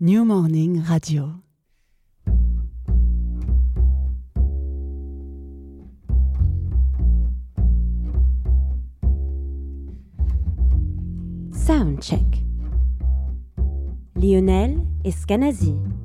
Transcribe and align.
New 0.00 0.24
Morning 0.24 0.82
Radio. 0.82 1.44
Soundcheck. 11.52 12.42
Lionel 14.16 14.84
Escanazi. 15.04 16.01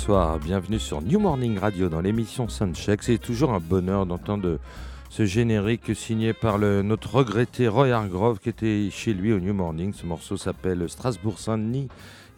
Bonsoir, 0.00 0.38
bienvenue 0.38 0.78
sur 0.78 1.02
New 1.02 1.20
Morning 1.20 1.58
Radio 1.58 1.90
dans 1.90 2.00
l'émission 2.00 2.48
Soundcheck. 2.48 3.02
C'est 3.02 3.18
toujours 3.18 3.52
un 3.52 3.60
bonheur 3.60 4.06
d'entendre 4.06 4.58
ce 5.10 5.26
générique 5.26 5.94
signé 5.94 6.32
par 6.32 6.58
notre 6.58 7.16
regretté 7.16 7.68
Roy 7.68 7.90
Hargrove 7.90 8.38
qui 8.38 8.48
était 8.48 8.88
chez 8.90 9.12
lui 9.12 9.30
au 9.34 9.40
New 9.40 9.52
Morning. 9.52 9.92
Ce 9.92 10.06
morceau 10.06 10.38
s'appelle 10.38 10.88
Strasbourg 10.88 11.38
Saint-Denis. 11.38 11.88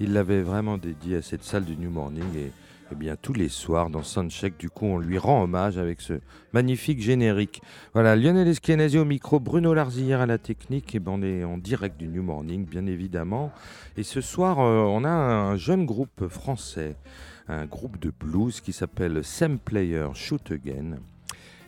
Il 0.01 0.13
l'avait 0.13 0.43
vraiment 0.43 0.77
dédié 0.77 1.19
à 1.19 1.23
cette 1.23 1.45
salle 1.45 1.65
du 1.65 1.77
New 1.77 1.91
Morning 1.91 2.25
et, 2.37 2.51
eh 2.91 2.95
bien 2.97 3.15
tous 3.15 3.33
les 3.33 3.49
soirs 3.49 3.91
dans 3.91 4.03
Soundcheck, 4.03 4.59
du 4.59 4.69
coup, 4.69 4.87
on 4.87 4.99
lui 4.99 5.17
rend 5.17 5.45
hommage 5.45 5.79
avec 5.79 6.01
ce 6.01 6.15
magnifique 6.53 7.01
générique. 7.01 7.63
Voilà, 7.95 8.17
Lionel 8.17 8.49
Eskenazi 8.49 8.99
au 8.99 9.05
micro, 9.05 9.39
Bruno 9.39 9.73
Larzillière 9.73 10.21
à 10.21 10.27
la 10.27 10.39
technique, 10.39 10.97
et 10.97 10.99
ben 10.99 11.13
on 11.13 11.23
est 11.23 11.45
en 11.45 11.59
direct 11.59 11.97
du 11.97 12.09
New 12.09 12.25
Morning, 12.25 12.67
bien 12.67 12.87
évidemment. 12.87 13.53
Et 13.97 14.03
ce 14.03 14.21
soir, 14.21 14.59
euh, 14.59 14.83
on 14.83 15.05
a 15.05 15.11
un 15.11 15.57
jeune 15.57 15.87
groupe 15.87 16.27
français 16.27 16.97
un 17.49 17.67
groupe 17.67 17.99
de 17.99 18.11
blues 18.11 18.61
qui 18.61 18.73
s'appelle 18.73 19.25
Sam 19.25 19.59
Player 19.59 20.09
Shoot 20.15 20.51
Again. 20.51 20.97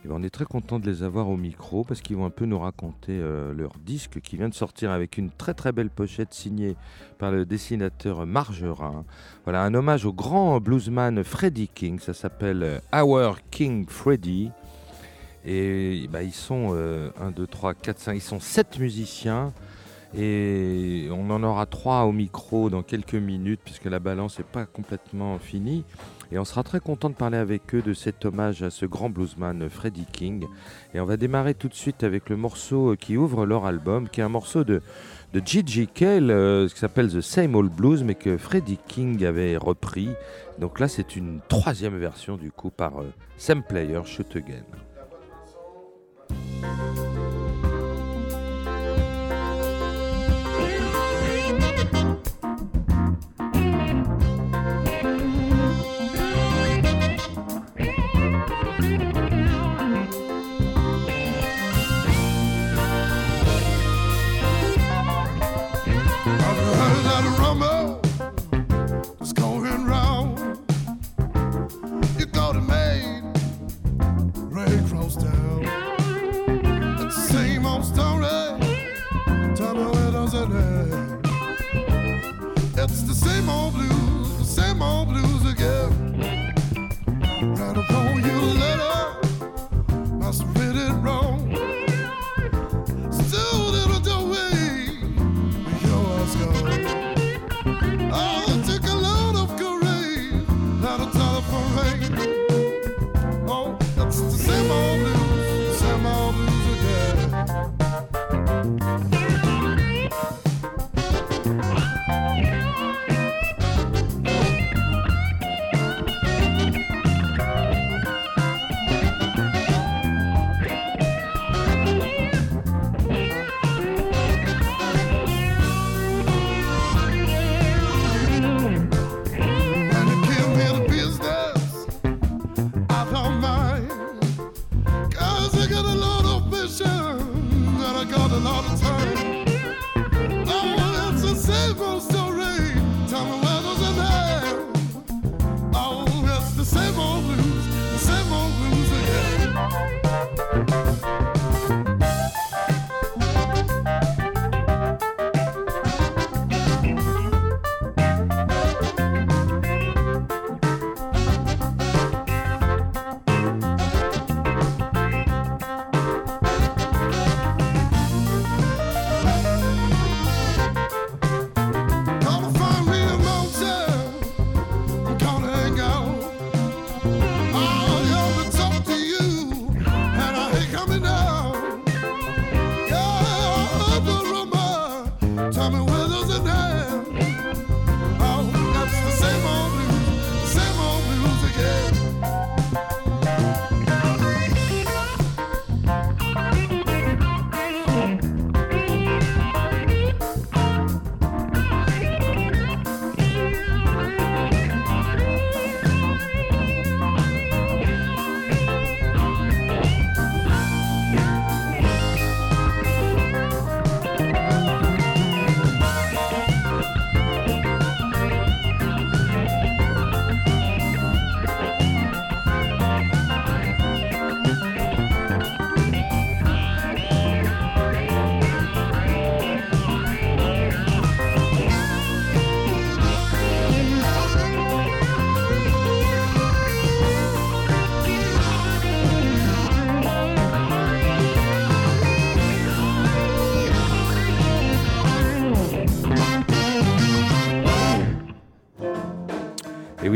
Et 0.03 0.07
ben, 0.07 0.15
on 0.19 0.23
est 0.23 0.29
très 0.29 0.45
content 0.45 0.79
de 0.79 0.85
les 0.89 1.01
avoir 1.01 1.29
au 1.29 1.37
micro 1.37 1.83
parce 1.83 2.01
qu'ils 2.01 2.15
vont 2.15 2.25
un 2.25 2.29
peu 2.29 2.45
nous 2.45 2.59
raconter 2.59 3.13
euh, 3.13 3.53
leur 3.53 3.73
disque 3.83 4.21
qui 4.21 4.37
vient 4.37 4.49
de 4.49 4.53
sortir 4.53 4.91
avec 4.91 5.17
une 5.17 5.31
très 5.31 5.55
très 5.55 5.71
belle 5.71 5.89
pochette 5.89 6.33
signée 6.33 6.75
par 7.17 7.31
le 7.31 7.45
dessinateur 7.45 8.25
Margerin. 8.27 9.03
Voilà 9.45 9.63
un 9.63 9.73
hommage 9.73 10.05
au 10.05 10.13
grand 10.13 10.59
bluesman 10.59 11.23
Freddie 11.23 11.69
King. 11.73 11.99
Ça 11.99 12.13
s'appelle 12.13 12.61
euh, 12.63 12.79
Our 12.93 13.39
King 13.49 13.87
Freddie. 13.87 14.51
Et 15.43 16.07
ben, 16.11 16.21
ils 16.21 16.33
sont 16.33 16.73
1, 16.73 17.31
2, 17.31 17.45
3, 17.45 17.75
4, 17.75 17.99
5, 17.99 18.13
ils 18.13 18.21
sont 18.21 18.39
7 18.39 18.79
musiciens. 18.79 19.53
Et 20.17 21.09
on 21.11 21.29
en 21.29 21.43
aura 21.43 21.65
trois 21.65 22.03
au 22.03 22.13
micro 22.13 22.69
dans 22.69 22.83
quelques 22.83 23.15
minutes 23.15 23.59
puisque 23.63 23.85
la 23.85 23.99
balance 23.99 24.37
n'est 24.37 24.45
pas 24.45 24.65
complètement 24.65 25.37
finie. 25.39 25.83
Et 26.31 26.39
on 26.39 26.45
sera 26.45 26.63
très 26.63 26.79
content 26.79 27.09
de 27.09 27.15
parler 27.15 27.37
avec 27.37 27.75
eux 27.75 27.81
de 27.81 27.93
cet 27.93 28.25
hommage 28.25 28.63
à 28.63 28.69
ce 28.69 28.85
grand 28.85 29.09
bluesman 29.09 29.69
Freddie 29.69 30.07
King. 30.11 30.45
Et 30.93 30.99
on 30.99 31.05
va 31.05 31.17
démarrer 31.17 31.53
tout 31.53 31.67
de 31.67 31.73
suite 31.73 32.03
avec 32.03 32.29
le 32.29 32.37
morceau 32.37 32.95
qui 32.99 33.17
ouvre 33.17 33.45
leur 33.45 33.65
album, 33.65 34.07
qui 34.09 34.21
est 34.21 34.23
un 34.23 34.29
morceau 34.29 34.63
de, 34.63 34.81
de 35.33 35.41
Gigi 35.45 35.87
Cale, 35.87 36.31
euh, 36.31 36.67
qui 36.67 36.79
s'appelle 36.79 37.11
The 37.11 37.21
Same 37.21 37.55
Old 37.55 37.71
Blues, 37.71 38.03
mais 38.03 38.15
que 38.15 38.37
Freddie 38.37 38.79
King 38.87 39.23
avait 39.25 39.57
repris. 39.57 40.09
Donc 40.59 40.79
là, 40.79 40.87
c'est 40.87 41.15
une 41.15 41.41
troisième 41.47 41.97
version 41.97 42.37
du 42.37 42.51
coup 42.51 42.71
par 42.71 43.01
euh, 43.01 43.13
Sam 43.37 43.61
Player 43.63 44.01
Shoot 44.05 44.35
Again. 44.35 44.63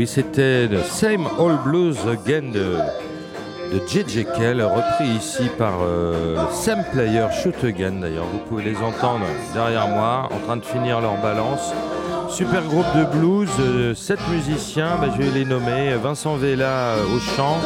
Oui, 0.00 0.06
c'était 0.06 0.66
The 0.66 0.82
Same 0.82 1.28
Old 1.38 1.58
Blues 1.62 1.98
Again 2.08 2.52
de, 2.54 2.78
J.J. 3.86 4.24
Kell, 4.34 4.62
repris 4.62 5.10
ici 5.10 5.42
par 5.58 5.74
euh, 5.82 6.42
Player 6.90 7.26
Shoot 7.30 7.62
Again. 7.62 8.00
D'ailleurs, 8.00 8.24
vous 8.32 8.38
pouvez 8.48 8.64
les 8.64 8.78
entendre 8.78 9.26
derrière 9.52 9.88
moi 9.88 10.30
en 10.34 10.38
train 10.38 10.56
de 10.56 10.64
finir 10.64 11.02
leur 11.02 11.20
balance. 11.20 11.74
Super 12.30 12.62
groupe 12.62 12.86
de 12.96 13.04
blues, 13.04 13.50
7 13.94 14.18
euh, 14.18 14.34
musiciens, 14.34 14.96
bah, 14.98 15.08
je 15.14 15.20
vais 15.20 15.38
les 15.38 15.44
nommer. 15.44 15.92
Vincent 16.02 16.36
Vella 16.36 16.94
euh, 16.94 17.04
au 17.14 17.18
chant, 17.18 17.58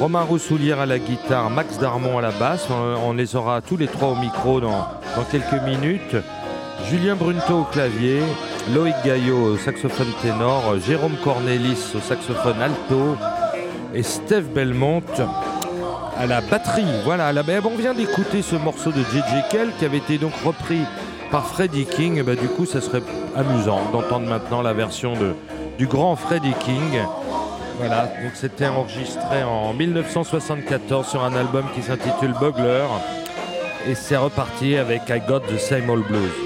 Romain 0.00 0.22
Roussoulière 0.22 0.80
à 0.80 0.86
la 0.86 0.98
guitare, 0.98 1.50
Max 1.50 1.76
Darmon 1.76 2.16
à 2.16 2.22
la 2.22 2.30
basse. 2.30 2.66
On, 3.04 3.12
les 3.12 3.36
aura 3.36 3.60
tous 3.60 3.76
les 3.76 3.88
trois 3.88 4.08
au 4.08 4.16
micro 4.16 4.58
dans, 4.58 4.88
dans 5.16 5.24
quelques 5.30 5.62
minutes. 5.66 6.16
Julien 6.88 7.14
Brunto 7.14 7.60
au 7.60 7.64
clavier, 7.64 8.22
Loïc 8.70 8.94
Gaillot 9.04 9.54
au 9.54 9.56
saxophone 9.58 10.12
ténor, 10.22 10.62
Jérôme 10.86 11.16
Cornelis 11.22 11.92
au 11.96 12.00
saxophone 12.00 12.62
alto 12.62 13.16
et 13.92 14.02
Steve 14.02 14.44
Belmont 14.54 15.02
à 16.16 16.26
la 16.26 16.40
batterie. 16.40 16.86
Voilà, 17.04 17.32
la... 17.32 17.42
on 17.64 17.76
vient 17.76 17.92
d'écouter 17.92 18.40
ce 18.40 18.54
morceau 18.54 18.90
de 18.90 19.00
J.J. 19.00 19.42
Kell 19.50 19.70
qui 19.78 19.84
avait 19.84 19.98
été 19.98 20.16
donc 20.16 20.32
repris 20.44 20.80
par 21.30 21.46
Freddie 21.46 21.86
King. 21.86 22.22
Bah, 22.22 22.36
du 22.36 22.46
coup, 22.46 22.64
ça 22.64 22.80
serait 22.80 23.02
amusant 23.34 23.80
d'entendre 23.92 24.28
maintenant 24.28 24.62
la 24.62 24.72
version 24.72 25.14
du 25.78 25.86
grand 25.86 26.14
Freddie 26.14 26.54
King. 26.60 27.00
Voilà, 27.78 28.12
c'était 28.34 28.68
enregistré 28.68 29.42
en 29.42 29.72
1974 29.74 31.08
sur 31.08 31.24
un 31.24 31.34
album 31.34 31.64
qui 31.74 31.82
s'intitule 31.82 32.34
Bugler. 32.40 32.84
Et 33.88 33.96
c'est 33.96 34.16
reparti 34.16 34.76
avec 34.76 35.02
I 35.08 35.20
Got 35.26 35.40
the 35.40 35.58
Same 35.58 35.90
Old 35.90 36.06
Blues. 36.06 36.41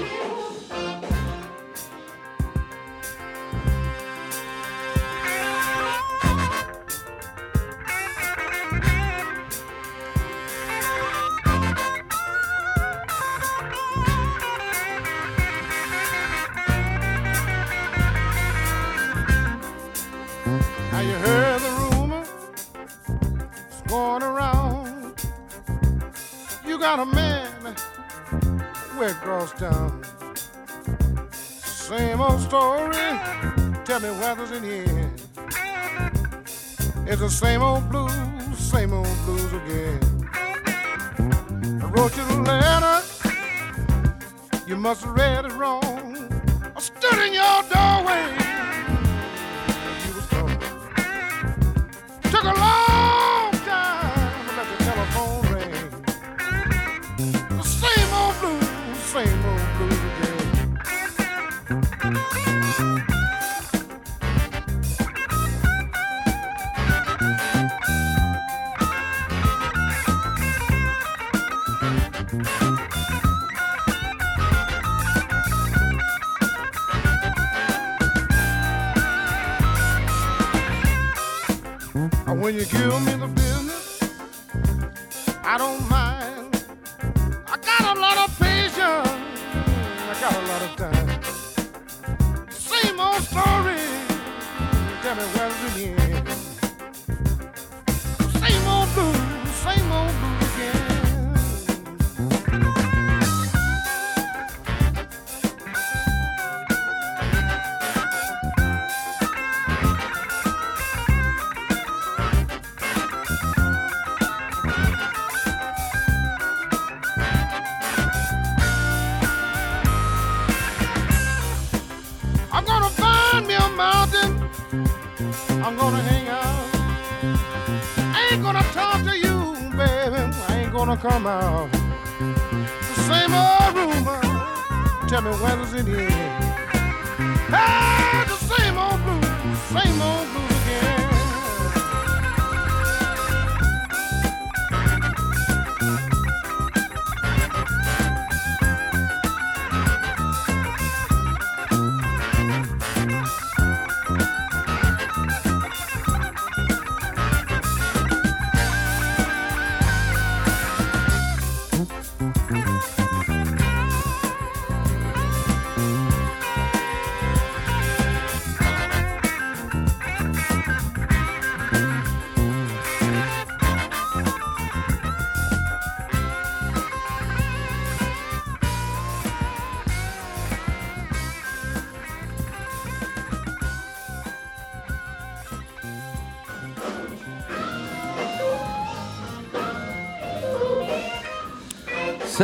When 82.41 82.55
you 82.55 82.65
give 82.65 83.05
me 83.05 83.13
the 83.13 83.27
business, 83.27 83.99
I 85.43 85.57
don't 85.57 85.89
mind. 85.89 86.63
I 87.47 87.57
got 87.57 87.97
a 87.97 87.99
lot 87.99 88.17
of 88.17 88.39
patience, 88.39 89.09
I 90.09 90.17
got 90.21 90.33
a 90.33 90.43
lot 90.51 90.61
of 90.61 90.75
time. 90.77 91.07
Same 92.51 92.99
old 92.99 93.23
story, 93.23 93.81
tell 95.01 95.15
me 95.15 95.23
where's 95.33 95.73
the 95.73 95.85
end. 95.85 96.06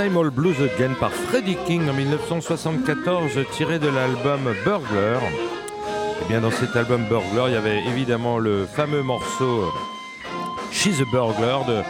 Same 0.04 0.18
Old 0.18 0.34
Blues 0.34 0.58
Again 0.60 0.96
par 1.00 1.14
Freddie 1.14 1.56
King 1.66 1.88
en 1.90 1.94
1974, 1.94 3.40
tiré 3.54 3.80
de 3.80 3.88
l'album 3.88 4.54
Burglar. 4.66 5.22
Bien 6.28 6.42
dans 6.42 6.52
cet 6.52 6.76
album 6.76 7.06
Burglar, 7.08 7.48
il 7.48 7.54
y 7.54 7.56
avait 7.56 7.82
évidemment 7.86 8.38
le 8.38 8.66
fameux 8.66 9.02
morceau 9.02 9.72
She's 10.74 11.00
a 11.00 11.06
Burglar 11.06 11.64
de, 11.64 11.84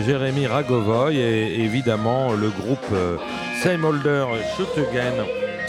Jérémy 0.00 0.46
Ragovoy 0.46 1.16
et 1.16 1.60
évidemment 1.62 2.32
le 2.32 2.48
groupe 2.48 2.78
euh, 2.94 3.18
Same 3.62 3.82
Shoot 4.56 4.68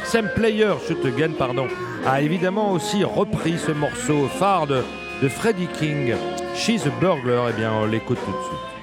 Same 0.06 0.30
Player 0.38 0.72
Shoot 0.88 1.36
pardon, 1.38 1.68
a 2.08 2.22
évidemment 2.22 2.72
aussi 2.72 3.04
repris 3.04 3.58
ce 3.58 3.74
morceau 3.74 4.30
phare 4.40 4.68
de, 4.68 4.86
de 5.22 5.28
Freddie 5.28 5.68
King, 5.78 6.14
She's 6.56 6.88
a 6.88 6.92
Burglar. 7.02 7.50
Et 7.50 7.52
eh 7.54 7.60
bien 7.60 7.74
on 7.74 7.86
l'écoute 7.88 8.20
tout 8.24 8.32
de 8.32 8.46
suite. 8.46 8.79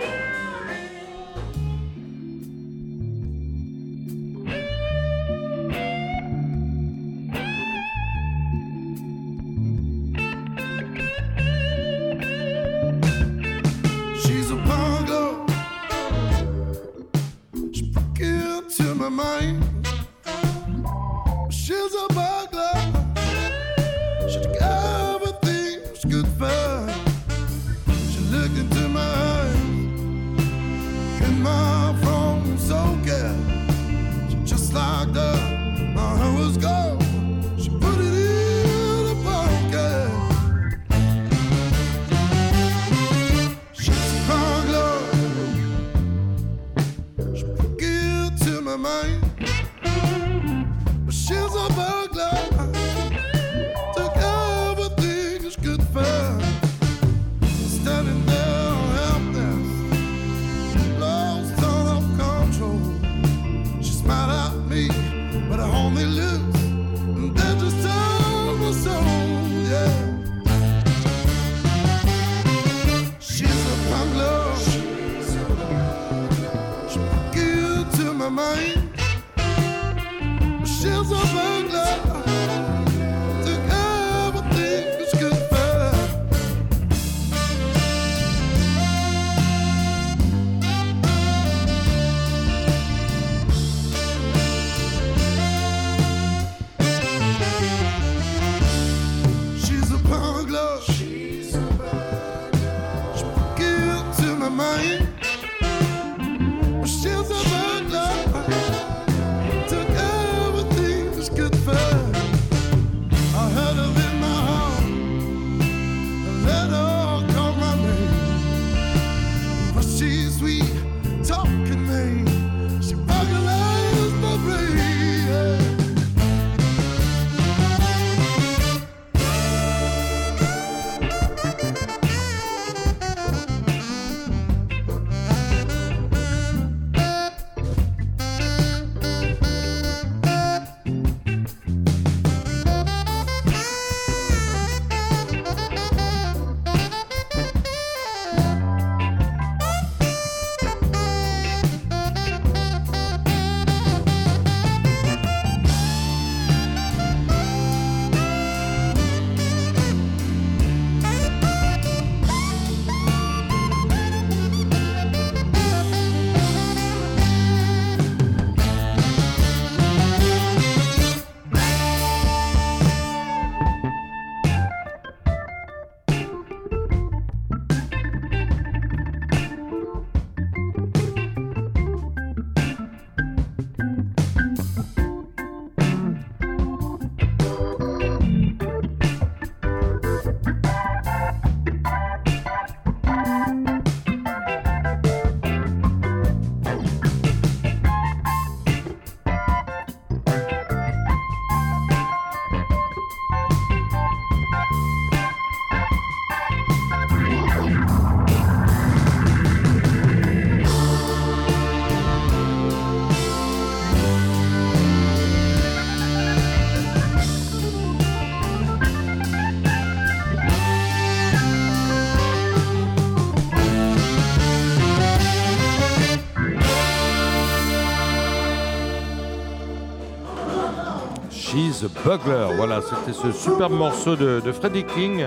Bugler. 232.06 232.54
Voilà, 232.56 232.78
c'était 232.82 233.12
ce 233.12 233.32
superbe 233.32 233.72
morceau 233.72 234.14
de, 234.14 234.40
Freddie 234.52 234.84
King, 234.84 235.24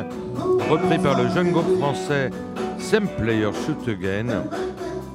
repris 0.69 0.97
par 0.97 1.17
le 1.21 1.27
jeune 1.27 1.51
groupe 1.51 1.77
français 1.77 2.29
Same 2.77 3.05
Player 3.17 3.49
Shoot 3.65 3.85
Again, 3.85 4.27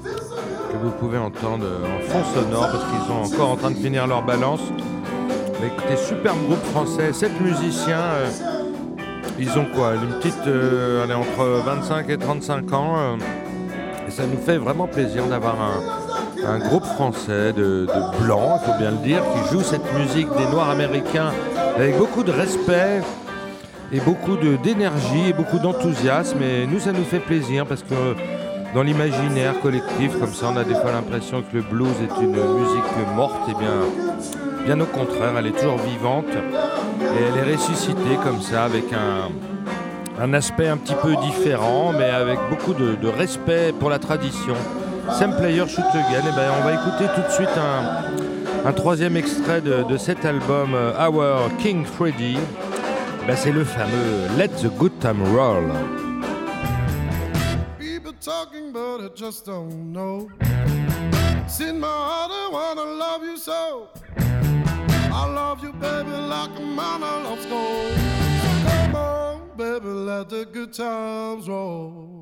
que 0.05 0.77
vous 0.77 0.91
pouvez 0.91 1.17
entendre 1.17 1.65
en 1.65 2.01
fond 2.07 2.23
sonore 2.35 2.69
parce 2.71 2.85
qu'ils 2.85 3.07
sont 3.09 3.35
encore 3.35 3.53
en 3.53 3.57
train 3.57 3.71
de 3.71 3.77
finir 3.77 4.07
leur 4.07 4.23
balance. 4.23 4.61
Mais 5.63 5.69
écoutez, 5.69 5.97
superbe 5.97 6.37
groupe 6.47 6.63
français, 6.67 7.15
sept 7.15 7.41
musiciens. 7.41 7.97
euh, 7.97 8.27
ils 9.39 9.59
ont 9.59 9.65
quoi 9.75 9.95
Une 9.95 10.19
petite, 10.21 10.47
euh, 10.47 11.03
allez, 11.05 11.15
entre 11.15 11.45
25 11.65 12.11
et 12.11 12.19
35 12.19 12.73
ans. 12.75 12.95
euh, 12.99 13.17
et 14.07 14.11
ça 14.11 14.25
nous 14.27 14.37
fait 14.37 14.59
vraiment 14.59 14.87
plaisir 14.87 15.25
d'avoir 15.25 15.57
un, 15.63 16.47
un 16.47 16.59
groupe 16.59 16.85
français 16.85 17.55
de, 17.55 17.87
de 17.87 18.23
blancs, 18.23 18.61
il 18.61 18.71
faut 18.71 18.79
bien 18.79 18.91
le 18.91 18.99
dire, 18.99 19.23
qui 19.33 19.55
joue 19.55 19.63
cette 19.63 19.91
musique 19.95 20.29
des 20.37 20.45
Noirs 20.53 20.69
américains 20.69 21.31
avec 21.77 21.99
beaucoup 21.99 22.23
de 22.23 22.31
respect 22.31 23.03
et 23.93 24.01
beaucoup 24.01 24.37
d'énergie 24.37 25.29
et 25.29 25.33
beaucoup 25.33 25.59
d'enthousiasme. 25.59 26.43
Et 26.43 26.67
nous, 26.67 26.81
ça 26.81 26.93
nous 26.93 27.05
fait 27.05 27.19
plaisir 27.19 27.67
parce 27.67 27.83
que 27.83 28.15
dans 28.75 28.83
l'imaginaire 28.83 29.61
collectif, 29.61 30.19
comme 30.19 30.33
ça, 30.33 30.47
on 30.53 30.57
a 30.57 30.65
des 30.65 30.75
fois 30.75 30.93
l'impression 30.93 31.43
que 31.43 31.57
le 31.57 31.63
blues 31.63 31.95
est 32.03 32.23
une 32.23 32.31
musique 32.31 33.15
morte. 33.15 33.49
Et 33.49 33.55
bien, 33.55 34.77
bien 34.77 34.81
au 34.81 34.87
contraire, 34.87 35.33
elle 35.39 35.47
est 35.47 35.59
toujours 35.59 35.79
vivante 35.79 36.27
et 37.01 37.23
elle 37.23 37.49
est 37.49 37.55
ressuscitée 37.55 38.19
comme 38.23 38.41
ça 38.41 38.65
avec 38.65 38.85
un, 38.93 40.23
un 40.23 40.33
aspect 40.35 40.69
un 40.69 40.77
petit 40.77 40.97
peu 41.03 41.15
différent, 41.17 41.93
mais 41.97 42.11
avec 42.11 42.39
beaucoup 42.51 42.75
de, 42.75 42.95
de 42.95 43.09
respect 43.09 43.73
pour 43.79 43.91
la 43.91 43.99
tradition. 43.99 44.55
Same 45.13 45.37
Player 45.37 45.65
Shoot 45.69 45.85
Again, 45.91 46.29
et 46.29 46.35
ben 46.35 46.51
on 46.59 46.65
va 46.65 46.73
écouter 46.73 47.05
tout 47.15 47.21
de 47.21 47.31
suite 47.31 47.51
un, 47.59 48.24
un 48.65 48.73
troisième 48.73 49.17
extrait 49.17 49.61
de, 49.61 49.97
cet 49.97 50.25
album 50.25 50.75
euh, 50.75 50.93
Our 50.99 51.51
King 51.59 51.85
Freddy. 51.85 52.39
Ben, 53.27 53.37
c'est 53.37 53.53
le 53.53 53.65
fameux 53.65 54.29
Let 54.37 54.49
the 54.49 54.69
Good 54.79 54.99
Time 55.01 55.23
let 69.85 70.31
the 70.31 70.47
good 70.53 70.73
times 70.73 71.49
roll. 71.49 72.15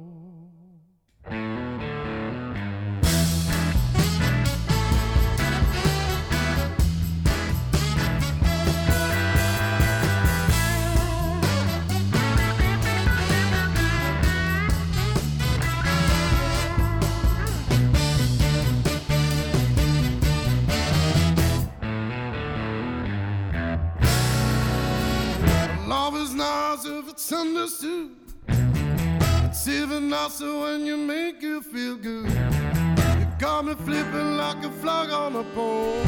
It's 27.13 27.31
understood. 27.31 28.11
It's 28.49 29.69
even 29.69 30.09
nicer 30.09 30.59
when 30.61 30.87
you 30.87 30.97
make 30.97 31.43
you 31.43 31.61
feel 31.61 31.97
good. 31.97 32.31
You 32.31 33.27
got 33.39 33.67
me 33.67 33.75
flipping 33.75 34.39
like 34.39 34.65
a 34.65 34.71
flag 34.71 35.11
on 35.11 35.37
a 35.37 35.45
pole. 35.55 36.03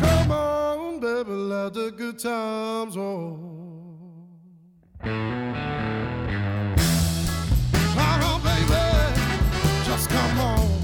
Come 0.00 0.32
on, 0.32 0.98
baby, 0.98 1.30
let 1.30 1.74
the 1.74 1.90
good 1.90 2.18
times 2.18 2.96
roll. 2.96 3.38
Come 5.02 5.52
on, 8.30 8.42
baby, 8.42 8.82
just 9.84 10.08
come 10.08 10.40
on. 10.40 10.79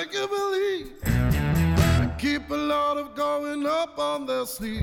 Make 0.00 0.14
you 0.14 0.26
believe. 0.28 0.92
Keep 2.18 2.50
a 2.50 2.54
lot 2.54 2.96
of 2.96 3.14
going 3.14 3.66
up 3.66 3.98
on 3.98 4.26
their 4.26 4.46
sleeve. 4.46 4.80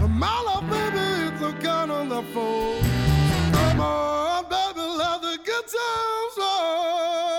But 0.00 0.08
my 0.08 0.40
love, 0.46 0.68
baby, 0.70 1.06
it's 1.28 1.42
a 1.42 1.52
gun 1.62 1.90
on 1.90 2.08
the 2.08 2.22
phone. 2.34 2.82
Come 3.52 3.80
on, 3.80 4.44
baby, 4.44 4.80
let 4.80 5.22
the 5.22 5.38
good 5.44 5.66
times 5.76 6.34
roll. 6.38 7.31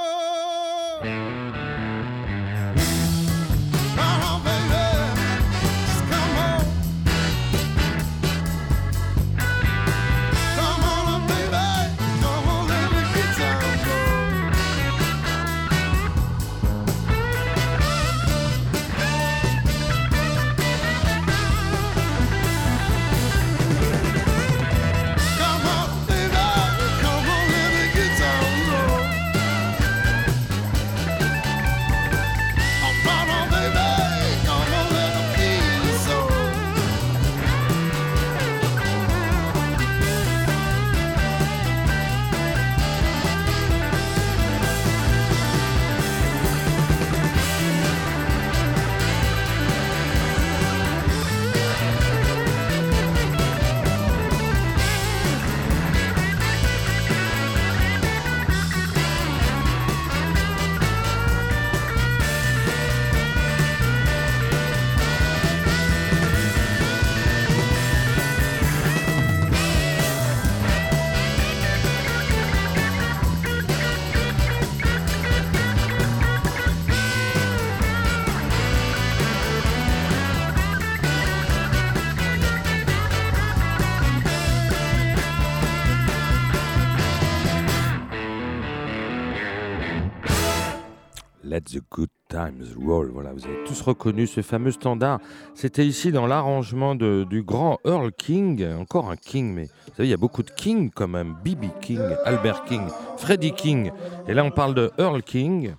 Let 91.46 91.62
the 91.62 91.82
good 91.92 92.10
times 92.30 92.74
roll. 92.80 93.10
Voilà, 93.12 93.34
vous 93.34 93.46
avez 93.46 93.66
tous 93.66 93.82
reconnu 93.82 94.28
ce 94.28 94.42
fameux 94.42 94.72
standard. 94.72 95.20
C'était 95.56 95.86
ici 95.86 96.14
dans 96.14 96.26
l'arrangement 96.26 96.96
du 96.96 97.44
grand 97.44 97.80
Earl 97.86 98.14
King, 98.14 98.66
encore 98.80 99.12
un 99.12 99.18
King, 99.18 99.54
mais 99.54 99.64
vous 99.64 99.94
savez, 99.98 100.08
il 100.08 100.12
y 100.12 100.14
a 100.14 100.18
beaucoup 100.18 100.42
de 100.42 100.52
King 100.52 100.90
quand 100.90 101.10
même. 101.10 101.36
B.B. 101.44 101.66
King, 101.82 102.00
Albert 102.24 102.64
King, 102.64 102.88
Freddie 103.18 103.52
King. 103.52 103.92
Et 104.28 104.34
là, 104.34 104.46
on 104.46 104.52
parle 104.52 104.74
de 104.74 104.92
Earl 104.98 105.22
King. 105.22 105.76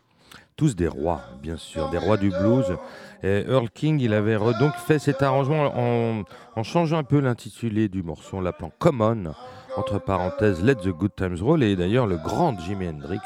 Tous 0.57 0.77
des 0.77 0.87
rois, 0.87 1.22
bien 1.42 1.57
sûr, 1.57 1.88
des 1.88 1.98
rois 1.98 2.18
du 2.18 2.29
blues. 2.29 2.77
Et 3.22 3.44
Earl 3.48 3.70
King, 3.70 3.98
il 4.00 4.12
avait 4.12 4.37
donc 4.61 4.74
fait 4.87 4.98
cet 4.98 5.22
arrangement 5.22 5.72
en, 5.74 6.24
en 6.55 6.62
changeant 6.62 6.98
un 6.98 7.05
peu 7.05 7.20
l'intitulé 7.20 7.88
du 7.88 8.03
morceau, 8.03 8.37
en 8.37 8.40
l'appelant 8.42 8.70
Common, 8.79 9.33
entre 9.76 9.98
parenthèses 9.98 10.62
Let 10.62 10.76
the 10.76 10.88
Good 10.88 11.14
Times 11.16 11.38
Roll. 11.40 11.62
Et 11.62 11.76
d'ailleurs, 11.76 12.06
le 12.06 12.16
grand 12.16 12.58
Jimi 12.58 12.88
Hendrix 12.88 13.20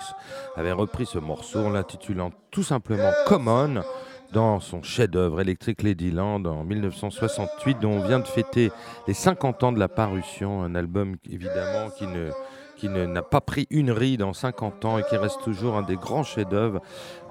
avait 0.56 0.72
repris 0.72 1.06
ce 1.06 1.18
morceau 1.18 1.66
en 1.66 1.70
l'intitulant 1.70 2.30
tout 2.50 2.62
simplement 2.62 3.10
Common 3.26 3.82
dans 4.32 4.60
son 4.60 4.82
chef-d'œuvre 4.82 5.40
Electric 5.40 5.82
Ladyland 5.82 6.44
en 6.44 6.64
1968, 6.64 7.78
dont 7.80 7.92
on 7.92 8.06
vient 8.06 8.20
de 8.20 8.26
fêter 8.26 8.70
les 9.06 9.14
50 9.14 9.64
ans 9.64 9.72
de 9.72 9.78
la 9.78 9.88
parution. 9.88 10.62
Un 10.62 10.74
album 10.74 11.16
évidemment 11.30 11.90
qui 11.96 12.06
ne 12.06 12.30
qui 12.78 12.88
n'a 12.88 13.22
pas 13.22 13.40
pris 13.40 13.66
une 13.70 13.90
ride 13.90 14.22
en 14.22 14.32
50 14.32 14.84
ans 14.84 14.98
et 14.98 15.02
qui 15.10 15.16
reste 15.16 15.42
toujours 15.42 15.76
un 15.76 15.82
des 15.82 15.96
grands 15.96 16.22
chefs-d'œuvre 16.22 16.80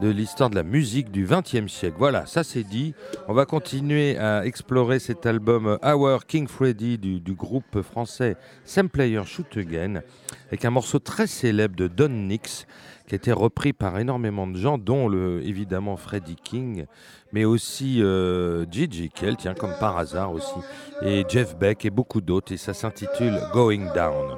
de 0.02 0.10
l'histoire 0.10 0.50
de 0.50 0.56
la 0.56 0.64
musique 0.64 1.10
du 1.10 1.26
XXe 1.26 1.72
siècle. 1.72 1.96
Voilà, 1.98 2.26
ça 2.26 2.44
c'est 2.44 2.64
dit. 2.64 2.94
On 3.28 3.34
va 3.34 3.46
continuer 3.46 4.18
à 4.18 4.46
explorer 4.46 5.00
cet 5.00 5.26
album 5.26 5.80
Our 5.84 6.26
King 6.26 6.48
Freddy 6.48 6.98
du, 6.98 7.34
groupe 7.34 7.82
français 7.82 8.36
Same 8.66 8.90
Player 8.90 9.22
Shoot 9.26 9.58
Again 9.58 10.02
avec 10.48 10.66
un 10.66 10.70
morceau 10.70 11.00
très 11.00 11.28
célèbre 11.28 11.76
de 11.76 11.88
Don 11.88 12.10
Nix 12.10 12.68
qui 13.08 13.16
a 13.16 13.18
été 13.18 13.32
repris 13.32 13.72
par 13.72 13.98
énormément 14.00 14.48
de 14.48 14.58
gens, 14.58 14.78
dont 14.78 15.10
évidemment 15.40 15.96
Freddie 15.96 16.36
King, 16.36 16.86
mais 17.32 17.46
aussi 17.46 18.04
euh, 18.04 18.66
Gigi 18.70 19.10
Kell, 19.10 19.38
tiens, 19.38 19.54
comme 19.54 19.74
par 19.80 19.98
hasard 19.98 20.34
aussi, 20.34 20.60
et 21.02 21.24
Jeff 21.30 21.56
Beck 21.58 21.86
et 21.86 21.90
beaucoup 21.90 22.20
d'autres, 22.20 22.52
et 22.52 22.58
ça 22.58 22.74
s'intitule 22.74 23.40
Going 23.54 23.94
Down. 23.96 24.38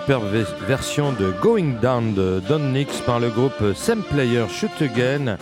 Superbe 0.00 0.32
version 0.66 1.12
de 1.12 1.30
Going 1.42 1.78
Down 1.80 2.14
de 2.14 2.40
Don 2.48 2.70
Nix 2.72 3.00
par 3.02 3.20
le 3.20 3.28
groupe 3.28 3.74
Same 3.74 4.02
Player 4.02 4.46
Shoot 4.48 4.70
Again, 4.80 5.36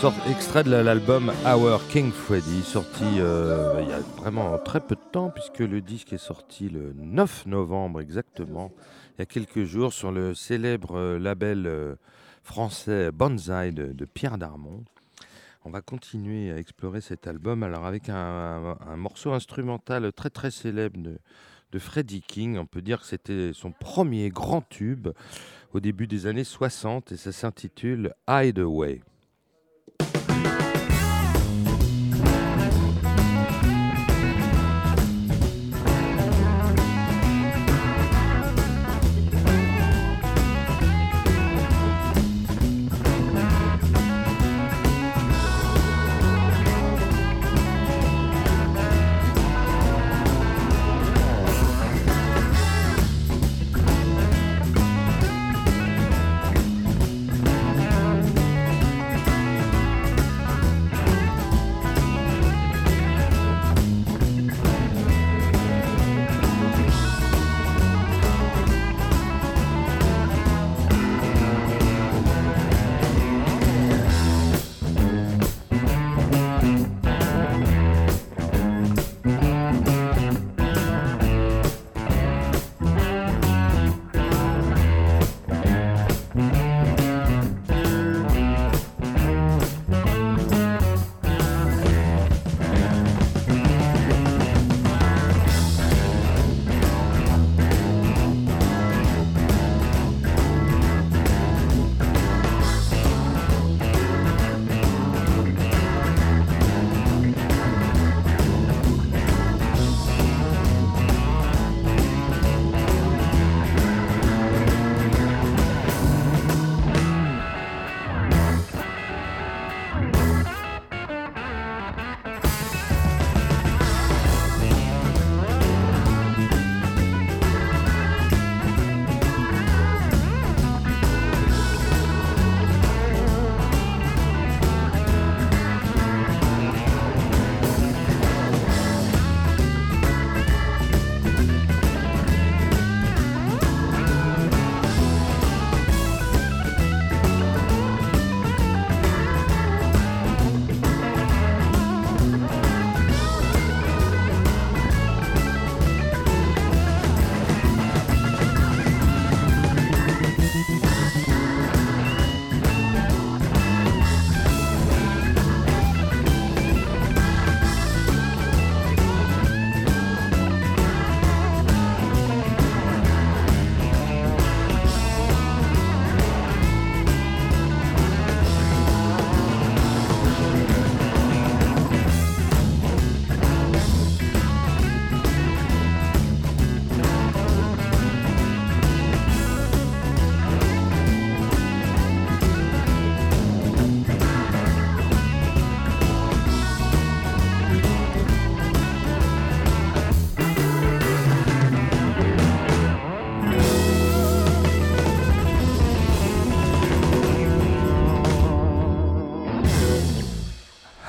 sort 0.00 0.14
extrait 0.28 0.64
de 0.64 0.70
l'album 0.70 1.32
Our 1.46 1.80
King 1.88 2.10
Freddy, 2.10 2.62
sorti 2.62 3.04
euh, 3.18 3.80
il 3.80 3.88
y 3.88 3.92
a 3.92 4.00
vraiment 4.20 4.58
très 4.58 4.80
peu 4.80 4.96
de 4.96 5.10
temps, 5.12 5.30
puisque 5.30 5.60
le 5.60 5.80
disque 5.80 6.12
est 6.12 6.18
sorti 6.18 6.70
le 6.70 6.92
9 6.96 7.46
novembre 7.46 8.00
exactement, 8.00 8.72
il 9.16 9.20
y 9.20 9.22
a 9.22 9.26
quelques 9.26 9.64
jours, 9.64 9.92
sur 9.92 10.10
le 10.10 10.34
célèbre 10.34 10.96
euh, 10.96 11.18
label 11.18 11.66
euh, 11.66 11.94
français 12.42 13.12
Banzai 13.12 13.70
de, 13.70 14.04
Pierre 14.06 14.38
Darmon. 14.38 14.82
On 15.64 15.70
va 15.70 15.82
continuer 15.82 16.50
à 16.50 16.56
explorer 16.56 17.00
cet 17.00 17.28
album 17.28 17.62
alors 17.62 17.86
avec 17.86 18.08
un 18.08 18.96
morceau 18.96 19.32
instrumental 19.32 20.12
très 20.12 20.30
très 20.30 20.50
célèbre 20.50 20.98
de, 20.98 21.18
de 21.72 21.78
Freddie 21.78 22.22
King. 22.22 22.58
On 22.58 22.66
peut 22.66 22.82
dire 22.82 23.00
que 23.00 23.06
c'était 23.06 23.50
son 23.52 23.72
premier 23.72 24.28
grand 24.28 24.62
tube 24.68 25.08
au 25.72 25.80
début 25.80 26.06
des 26.06 26.26
années 26.26 26.44
60 26.44 27.12
et 27.12 27.16
ça 27.16 27.32
s'intitule 27.32 28.14
Hideaway. 28.28 29.00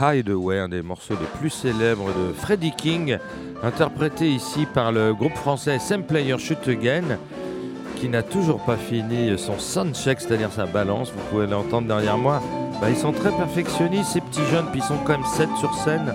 Hideaway, 0.03 0.59
un 0.59 0.69
des 0.69 0.81
morceaux 0.81 1.13
les 1.19 1.39
plus 1.39 1.49
célèbres 1.49 2.07
de 2.07 2.33
Freddie 2.33 2.73
King, 2.75 3.17
interprété 3.63 4.29
ici 4.29 4.65
par 4.65 4.91
le 4.91 5.13
groupe 5.13 5.35
français 5.35 5.79
Same 5.79 6.03
Player 6.03 6.37
Shoot 6.37 6.67
Again, 6.67 7.17
qui 7.95 8.09
n'a 8.09 8.21
toujours 8.21 8.59
pas 8.65 8.75
fini 8.75 9.37
son 9.37 9.57
soundcheck, 9.57 10.19
c'est-à-dire 10.19 10.51
sa 10.51 10.65
balance. 10.65 11.11
Vous 11.11 11.23
pouvez 11.29 11.47
l'entendre 11.47 11.87
derrière 11.87 12.17
moi. 12.17 12.41
Bah, 12.81 12.89
ils 12.89 12.97
sont 12.97 13.13
très 13.13 13.31
perfectionnistes, 13.31 14.11
ces 14.11 14.21
petits 14.21 14.45
jeunes, 14.51 14.65
puis 14.71 14.81
ils 14.81 14.85
sont 14.85 14.97
quand 15.05 15.13
même 15.13 15.25
7 15.25 15.49
sur 15.57 15.73
scène. 15.73 16.13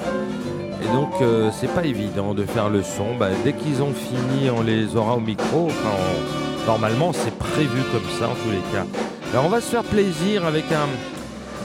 Et 0.82 0.92
donc, 0.92 1.10
euh, 1.22 1.50
c'est 1.52 1.72
pas 1.72 1.84
évident 1.84 2.34
de 2.34 2.44
faire 2.44 2.68
le 2.68 2.82
son. 2.82 3.16
Bah, 3.18 3.28
dès 3.42 3.54
qu'ils 3.54 3.80
ont 3.80 3.94
fini, 3.94 4.50
on 4.50 4.62
les 4.62 4.96
aura 4.96 5.16
au 5.16 5.20
micro. 5.20 5.68
normalement, 6.66 7.12
c'est 7.14 7.36
prévu 7.38 7.80
comme 7.90 8.08
ça 8.18 8.28
en 8.28 8.34
tous 8.34 8.50
les 8.50 8.72
cas. 8.72 8.84
Alors, 9.32 9.46
on 9.46 9.48
va 9.48 9.60
se 9.60 9.70
faire 9.70 9.84
plaisir 9.84 10.44
avec 10.44 10.64
un, 10.72 10.88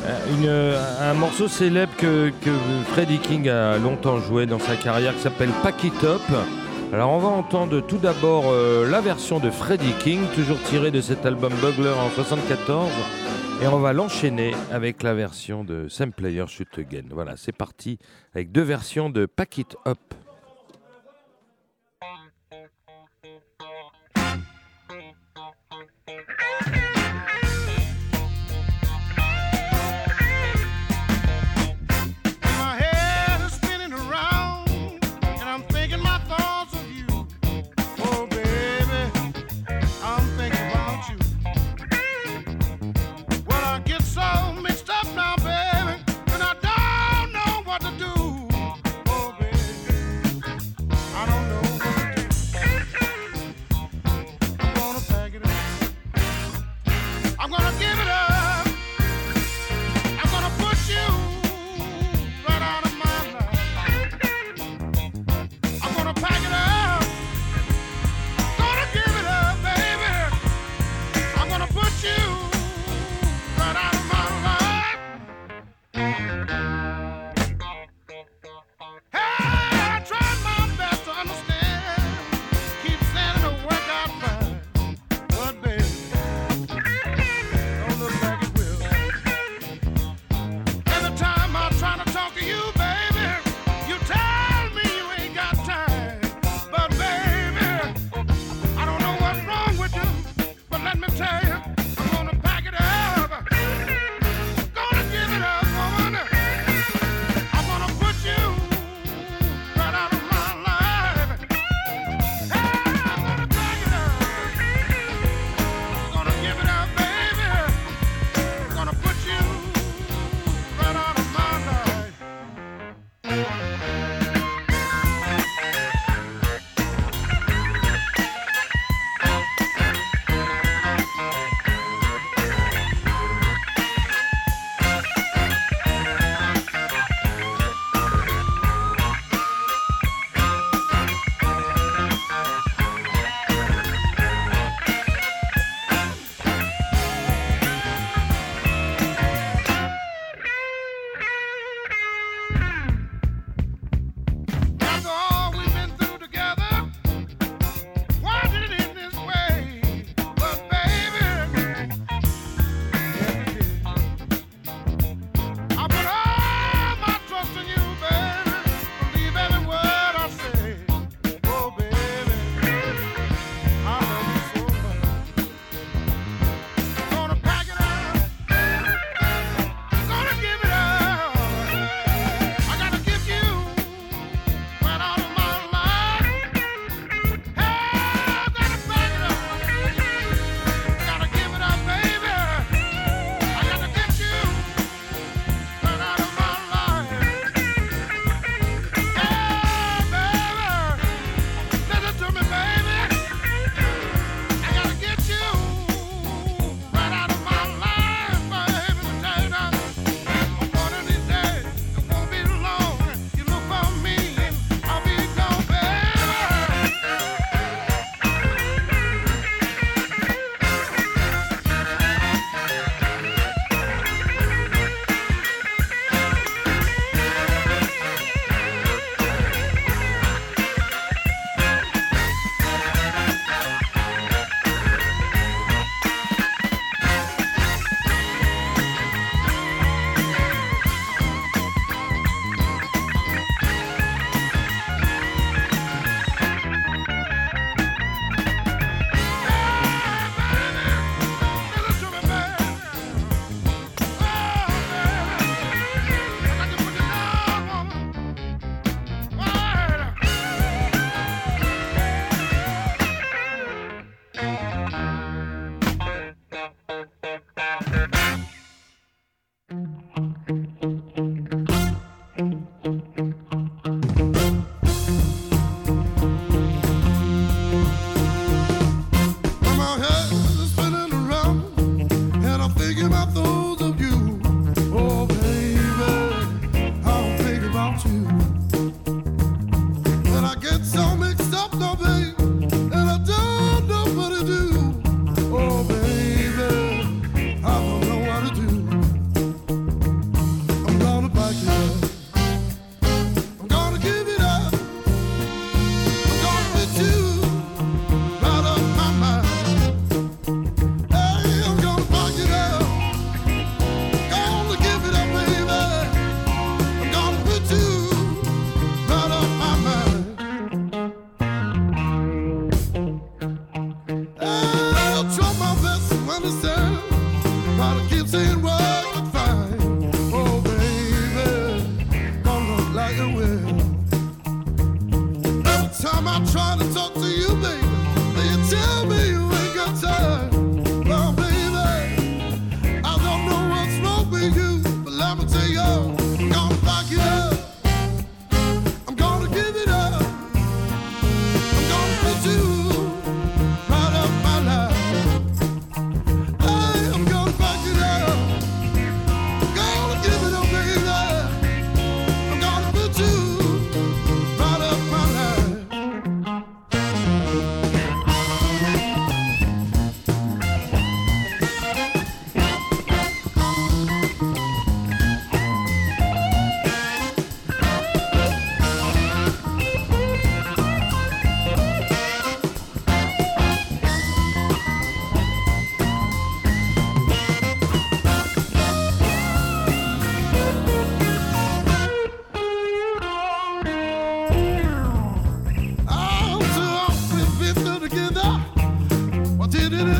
euh, 0.05 1.11
un 1.11 1.13
morceau 1.13 1.47
célèbre 1.47 1.93
que, 1.97 2.31
Freddie 2.87 3.19
King 3.19 3.49
a 3.49 3.77
longtemps 3.77 4.19
joué 4.19 4.45
dans 4.45 4.59
sa 4.59 4.75
carrière 4.75 5.13
qui 5.15 5.21
s'appelle 5.21 5.51
Pack 5.61 5.83
It 5.83 6.03
Up. 6.03 6.21
Alors 6.91 7.11
on 7.11 7.19
va 7.19 7.29
entendre 7.29 7.81
tout 7.81 7.97
d'abord 7.97 8.45
euh, 8.47 8.89
la 8.89 9.01
version 9.01 9.39
de 9.39 9.49
Freddie 9.49 9.93
King, 9.99 10.19
toujours 10.35 10.61
tirée 10.63 10.91
de 10.91 11.01
cet 11.01 11.25
album 11.25 11.53
Bugler 11.61 11.93
en 11.93 12.09
74. 12.09 12.89
Et 13.61 13.67
on 13.67 13.79
va 13.79 13.93
l'enchaîner 13.93 14.53
avec 14.71 15.03
la 15.03 15.13
version 15.13 15.63
de 15.63 15.87
Sam 15.87 16.11
Player 16.11 16.45
Shoot 16.47 16.67
Again. 16.77 17.05
Voilà, 17.11 17.35
c'est 17.37 17.55
parti 17.55 17.97
avec 18.35 18.51
deux 18.51 18.61
versions 18.61 19.09
de 19.09 19.25
Pack 19.25 19.57
It 19.57 19.77
Up. 19.87 19.99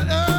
Let. 0.06 0.33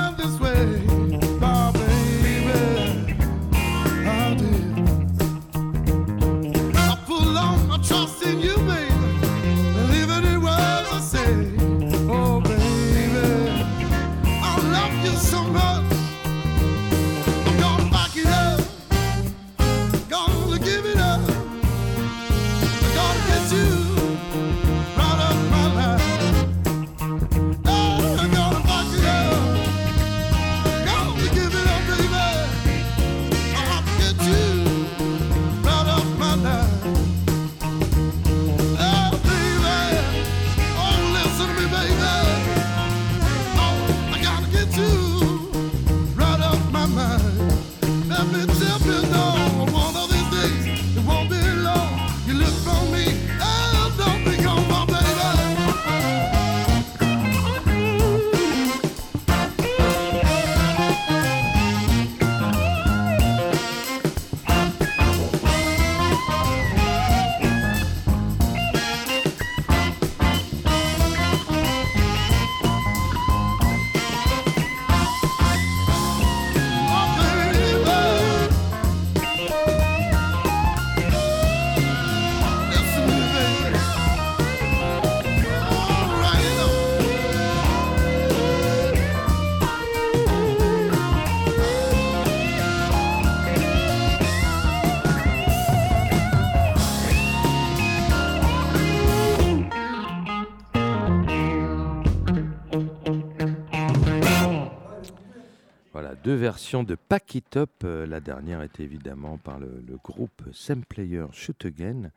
deux 106.25 106.33
versions 106.33 106.83
de 106.83 106.95
Pack 106.95 107.35
It 107.35 107.55
Up. 107.55 107.69
Euh, 107.83 108.07
la 108.07 108.19
dernière 108.19 108.63
était 108.63 108.81
évidemment 108.81 109.37
par 109.37 109.59
le, 109.59 109.69
groupe 110.03 110.41
Sam 110.53 110.83
Player 110.83 111.23
Shoot 111.31 111.65
Again. 111.65 112.09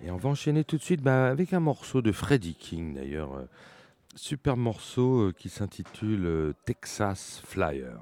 Et 0.00 0.12
on 0.12 0.16
va 0.16 0.28
enchaîner 0.28 0.62
tout 0.62 0.76
de 0.76 0.82
suite 0.82 1.02
bah, 1.02 1.26
avec 1.26 1.52
un 1.52 1.58
morceau 1.58 2.02
de 2.02 2.12
Freddie 2.12 2.54
King 2.54 2.94
d'ailleurs. 2.94 3.34
Euh, 3.34 3.46
super 4.14 4.56
morceau 4.56 5.22
euh, 5.22 5.32
qui 5.36 5.48
s'intitule 5.48 6.54
Texas 6.64 7.42
Flyer. 7.44 7.98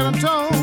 I'm 0.00 0.14
told. 0.14 0.59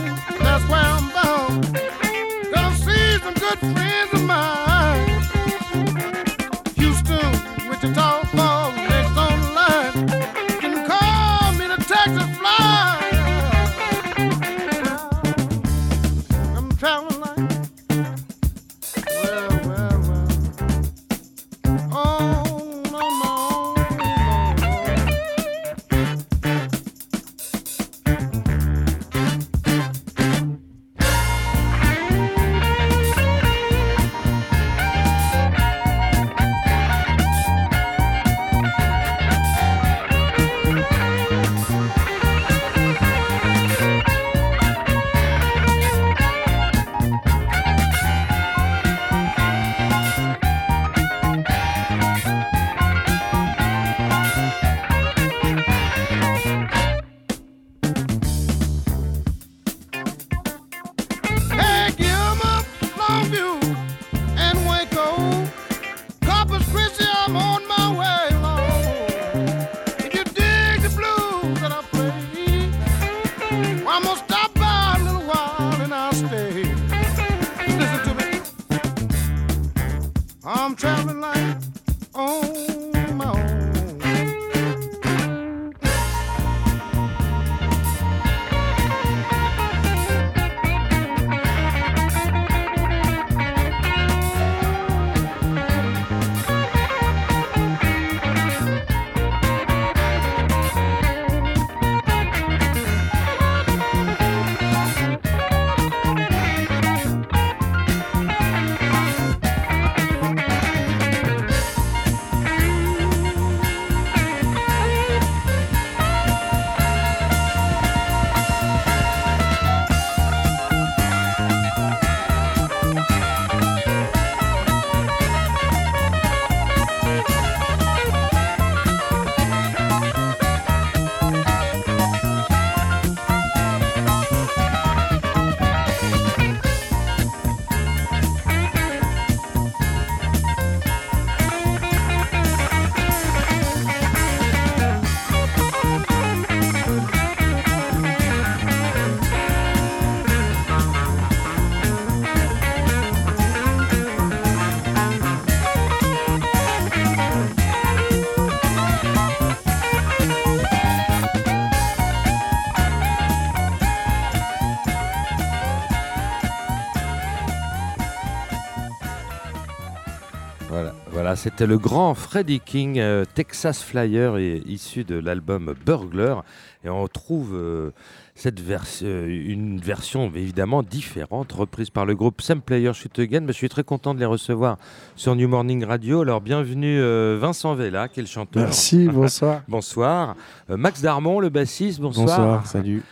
C'était 171.48 171.66
le 171.66 171.78
grand 171.78 172.14
Freddie 172.14 172.60
King, 172.60 173.00
euh, 173.00 173.24
Texas 173.34 173.82
Flyer, 173.82 174.36
et, 174.36 174.62
issu 174.66 175.06
de 175.06 175.16
l'album 175.16 175.74
Burglar. 175.86 176.44
Et 176.84 176.90
on 176.90 177.08
trouve 177.08 177.52
euh, 177.54 177.92
cette 178.36 178.60
version, 178.60 179.08
une 179.08 179.80
version 179.80 180.30
évidemment 180.36 180.84
différente, 180.84 181.54
reprise 181.54 181.90
par 181.90 182.06
le 182.06 182.16
groupe 182.16 182.42
Sam 182.42 182.60
Player 182.62 182.92
Shoot 182.94 183.18
Again. 183.20 183.40
Mais 183.40 183.54
je 183.54 183.60
suis 183.60 183.70
très 183.70 183.86
content 183.86 184.14
de 184.14 184.20
les 184.20 184.26
recevoir 184.26 184.78
sur 185.16 185.38
New 185.38 185.48
Morning 185.48 185.86
Radio. 185.86 186.20
Alors 186.20 186.42
bienvenue 186.42 187.00
euh, 187.00 187.38
Vincent 187.40 187.76
Vella, 187.76 188.10
qui 188.10 188.20
est 188.20 188.24
le 188.24 188.28
chanteur. 188.28 188.64
Merci, 188.64 189.08
bonsoir. 189.14 189.62
bonsoir. 189.70 190.36
Euh, 190.70 190.76
Max 190.76 191.02
Darmon, 191.02 191.40
le 191.40 191.48
bassiste, 191.48 192.02
bonsoir. 192.02 192.26
Bonsoir, 192.26 192.68
salut. 192.68 193.04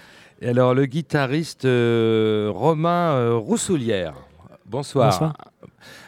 Et 0.42 0.50
alors 0.50 0.74
le 0.74 0.86
guitariste 0.88 1.64
euh, 1.64 2.52
Romain 2.54 3.14
euh, 3.14 3.36
Roussoulière. 3.36 4.16
Bonsoir. 4.66 5.12
Bonsoir. 5.12 5.34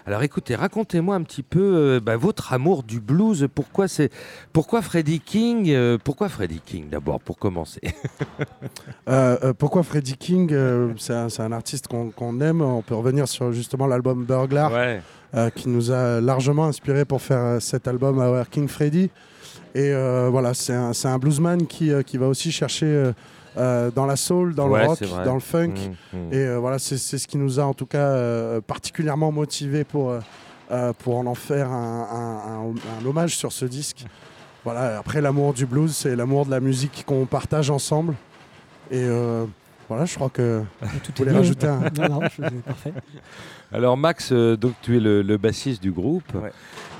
Alors 0.07 0.23
écoutez, 0.23 0.55
racontez-moi 0.55 1.15
un 1.17 1.23
petit 1.23 1.43
peu 1.43 1.59
euh, 1.59 1.99
bah, 1.99 2.15
votre 2.15 2.53
amour 2.53 2.83
du 2.83 3.01
blues. 3.01 3.49
Pourquoi 3.53 3.89
c'est 3.89 4.09
pourquoi 4.53 4.81
Freddie 4.81 5.19
King 5.19 5.69
euh, 5.69 5.97
Pourquoi 6.01 6.29
Freddie 6.29 6.61
King 6.65 6.87
d'abord 6.89 7.19
pour 7.19 7.37
commencer? 7.37 7.81
Euh, 9.09 9.53
pourquoi 9.53 9.83
Freddie 9.83 10.17
King 10.17 10.53
C'est 10.97 11.13
un, 11.13 11.51
artiste 11.53 11.87
qu'on 11.87 12.41
aime. 12.41 12.61
On 12.61 12.81
peut 12.81 12.93
revenir 12.93 13.27
sur 13.27 13.53
justement 13.53 13.87
l'album 13.87 14.25
Burglar, 14.25 14.71
Ouais. 14.71 15.01
qui 15.55 15.69
nous 15.69 15.91
a 15.91 16.19
largement 16.19 16.65
inspiré 16.65 17.05
pour 17.05 17.21
faire 17.21 17.61
cet 17.61 17.87
album 17.87 18.17
Our 18.19 18.49
King 18.49 18.67
Freddy. 18.67 19.09
Et 19.75 19.93
voilà, 20.29 20.53
c'est 20.53 20.73
un, 20.73 21.17
bluesman 21.17 21.67
qui, 21.67 21.91
qui 22.05 22.17
va 22.17 22.27
aussi 22.27 22.51
chercher 22.51 23.11
euh, 23.57 23.91
dans 23.91 24.05
la 24.05 24.15
soul, 24.15 24.53
dans 24.55 24.67
Ouais, 24.69 24.81
le 24.83 24.87
rock, 24.87 24.99
dans 25.25 25.33
le 25.33 25.39
funk. 25.39 25.73
Mmh, 26.13 26.17
mmh. 26.17 26.33
Et 26.33 26.37
euh, 26.37 26.57
voilà, 26.57 26.79
c'est 26.79 26.97
c'est 26.97 27.17
ce 27.17 27.27
qui 27.27 27.37
nous 27.37 27.59
a 27.59 27.63
en 27.63 27.73
tout 27.73 27.85
cas 27.85 27.97
euh, 27.99 28.61
particulièrement 28.61 29.31
motivé 29.31 29.83
pour, 29.83 30.13
pour 30.99 31.17
en 31.17 31.25
en 31.25 31.35
faire 31.35 31.71
un, 31.71 32.07
un- 32.11 32.69
un- 32.71 33.01
un 33.01 33.05
hommage 33.05 33.35
sur 33.35 33.51
ce 33.51 33.65
disque. 33.65 34.05
Voilà, 34.63 34.97
après 34.99 35.21
l'amour 35.21 35.53
du 35.53 35.65
blues, 35.65 35.95
c'est 35.95 36.15
l'amour 36.15 36.45
de 36.45 36.51
la 36.51 36.59
musique 36.59 37.03
qu'on 37.07 37.25
partage 37.25 37.69
ensemble. 37.69 38.13
Et 38.91 39.01
euh, 39.03 39.45
voilà, 39.87 40.05
je 40.05 40.15
crois 40.15 40.29
que 40.29 40.61
Tout 41.03 41.11
vous 41.17 41.23
voulez 41.23 41.31
rajouter 41.35 41.67
un. 41.67 41.79
Non, 41.97 42.09
non, 42.09 42.19
je- 42.23 42.49
parfait. 42.65 42.93
Alors 43.73 43.97
Max, 43.97 44.29
euh, 44.31 44.55
donc 44.55 44.73
tu 44.81 44.95
es 44.95 44.99
le, 44.99 45.21
le 45.21 45.37
bassiste 45.37 45.81
du 45.83 45.91
groupe. 45.91 46.33
Ouais. 46.35 46.51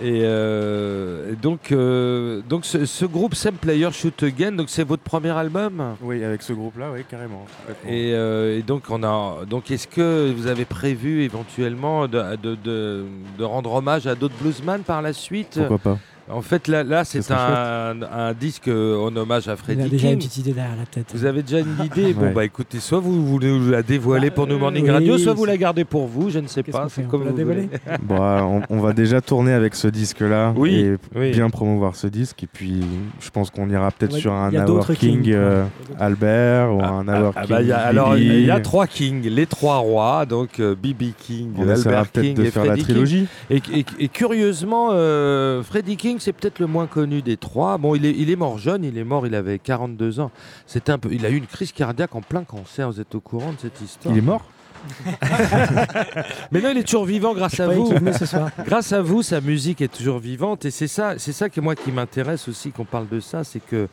Et 0.04 0.22
euh, 0.24 1.34
donc, 1.42 1.72
euh, 1.72 2.42
donc 2.48 2.66
ce, 2.66 2.86
ce 2.86 3.06
groupe 3.06 3.36
Sam 3.36 3.56
Player 3.56 3.90
Shoot 3.92 4.22
Again, 4.24 4.52
donc 4.52 4.70
c'est 4.70 4.84
votre 4.84 5.02
premier 5.04 5.30
album? 5.32 5.96
Oui, 6.02 6.24
avec 6.24 6.42
ce 6.44 6.52
groupe-là, 6.54 6.92
oui, 6.94 7.02
carrément. 7.10 7.46
Et, 7.88 8.12
euh, 8.14 8.60
et 8.60 8.64
donc 8.64 8.84
on 8.90 9.02
a 9.04 9.46
donc 9.50 9.72
est-ce 9.72 9.88
que 9.88 10.32
vous 10.36 10.48
avez 10.48 10.66
prévu 10.66 11.24
éventuellement 11.24 12.08
de, 12.08 12.36
de, 12.36 12.56
de- 12.56 13.06
de 13.38 13.44
rendre 13.44 13.74
hommage 13.74 14.06
à 14.06 14.16
d'autres 14.16 14.36
bluesman 14.42 14.82
par 14.82 15.02
la 15.02 15.14
suite? 15.14 15.56
Pourquoi 15.58 15.78
pas 15.80 15.98
En 16.30 16.42
fait 16.42 16.68
là, 16.68 16.84
là 16.84 17.06
c'est 17.06 17.32
un, 17.32 17.96
un 18.02 18.34
disque 18.34 18.68
en 18.68 19.16
hommage 19.16 19.48
à 19.48 19.54
a 19.54 19.56
Freddie 19.56 19.90
déjà 19.90 20.08
une 20.10 20.20
King. 20.20 20.28
petite 20.28 20.38
idée 20.38 20.54
derrière 20.54 20.76
la 20.76 20.86
tête. 20.86 21.06
Vous 21.14 21.26
avez 21.26 21.42
déjà 21.42 21.60
une 21.60 21.76
idée 21.86 22.14
Bon 22.14 22.22
Ouais. 22.28 22.32
bah 22.34 22.44
écoutez, 22.46 22.80
soit 22.80 23.00
vous 23.00 23.26
voulez 23.26 23.58
la 23.72 23.82
dévoiler 23.82 24.30
Bah, 24.30 24.36
pour 24.36 24.48
nous 24.48 24.58
Morning 24.60 24.84
oui, 24.86 24.90
Radio, 24.92 25.18
soit 25.18 25.34
vous 25.34 25.46
la 25.46 25.56
gardez 25.58 25.86
pour 25.86 26.08
vous, 26.08 26.30
je 26.30 26.40
ne 26.40 26.48
sais 26.48 26.64
pas. 26.64 26.88
C'est 26.90 27.06
On 27.06 27.08
comme 27.08 27.22
peut 27.22 27.26
la 27.28 27.32
vous 27.32 27.38
voulez. 27.52 27.70
dévoiler 27.70 27.98
Bon, 28.04 28.18
on, 28.20 28.62
on 28.70 28.80
va 28.82 28.92
déjà 28.94 29.22
tourner 29.22 29.54
avec 29.54 29.74
ce 29.76 29.88
disque-là 29.88 30.54
Oui, 30.58 30.76
et 30.76 30.96
oui. 31.16 31.32
bien 31.32 31.50
promouvoir 31.50 31.96
ce 31.96 32.08
disque. 32.08 32.44
Et 32.44 32.48
puis, 32.52 32.82
je 33.22 33.30
pense 33.30 33.50
qu'on 33.50 33.70
ira 33.70 33.90
peut-être 33.92 34.14
Ouais, 34.16 34.20
sur 34.20 34.34
un 34.34 34.50
il 34.52 34.56
y 34.56 34.58
a 34.58 34.62
Our 34.62 34.68
d'autres 34.68 34.94
King 34.96 35.20
euh, 35.20 35.22
Il 35.24 35.30
y 35.30 35.34
a 35.36 35.90
d'autres- 35.90 36.02
Albert 36.04 36.76
ou 36.76 36.82
un 36.84 37.08
Our 37.08 37.34
Ah 37.36 37.42
King. 37.42 37.50
bah, 37.50 37.62
il 37.62 37.68
y 37.68 37.72
a- 37.72 37.78
alors 37.80 38.18
il 38.18 38.42
y 38.46 38.52
a 38.52 38.60
trois 38.60 38.88
kings, 38.88 39.24
les 39.30 39.46
trois 39.46 39.78
rois, 39.78 40.26
donc 40.26 40.60
B.B. 40.60 41.14
King, 41.18 41.52
On 41.58 41.64
essaiera 41.70 42.00
Albert 42.00 42.08
peut-être 42.12 42.26
King 42.26 42.36
de 42.36 42.44
et 42.44 42.52
faire 42.52 42.66
la 42.66 42.76
King. 42.76 42.84
trilogie. 42.84 43.28
Et, 43.50 43.62
et- 43.74 43.86
et 44.00 44.08
curieusement, 44.10 44.90
euh, 44.92 45.64
Freddie 45.64 45.96
King, 46.18 46.24
c'est 46.24 46.34
peut-être 46.34 46.60
le 46.60 46.68
moins 46.68 46.88
connu 46.88 47.22
des 47.22 47.38
trois. 47.38 47.78
Bon, 47.78 47.96
il 47.96 48.06
est, 48.06 48.12
il 48.12 48.30
est 48.30 48.36
mort 48.36 48.58
jeune, 48.58 48.84
il 48.84 48.98
est 48.98 49.04
mort, 49.04 49.28
il 49.28 49.36
avait 49.36 49.60
42 49.60 50.20
ans. 50.20 50.32
C'était 50.66 50.92
un 50.92 50.98
peu, 50.98 51.10
il 51.12 51.26
a 51.26 51.30
eu 51.30 51.38
une 51.38 51.48
crise 51.48 51.72
cardiaque 51.72 52.16
en 52.16 52.22
plein 52.22 52.44
cancer. 52.44 52.90
Vous 52.90 53.00
êtes 53.00 53.14
au 53.16 53.20
courant 53.20 53.52
de 53.54 53.60
cette 53.60 53.82
histoire? 53.82 54.14
Il 54.14 54.20
est 54.20 54.22
mort? 54.22 54.44
Mais 56.52 56.62
non, 56.62 56.70
il 56.72 56.78
est 56.78 56.84
toujours 56.84 57.06
vivant 57.06 57.34
grâce 57.34 57.60
à 57.60 57.68
vous. 57.68 57.92
ce 58.18 58.26
soir. 58.26 58.50
Grâce 58.66 58.94
à 58.94 59.02
vous, 59.02 59.24
sa 59.24 59.42
musique 59.42 59.82
est 59.82 59.94
toujours 59.94 60.20
vivante 60.20 60.66
et 60.66 60.72
c'est 60.72 60.88
ça, 60.88 61.16
c'est 61.18 61.34
ça 61.34 61.50
que 61.50 61.60
moi 61.60 61.76
qui 61.76 61.92
m'intéresse 61.92 62.48
aussi 62.48 62.72
qu'on 62.72 62.86
parle 62.86 63.10
de 63.10 63.20
ça, 63.20 63.44
c'est 63.44 63.60
que 63.60 63.88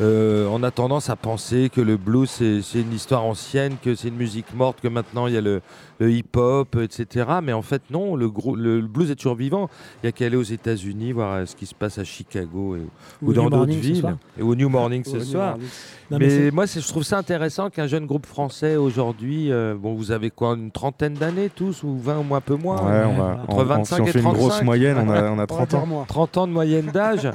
euh, 0.00 0.46
on 0.50 0.62
a 0.62 0.70
tendance 0.70 1.10
à 1.10 1.16
penser 1.16 1.70
que 1.74 1.80
le 1.80 1.96
blues 1.96 2.30
c'est 2.30 2.62
c'est 2.62 2.80
une 2.80 2.92
histoire 2.92 3.24
ancienne, 3.24 3.74
que 3.82 3.94
c'est 3.94 4.08
une 4.08 4.16
musique 4.16 4.54
morte, 4.54 4.80
que 4.80 4.88
maintenant 4.88 5.26
il 5.26 5.34
y 5.34 5.36
a 5.36 5.40
le, 5.40 5.60
le 5.98 6.12
hip-hop, 6.12 6.76
etc. 6.80 7.26
Mais 7.42 7.52
en 7.52 7.62
fait 7.62 7.82
non, 7.90 8.14
le, 8.14 8.28
grou- 8.28 8.54
le, 8.54 8.80
le 8.80 8.86
blues 8.86 9.10
est 9.10 9.16
toujours 9.16 9.34
vivant. 9.34 9.68
Il 10.02 10.06
y 10.06 10.08
a 10.08 10.12
qu'à 10.12 10.26
aller 10.26 10.36
aux 10.36 10.42
États-Unis 10.42 11.10
voir 11.12 11.32
euh, 11.34 11.46
ce 11.46 11.56
qui 11.56 11.66
se 11.66 11.74
passe 11.74 11.98
à 11.98 12.04
Chicago 12.04 12.76
et- 12.76 12.80
ou, 13.22 13.30
Ou 13.30 13.32
dans 13.32 13.44
New 13.44 13.50
d'autres 13.50 13.72
villes 13.72 14.16
et 14.38 14.42
au 14.42 14.54
New 14.54 14.68
Morning 14.68 15.02
ce 15.04 15.18
soir. 15.20 15.50
Morning. 15.52 15.68
Non, 16.10 16.18
mais 16.18 16.26
mais 16.26 16.30
c'est- 16.30 16.50
moi, 16.52 16.66
c'est- 16.66 16.80
je 16.80 16.88
trouve 16.88 17.02
ça 17.02 17.18
intéressant 17.18 17.68
qu'un 17.68 17.86
jeune 17.86 18.06
groupe 18.06 18.24
français 18.26 18.76
aujourd'hui, 18.76 19.50
euh, 19.52 19.74
bon, 19.76 19.94
vous 19.94 20.12
avez 20.12 20.30
quoi, 20.30 20.54
une 20.54 20.70
trentaine 20.70 21.14
d'années 21.14 21.50
tous, 21.54 21.82
ou 21.82 21.98
20 21.98 22.24
ou 22.30 22.34
un 22.34 22.40
peu 22.40 22.54
moins? 22.54 22.76
Ouais, 22.76 23.04
on 23.04 23.10
va. 23.10 23.14
voilà. 23.14 23.42
Entre 23.42 23.54
on- 23.56 23.60
on- 23.60 23.64
25 23.64 23.96
si 23.96 24.00
on 24.02 24.06
et 24.06 24.12
fait 24.12 24.18
une 24.20 24.24
grosse 24.26 24.48
35. 24.50 24.64
moyenne, 24.64 24.96
on 24.98 25.10
a, 25.10 25.22
on 25.24 25.26
a 25.26 25.32
On 25.32 25.36
va 25.36 25.46
30 25.46 25.68
dire 25.70 25.78
ans. 25.80 25.86
moi. 25.86 26.04
30 26.06 26.36
ans 26.38 26.46
de 26.46 26.52
moyenne 26.52 26.86
d'âge. 26.86 27.28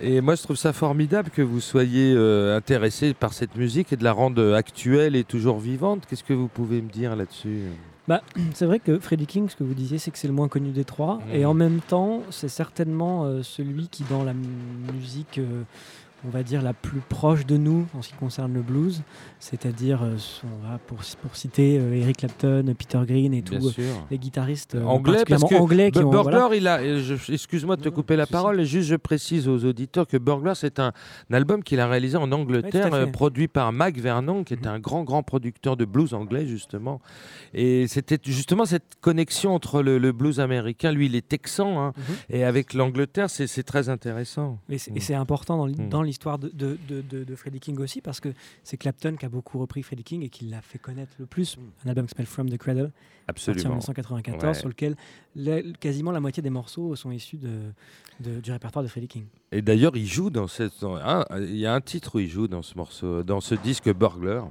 et 0.00 0.20
moi, 0.20 0.36
je 0.36 0.42
trouve 0.42 0.56
ça 0.56 0.72
formidable 0.72 1.30
que 1.30 1.42
vous 1.42 1.60
soyez 1.60 2.03
euh, 2.14 2.56
intéressé 2.56 3.14
par 3.14 3.32
cette 3.32 3.56
musique 3.56 3.92
et 3.92 3.96
de 3.96 4.04
la 4.04 4.12
rendre 4.12 4.42
euh, 4.42 4.54
actuelle 4.54 5.16
et 5.16 5.24
toujours 5.24 5.58
vivante. 5.58 6.04
Qu'est-ce 6.08 6.24
que 6.24 6.34
vous 6.34 6.48
pouvez 6.48 6.82
me 6.82 6.90
dire 6.90 7.16
là-dessus 7.16 7.62
C'est 8.54 8.66
vrai 8.66 8.78
que 8.78 8.98
Freddie 8.98 9.26
King, 9.26 9.48
ce 9.48 9.56
que 9.56 9.64
vous 9.64 9.74
disiez, 9.74 9.98
c'est 9.98 10.10
que 10.10 10.18
c'est 10.18 10.28
le 10.28 10.34
moins 10.34 10.48
connu 10.48 10.70
des 10.70 10.84
trois. 10.84 11.16
Mhm. 11.16 11.34
Et 11.34 11.46
en 11.46 11.54
même 11.54 11.80
temps, 11.80 12.22
c'est 12.30 12.48
certainement 12.48 13.24
euh, 13.24 13.42
celui 13.42 13.88
qui, 13.88 14.04
dans 14.04 14.22
la 14.22 14.34
musique, 14.92 15.38
euh, 15.38 15.62
on 16.26 16.30
va 16.30 16.42
dire, 16.42 16.62
la 16.62 16.72
plus 16.72 17.00
proche 17.00 17.44
de 17.46 17.56
nous 17.56 17.86
en 17.94 18.02
ce 18.02 18.08
qui 18.08 18.14
concerne 18.14 18.52
le 18.54 18.62
blues, 18.62 19.02
c'est-à-dire, 19.40 20.02
euh, 20.02 20.16
pour, 20.86 20.98
pour 21.22 21.36
citer 21.36 21.78
euh, 21.78 21.94
Eric 21.94 22.18
Clapton, 22.18 22.74
Peter 22.78 23.00
Green 23.06 23.34
et 23.34 23.42
Bien 23.42 23.60
euh, 23.60 23.92
les 24.10 24.18
guitaristes 24.18 24.74
Anglais, 24.84 25.24
parce 25.28 25.44
que 25.44 25.54
anglais 25.54 25.90
qui 25.90 25.98
ont... 25.98 26.10
Burglar, 26.10 26.48
voilà. 26.48 26.56
il 26.56 26.66
a, 26.68 26.80
excuse-moi 27.32 27.76
de 27.76 27.82
te 27.82 27.88
couper 27.88 28.16
la 28.16 28.26
parole, 28.26 28.60
et 28.60 28.64
juste 28.64 28.88
je 28.88 28.96
précise 28.96 29.48
aux 29.48 29.64
auditeurs 29.64 30.06
que 30.06 30.16
Burglar, 30.16 30.56
c'est 30.56 30.78
un, 30.78 30.92
un 31.30 31.34
album 31.34 31.62
qu'il 31.62 31.80
a 31.80 31.86
réalisé 31.88 32.16
en 32.16 32.30
Angleterre, 32.32 33.10
produit 33.12 33.48
par 33.48 33.72
Mac 33.72 33.96
Vernon, 33.98 34.44
qui 34.44 34.54
est 34.54 34.64
Mhm. 34.64 34.66
un 34.72 34.78
grand, 34.78 35.04
grand 35.04 35.22
producteur 35.22 35.76
de 35.76 35.84
blues 35.84 36.14
anglais, 36.14 36.46
justement. 36.46 37.00
Et 37.52 37.86
c'était 37.86 38.18
justement 38.24 38.64
cette 38.64 38.94
connexion 39.00 39.54
entre 39.54 39.82
le, 39.82 39.98
le 39.98 40.12
blues 40.12 40.40
américain, 40.40 40.90
lui, 40.92 41.06
il 41.06 41.14
est 41.16 41.26
texan, 41.28 41.78
hein, 41.80 41.92
Mhm. 41.96 42.04
et 42.30 42.44
avec 42.44 42.72
l'Angleterre, 42.72 43.28
c'est 43.30 43.62
très 43.62 43.88
intéressant. 43.88 44.58
Et 44.68 44.78
c'est, 44.78 44.90
Mm. 44.92 45.00
c'est 45.00 45.14
important 45.14 45.56
dans, 45.58 45.66
l'hi- 45.66 45.74
Mm. 45.80 45.88
L'histoire 46.14 46.38
de, 46.38 46.48
de, 46.48 46.78
de, 46.88 47.00
de- 47.02 47.24
de 47.24 47.34
Freddie 47.34 47.58
King 47.58 47.78
aussi, 47.80 48.00
parce 48.00 48.20
que 48.20 48.28
c'est 48.62 48.76
Clapton 48.76 49.16
qui 49.18 49.26
a 49.26 49.28
beaucoup 49.28 49.58
repris 49.58 49.82
Freddie 49.82 50.04
King 50.04 50.22
et 50.22 50.28
qui 50.28 50.44
l'a 50.44 50.62
fait 50.62 50.78
connaître 50.78 51.12
le 51.18 51.26
plus. 51.26 51.56
Un 51.84 51.88
album 51.88 52.04
qui 52.06 52.10
s'appelle 52.10 52.26
From 52.26 52.48
the 52.48 52.56
Cradle, 52.56 52.82
sorti 52.84 52.90
en 52.90 53.26
Absolument. 53.26 53.68
1994, 53.70 54.44
Ouais. 54.44 54.54
sur 54.60 54.68
lequel 54.68 54.96
la- 55.34 55.60
quasiment 55.80 56.12
la 56.12 56.20
moitié 56.20 56.40
des 56.42 56.50
morceaux 56.50 56.94
sont 56.94 57.10
issus 57.10 57.38
du 58.20 58.52
répertoire 58.52 58.84
de 58.84 58.88
Freddie 58.88 59.08
King. 59.08 59.24
Et 59.50 59.60
d'ailleurs, 59.60 59.96
il 59.96 60.06
joue 60.06 60.30
dans 60.30 60.46
cette. 60.46 60.72
Il 61.32 61.56
y 61.56 61.66
a 61.66 61.74
un 61.74 61.80
titre 61.80 62.14
où 62.14 62.18
il 62.20 62.28
joue 62.28 62.46
dans 62.46 62.62
ce 62.62 62.76
morceau, 62.76 63.22
dans 63.24 63.40
ce 63.40 63.56
disque 63.56 63.92
Burglar. 63.92 64.48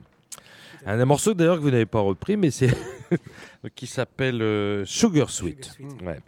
Un, 0.85 0.99
un 0.99 1.05
morceau 1.05 1.33
d'ailleurs 1.33 1.55
que 1.57 1.61
vous 1.61 1.71
n'avez 1.71 1.85
pas 1.85 2.01
repris, 2.01 2.35
mais 2.35 2.51
c'est 2.51 2.69
qui 3.75 3.87
s'appelle 3.87 4.41
euh, 4.41 4.83
Sugar 4.83 5.29
Sweet. 5.29 5.63
Sugar 5.77 5.91
Sweet. 5.91 6.01
Ouais. 6.05 6.19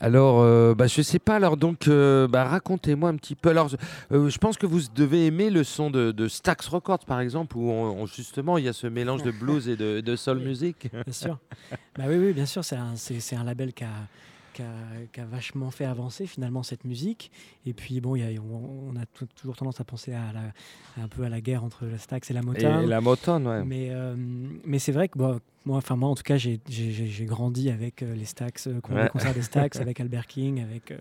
Alors, 0.00 0.40
euh, 0.40 0.74
bah, 0.74 0.86
je 0.86 1.02
sais 1.02 1.18
pas. 1.18 1.36
Alors 1.36 1.56
donc, 1.56 1.86
euh, 1.86 2.26
bah, 2.26 2.44
racontez-moi 2.44 3.10
un 3.10 3.16
petit 3.16 3.34
peu. 3.34 3.50
Alors, 3.50 3.70
euh, 4.12 4.28
je 4.30 4.38
pense 4.38 4.56
que 4.56 4.66
vous 4.66 4.80
devez 4.94 5.26
aimer 5.26 5.50
le 5.50 5.62
son 5.62 5.90
de, 5.90 6.10
de 6.10 6.26
Stax 6.28 6.66
Records, 6.68 7.04
par 7.06 7.20
exemple, 7.20 7.56
où 7.58 7.70
on- 7.70 8.02
on- 8.02 8.06
justement 8.06 8.56
il 8.58 8.64
y 8.64 8.68
a 8.68 8.72
ce 8.72 8.86
mélange 8.86 9.22
de 9.22 9.30
blues 9.30 9.68
et 9.68 9.76
de, 9.76 10.00
de 10.00 10.16
soul 10.16 10.38
music. 10.38 10.88
Bien 10.92 11.12
sûr. 11.12 11.38
bah 11.98 12.04
oui, 12.08 12.16
oui, 12.16 12.32
bien 12.32 12.46
sûr, 12.46 12.64
c'est 12.64 12.76
un, 12.76 13.44
label 13.44 13.74
qui 13.74 13.84
a, 13.84 13.88
qui, 14.54 14.62
a, 14.62 14.66
qui 15.12 15.20
a 15.20 15.24
vachement 15.26 15.70
fait 15.70 15.84
avancer 15.84 16.26
finalement 16.26 16.62
cette 16.62 16.84
musique. 16.84 17.30
Et 17.66 17.74
puis 17.74 18.00
bon, 18.00 18.16
il 18.16 18.20
y 18.32 18.38
a- 18.38 18.40
on, 18.40 18.92
on 18.94 18.96
a 18.96 19.04
tou- 19.04 19.26
toujours 19.36 19.56
tendance 19.56 19.80
à 19.80 19.84
penser 19.84 20.14
à 20.14 20.32
la, 20.32 21.02
un 21.04 21.08
peu 21.08 21.24
à 21.24 21.28
la 21.28 21.42
guerre 21.42 21.62
entre 21.62 21.84
la 21.84 21.98
Stax 21.98 22.30
et 22.30 22.34
la 22.34 22.40
Et, 22.40 22.44
Motown. 22.44 22.86
la 22.88 23.00
Motown, 23.02 23.46
ouais. 23.46 23.64
Mais, 23.64 23.88
euh, 23.90 24.14
mais 24.64 24.78
c'est 24.78 24.92
vrai 24.92 25.08
que 25.08 25.18
bon, 25.18 25.38
moi, 25.66 25.76
enfin 25.78 25.96
moi 25.96 26.08
en 26.08 26.14
tout 26.14 26.22
cas, 26.22 26.36
j'ai, 26.36 26.60
grandi 27.26 27.70
avec 27.70 28.02
euh, 28.02 28.14
les 28.14 28.24
Stax, 28.24 28.66
euh, 28.66 28.80
con- 28.80 28.94
Ouais. 28.94 29.04
les 29.04 29.08
concerts 29.10 29.34
des 29.34 29.42
Stax, 29.42 29.78
avec 29.80 30.00
Albert 30.00 30.26
King, 30.26 30.62
avec, 30.62 30.90
euh, 30.90 30.98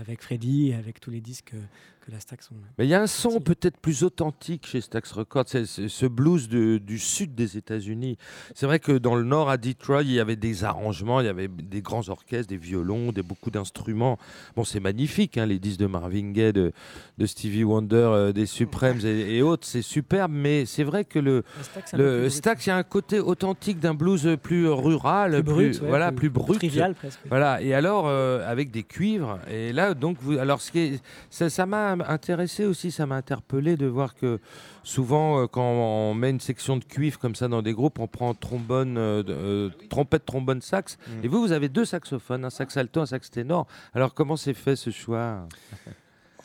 avec 0.00 0.22
Freddie, 0.22 0.72
avec 0.72 1.00
tous 1.00 1.10
les 1.10 1.20
disques 1.20 1.52
que 2.00 2.10
la 2.12 2.20
Stax 2.20 2.50
ont. 2.50 2.54
Mais 2.78 2.86
il 2.86 2.88
y 2.88 2.94
a 2.94 3.02
un 3.02 3.06
son 3.06 3.38
peut-être 3.40 3.76
plus 3.76 4.02
authentique 4.02 4.66
chez 4.66 4.80
Stax 4.80 5.12
Records, 5.12 5.44
c'est 5.46 5.66
ce 5.66 6.06
blues 6.06 6.48
de- 6.48 6.78
du 6.78 6.98
sud 6.98 7.34
des 7.34 7.58
États-Unis. 7.58 8.16
C'est 8.54 8.64
vrai 8.64 8.78
que 8.78 8.92
dans 8.92 9.14
le 9.14 9.24
nord, 9.24 9.50
à 9.50 9.58
Detroit, 9.58 10.02
il 10.04 10.12
y 10.12 10.20
avait 10.20 10.36
des 10.36 10.64
arrangements, 10.64 11.20
il 11.20 11.26
y 11.26 11.28
avait 11.28 11.48
des 11.48 11.82
grands 11.82 12.08
orchestres, 12.08 12.48
des 12.48 12.56
violons, 12.56 13.12
des, 13.12 13.22
beaucoup 13.22 13.50
d'instruments. 13.50 14.18
Bon, 14.56 14.64
c'est 14.64 14.80
magnifique, 14.80 15.36
hein, 15.36 15.44
les 15.44 15.58
disques 15.58 15.80
de 15.80 15.86
Marvin 15.86 16.30
Gaye, 16.30 16.54
de, 16.54 16.72
de 17.18 17.26
Stevie 17.26 17.64
Wonder, 17.64 18.30
des 18.34 18.46
Supremes 18.46 19.00
et, 19.04 19.36
et 19.36 19.42
autres, 19.42 19.66
c'est 19.66 19.82
superbe, 19.82 20.32
mais 20.32 20.64
c'est 20.64 20.84
vrai 20.84 21.04
que 21.04 21.18
le, 21.18 21.44
le 21.92 22.30
Stax, 22.30 22.64
il 22.66 22.68
y 22.70 22.72
a 22.72 22.76
un 22.78 22.82
côté 22.84 23.20
authentique 23.20 23.80
d'un 23.80 23.94
blues 23.98 24.36
plus 24.42 24.68
rural, 24.68 25.32
Plus 25.32 25.42
brut, 25.42 25.80
ouais, 25.82 25.88
voilà, 25.88 26.12
plus, 26.12 26.30
brut. 26.30 26.58
Trivial 26.58 26.94
presque. 26.94 27.18
Voilà, 27.28 27.60
et 27.60 27.74
alors 27.74 28.04
euh, 28.06 28.48
avec 28.50 28.70
des 28.70 28.84
cuivres, 28.84 29.38
et 29.50 29.72
là 29.72 29.94
donc 29.94 30.16
vous, 30.22 30.38
alors 30.38 30.60
ce 30.60 30.70
qui 30.72 30.78
est, 30.78 31.02
ça 31.30 31.50
ça 31.50 31.66
m'a 31.66 31.92
intéressé 32.08 32.64
aussi, 32.64 32.90
ça 32.90 33.04
m'a 33.06 33.16
interpellé 33.16 33.76
de 33.76 33.86
voir 33.86 34.14
que 34.14 34.38
souvent 34.84 35.42
euh, 35.42 35.46
quand 35.46 35.62
on 35.68 36.14
met 36.14 36.30
une 36.30 36.40
section 36.40 36.76
de 36.78 36.84
cuivre 36.84 37.18
comme 37.18 37.34
ça 37.34 37.48
dans 37.48 37.60
des 37.62 37.74
groupes, 37.74 37.98
on 37.98 38.06
prend 38.06 38.32
trombone, 38.34 38.96
euh, 38.96 39.22
euh, 39.28 39.70
trompette, 39.90 40.24
trombone, 40.24 40.62
sax, 40.62 40.96
Mm. 41.08 41.24
et 41.24 41.28
vous 41.28 41.40
vous 41.40 41.52
avez 41.52 41.68
deux 41.68 41.84
saxophones, 41.84 42.44
un 42.44 42.50
sax 42.50 42.76
alto, 42.76 43.00
un 43.00 43.06
sax 43.06 43.30
ténor. 43.30 43.66
Alors 43.94 44.14
comment 44.14 44.36
s'est 44.36 44.54
fait 44.54 44.76
ce 44.76 44.90
choix? 44.90 45.46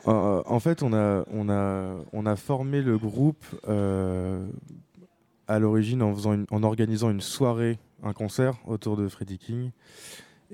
Euh, 0.08 0.41
en 0.45 0.60
fait, 0.60 0.84
on 0.84 0.91
a, 0.93 1.24
on, 1.32 1.49
a, 1.49 1.95
on 2.12 2.26
a 2.26 2.36
formé 2.36 2.82
le 2.82 2.97
groupe 2.97 3.45
euh, 3.70 4.45
à 5.48 5.60
l'origine 5.60 6.02
en, 6.02 6.14
faisant 6.14 6.34
une- 6.34 6.46
en 6.52 6.64
organisant 6.64 7.10
une 7.12 7.22
soirée, 7.22 7.80
un 8.04 8.14
concert 8.14 8.56
autour 8.68 8.98
de 8.98 9.08
Freddie 9.08 9.38
King. 9.39 9.72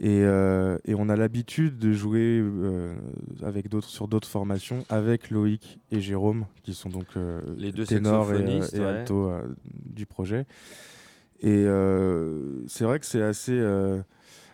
Et, 0.01 0.21
euh, 0.23 0.77
et 0.85 0.95
on 0.95 1.09
a 1.09 1.15
l'habitude 1.17 1.77
de 1.77 1.91
jouer 1.91 2.39
euh, 2.41 2.95
avec 3.43 3.67
d'autres, 3.67 3.89
sur 3.89 4.07
d'autres 4.07 4.29
formations 4.29 4.85
avec 4.87 5.29
Loïc 5.29 5.79
et 5.91 5.99
Jérôme, 5.99 6.45
qui 6.63 6.73
sont 6.73 6.87
donc 6.89 7.07
euh, 7.17 7.41
Les 7.57 7.73
deux 7.73 7.85
ténors 7.85 8.33
et, 8.33 8.37
et 8.73 8.79
ouais. 8.79 8.85
alto 8.85 9.29
du 9.85 10.05
projet. 10.05 10.45
Et 11.41 11.65
c'est 12.67 12.83
vrai 12.85 12.99
que 12.99 13.05
c'est 13.05 13.21
assez, 13.21 13.61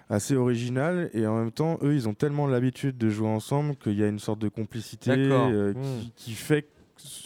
assez 0.10 0.36
original. 0.36 1.10
Et 1.14 1.26
en 1.28 1.36
même 1.38 1.52
temps, 1.52 1.78
eux, 1.84 1.94
ils 1.96 2.08
ont 2.08 2.14
tellement 2.14 2.48
l'habitude 2.48 2.98
de 2.98 3.10
jouer 3.10 3.28
ensemble 3.28 3.76
qu'il 3.76 3.94
y 4.00 4.04
a 4.04 4.08
une 4.08 4.20
sorte 4.20 4.40
de 4.40 4.50
complicité 4.50 5.16
Hmm. 5.16 5.74
qui, 6.02 6.12
qui 6.16 6.32
fait 6.34 6.68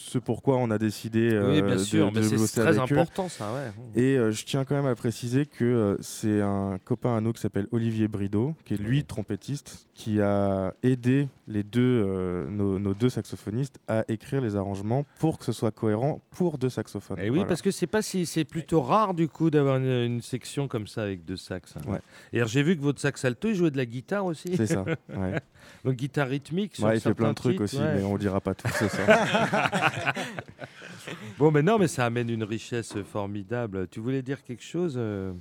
ce 0.09 0.17
pourquoi 0.17 0.57
on 0.57 0.71
a 0.71 0.77
décidé 0.77 1.31
euh, 1.33 1.51
Oui, 1.51 1.61
bien 1.61 1.75
de- 1.75 1.79
sûr, 1.79 2.11
de 2.11 2.21
c'est 2.21 2.35
bosser 2.35 2.61
très 2.61 2.77
avec 2.79 2.91
eux. 2.91 2.95
important 2.95 3.29
ça, 3.29 3.51
ouais. 3.53 3.71
Et 4.01 4.17
euh, 4.17 4.31
je 4.31 4.43
tiens 4.45 4.65
quand 4.65 4.75
même 4.75 4.85
à 4.85 4.95
préciser 4.95 5.45
que 5.45 5.63
euh, 5.63 5.97
c'est 6.01 6.41
un 6.41 6.77
copain 6.83 7.15
à 7.15 7.21
nous 7.21 7.31
qui 7.33 7.41
s'appelle 7.41 7.67
Olivier 7.71 8.07
Brideau, 8.07 8.55
qui 8.65 8.73
est 8.73 8.77
lui 8.77 9.03
trompettiste, 9.03 9.87
qui 9.93 10.21
a 10.21 10.73
aidé 10.83 11.27
les 11.47 11.63
deux, 11.63 11.81
euh, 12.05 12.49
nos, 12.49 12.79
nos 12.79 12.93
deux 12.93 13.09
saxophonistes 13.09 13.79
à 13.87 14.03
écrire 14.07 14.41
les 14.41 14.55
arrangements 14.55 15.05
pour 15.19 15.37
que 15.39 15.45
ce 15.45 15.51
soit 15.51 15.71
cohérent 15.71 16.21
pour 16.31 16.57
deux 16.57 16.69
saxophones. 16.69 17.19
Et 17.19 17.23
Eh 17.25 17.29
oui, 17.29 17.37
Voilà. 17.37 17.47
parce 17.49 17.61
que 17.61 17.71
c'est 17.71 17.87
pas 17.87 18.01
si 18.01 18.25
c'est 18.25 18.45
plutôt 18.45 18.81
rare 18.81 19.13
du 19.13 19.27
coup 19.27 19.49
d'avoir 19.49 19.77
une, 19.77 19.85
une 19.85 20.21
section 20.21 20.67
comme 20.67 20.87
ça 20.87 21.03
avec 21.03 21.25
deux 21.25 21.37
sax. 21.37 21.75
hein. 21.77 21.81
Ouais. 21.91 21.99
Et 22.33 22.45
j'ai 22.47 22.63
vu 22.63 22.75
que 22.77 22.81
votre 22.81 22.99
sax 22.99 23.23
alto 23.25 23.49
il 23.49 23.55
jouait 23.55 23.71
de 23.71 23.77
la 23.77 23.85
guitare 23.85 24.25
aussi. 24.25 24.55
c'est 24.55 24.67
ça. 24.67 24.83
Ouais. 25.15 25.39
Donc 25.83 25.95
guitare 25.95 26.27
rythmique. 26.29 26.75
sur 26.75 26.85
Ouais, 26.85 26.97
il 26.97 27.01
fait 27.01 27.13
plein 27.13 27.29
de 27.29 27.33
trucs 27.33 27.53
titres, 27.53 27.63
aussi, 27.63 27.79
mais 27.79 28.01
on 28.03 28.17
dira 28.17 28.39
pas 28.39 28.53
tout 28.53 28.67
ce 28.69 28.87
soir. 28.87 29.07
Bon, 31.37 31.51
mais 31.51 31.61
non, 31.63 31.77
mais 31.79 31.87
ça 31.87 32.05
amène 32.05 32.29
une 32.29 32.43
richesse 32.43 32.93
formidable. 33.11 33.87
Tu 33.89 33.99
voulais 33.99 34.21
dire 34.21 34.43
quelque 34.43 34.63
chose, 34.63 34.95
euh, 34.97 35.31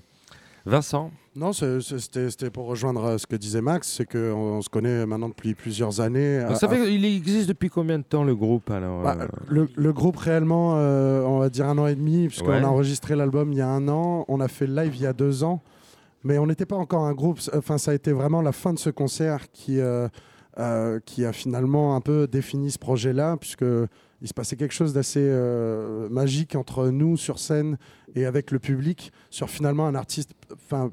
Vincent? 0.65 1.11
Non, 1.37 1.53
c'était 1.53 2.51
pour 2.51 2.67
rejoindre 2.67 3.05
euh, 3.05 3.19
ce 3.19 3.27
que 3.27 3.37
disait 3.37 3.61
Max, 3.61 3.89
c'est 3.97 4.07
qu'on 4.07 4.19
on 4.59 4.63
se 4.63 4.69
connaît 4.69 5.05
maintenant 5.07 5.29
depuis 5.29 5.55
plusieurs 5.55 6.01
années. 6.01 6.41
Ça 6.55 6.69
à- 6.71 6.75
il 6.77 7.05
existe 7.05 7.49
depuis 7.49 7.69
combien 7.69 7.99
de 7.99 8.05
temps 8.05 8.25
le 8.25 8.35
groupe 8.35 8.71
alors 8.71 9.03
Bah, 9.03 9.17
euh, 9.21 9.27
le, 9.49 9.69
le 9.77 9.93
groupe 9.93 10.17
réellement, 10.17 10.75
euh, 10.77 11.23
on 11.23 11.39
va 11.39 11.51
dire 11.51 11.67
un 11.67 11.77
an 11.79 11.87
et 11.87 11.95
demi, 11.95 12.29
puisqu'on 12.29 12.49
Ouais. 12.51 12.63
a 12.63 12.69
enregistré 12.69 13.15
l'album 13.15 13.53
il 13.53 13.59
y 13.59 13.63
a 13.63 13.69
un 13.69 13.89
an, 13.89 14.25
on 14.29 14.41
a 14.41 14.49
fait 14.49 14.67
le 14.67 14.75
live 14.75 14.95
il 14.97 15.03
y 15.03 15.07
a 15.07 15.13
deux 15.13 15.45
ans, 15.45 15.63
mais 16.25 16.39
on 16.39 16.47
n'était 16.47 16.67
pas 16.67 16.77
encore 16.77 17.05
un 17.05 17.15
groupe. 17.15 17.41
Enfin, 17.55 17.77
ça 17.79 17.91
a 17.91 17.95
été 17.95 18.13
vraiment 18.13 18.41
la 18.43 18.53
fin 18.53 18.73
de 18.73 18.79
ce 18.79 18.91
concert 18.91 19.51
qui, 19.53 19.81
euh, 19.81 20.09
euh, 20.59 20.99
qui 21.05 21.25
a 21.27 21.33
finalement 21.33 21.95
un 21.95 22.01
peu 22.01 22.27
défini 22.27 22.71
ce 22.71 22.79
projet-là, 22.79 23.37
puisque 23.37 23.65
il 24.21 24.29
se 24.29 24.35
passait 24.35 24.57
quelque 24.57 24.75
chose 24.75 24.93
d'assez 24.93 25.21
euh, 25.23 26.09
magique 26.09 26.57
entre 26.57 26.89
nous 26.89 27.17
sur 27.17 27.39
scène 27.39 27.79
et 28.15 28.27
avec 28.27 28.51
le 28.51 28.59
public 28.59 29.13
sur 29.31 29.49
finalement 29.49 29.87
un 29.87 29.95
artiste, 29.95 30.33
enfin 30.55 30.91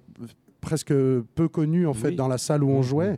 presque 0.62 0.94
peu 0.94 1.48
connu 1.48 1.88
en 1.88 1.94
fait 1.94 2.10
Oui. 2.10 2.16
dans 2.16 2.28
la 2.28 2.38
salle 2.38 2.64
où 2.64 2.70
on 2.70 2.82
jouait. 2.82 3.12
Mhm. 3.12 3.18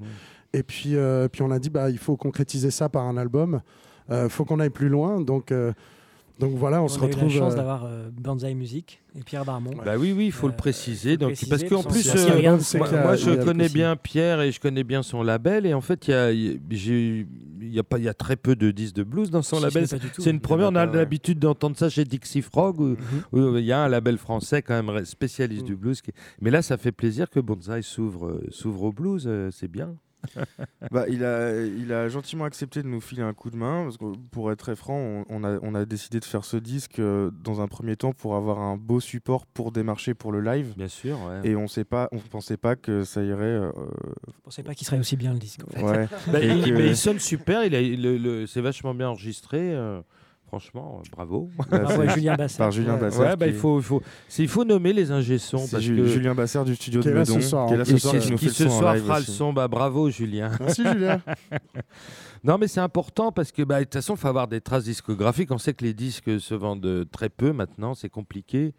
Et 0.53 0.63
puis, 0.63 0.95
euh, 0.95 1.27
puis 1.27 1.41
on 1.41 1.51
a 1.51 1.59
dit, 1.59 1.69
bah, 1.69 1.89
il 1.89 1.97
faut 1.97 2.15
concrétiser 2.15 2.71
ça 2.71 2.89
par 2.89 3.03
un 3.05 3.17
album. 3.17 3.61
Il 4.09 4.29
faut 4.29 4.45
qu'on 4.45 4.61
aille 4.61 4.69
plus 4.69 4.87
loin. 4.87 5.19
Donc, 5.19 5.51
euh, 5.51 5.73
donc 6.39 6.53
voilà, 6.55 6.81
on, 6.81 6.85
On, 6.85 6.87
se 6.87 6.99
a 6.99 7.01
eu 7.03 7.05
retrouve. 7.05 7.29
la 7.29 7.39
chance 7.39 7.53
euh, 7.53 7.55
d'avoir 7.55 7.85
euh, 7.85 8.09
Banzai 8.11 8.53
Music 8.53 9.01
et 9.17 9.23
Pierre 9.23 9.43
Darmon. 9.45 9.71
Bah 9.83 9.95
oui, 9.97 10.13
oui, 10.15 10.27
il 10.27 10.31
faut 10.31 10.47
Euh, 10.47 10.51
le 10.51 10.55
préciser. 10.55 11.11
faut 11.13 11.17
Donc, 11.17 11.29
préciser, 11.29 11.49
parce 11.49 11.63
qu'en 11.63 11.83
plus, 11.83 12.07
euh, 12.15 12.57
moi, 13.03 13.15
je 13.15 13.43
connais 13.43 13.69
bien 13.69 13.95
Pierre 13.95 14.41
et 14.41 14.51
je 14.51 14.59
connais 14.59 14.83
bien 14.83 15.01
son 15.03 15.23
label. 15.23 15.65
Et 15.65 15.73
en 15.73 15.81
fait, 15.81 16.07
il 16.07 16.11
y 16.11 16.13
a, 16.13 16.31
il 16.31 16.59
y 17.61 17.79
a- 17.79 17.83
pas, 17.83 17.97
il 17.97 18.03
y 18.03 18.09
a 18.09 18.13
très 18.13 18.35
peu 18.35 18.55
de 18.55 18.71
disques 18.71 18.95
de 18.95 19.03
blues 19.03 19.29
dans 19.31 19.41
son 19.41 19.57
Si, 19.57 19.63
label. 19.63 19.87
C'est 19.87 20.29
une 20.29 20.39
première. 20.39 20.69
On 20.69 20.75
a 20.75 20.85
ouais. 20.87 20.95
l'habitude 20.95 21.39
d'entendre 21.39 21.75
ça 21.77 21.89
chez 21.89 22.03
Dixie 22.05 22.41
Frog, 22.41 22.79
où, 22.79 22.83
Mhm. 22.89 22.97
où 23.33 23.57
il 23.57 23.65
y 23.65 23.71
a 23.71 23.83
un 23.83 23.89
label 23.89 24.17
français 24.17 24.61
quand 24.61 24.81
même 24.81 25.05
spécialiste 25.05 25.63
Mm. 25.63 25.67
du 25.67 25.75
blues. 25.75 26.01
qui- 26.01 26.11
Mais 26.41 26.51
là, 26.51 26.61
ça 26.61 26.77
fait 26.77 26.91
plaisir 26.91 27.29
que 27.29 27.39
Bonzai 27.39 27.81
s'ouvre, 27.81 28.27
euh, 28.27 28.45
s'ouvre 28.51 28.83
au 28.83 28.91
blues. 28.91 29.23
euh, 29.27 29.49
C'est 29.51 29.67
bien. 29.67 29.95
Bah, 30.91 31.05
il, 31.09 31.23
a, 31.25 31.61
il 31.65 31.91
a 31.91 32.07
gentiment 32.07 32.45
accepté 32.45 32.81
de 32.83 32.87
nous 32.87 33.01
filer 33.01 33.21
un 33.21 33.33
coup 33.33 33.49
de 33.49 33.55
main, 33.57 33.83
parce 33.83 33.97
que 33.97 34.05
pour 34.31 34.51
être 34.51 34.59
très 34.59 34.75
franc, 34.75 34.95
on, 34.97 35.25
on 35.29 35.43
a, 35.43 35.57
on 35.61 35.75
a 35.75 35.85
décidé 35.85 36.19
de 36.19 36.25
faire 36.25 36.45
ce 36.45 36.57
disque 36.57 36.99
euh, 36.99 37.29
dans 37.43 37.61
un 37.61 37.67
premier 37.67 37.95
temps 37.95 38.13
pour 38.13 38.35
avoir 38.35 38.59
un 38.59 38.77
beau 38.77 38.99
support 38.99 39.45
pour 39.45 39.71
démarcher 39.71 40.13
pour 40.13 40.31
le 40.31 40.41
live. 40.41 40.73
Bien 40.77 40.87
sûr. 40.87 41.19
ouais. 41.23 41.49
Et 41.49 41.55
on 41.55 41.67
sait 41.67 41.83
pas, 41.85 42.07
on 42.11 42.19
pensait 42.19 42.57
pas 42.57 42.75
que 42.75 43.03
ça 43.03 43.23
irait. 43.23 43.43
euh, 43.45 43.71
Je 44.27 44.33
pensais 44.43 44.63
pas 44.63 44.73
qu'il 44.75 44.85
serait 44.87 44.99
aussi 44.99 45.17
bien 45.17 45.33
le 45.33 45.39
disque. 45.39 45.61
En 45.67 45.71
fait. 45.71 45.83
ouais. 45.83 46.07
Bah, 46.31 46.39
il, 46.41 46.63
que- 46.63 46.71
mais 46.71 46.87
il 46.89 46.97
sonne 46.97 47.19
super. 47.19 47.63
Il 47.65 48.45
c'est 48.47 48.61
vachement 48.61 48.93
bien 48.93 49.09
enregistré. 49.09 49.73
euh, 49.73 50.01
franchement, 50.47 51.01
euh, 51.03 51.09
bravo. 51.11 51.49
Bah, 51.69 51.83
c'est- 51.89 52.09
Julien 52.15 52.35
Basset. 52.35 52.57
par 52.57 52.71
Julien. 52.71 52.97
Basser. 52.97 53.19
Ouais, 53.19 53.35
bah, 53.35 53.47
il 53.47 53.53
faut, 53.53 53.79
il 53.79 53.83
faut, 53.83 54.01
c'est- 54.27 54.43
il 54.43 54.49
faut 54.49 54.63
nommer 54.65 54.93
les 54.93 55.11
ingé 55.11 55.37
sons 55.37 55.57
c'est 55.59 55.71
parce 55.71 55.83
Ju- 55.83 55.95
que 55.97 56.05
Julien 56.05 56.33
Basser 56.35 56.63
du 56.63 56.75
studio 56.75 57.01
de 57.01 57.11
Meudon, 57.11 57.41
soir, 57.41 57.67
qui 57.67 57.73
est 57.73 57.77
là 57.77 57.83
en 57.83 57.85
ce 57.85 57.97
soir, 57.97 58.15
qui, 58.37 58.49
ce 58.49 58.69
soir 58.69 58.95
fera 58.97 59.19
le 59.19 59.25
son. 59.25 59.53
Bah, 59.53 59.67
bravo, 59.67 60.09
Julien. 60.09 60.51
Merci 60.59 60.83
Julien. 60.83 61.21
Non, 62.43 62.57
mais 62.59 62.67
c'est 62.67 62.79
important 62.79 63.31
parce 63.31 63.51
que 63.51 63.63
bah, 63.63 63.79
de 63.79 63.83
toute 63.85 63.95
façon, 63.95 64.13
il 64.13 64.19
faut 64.19 64.27
avoir 64.27 64.47
des 64.47 64.61
traces 64.61 64.83
discographiques. 64.83 65.51
On 65.51 65.57
sait 65.57 65.73
que 65.73 65.83
les 65.83 65.93
disques 65.95 66.39
se 66.39 66.53
vendent 66.53 67.05
très 67.11 67.29
peu 67.29 67.51
maintenant, 67.51 67.95
c'est 67.95 68.09
compliqué. 68.09 68.73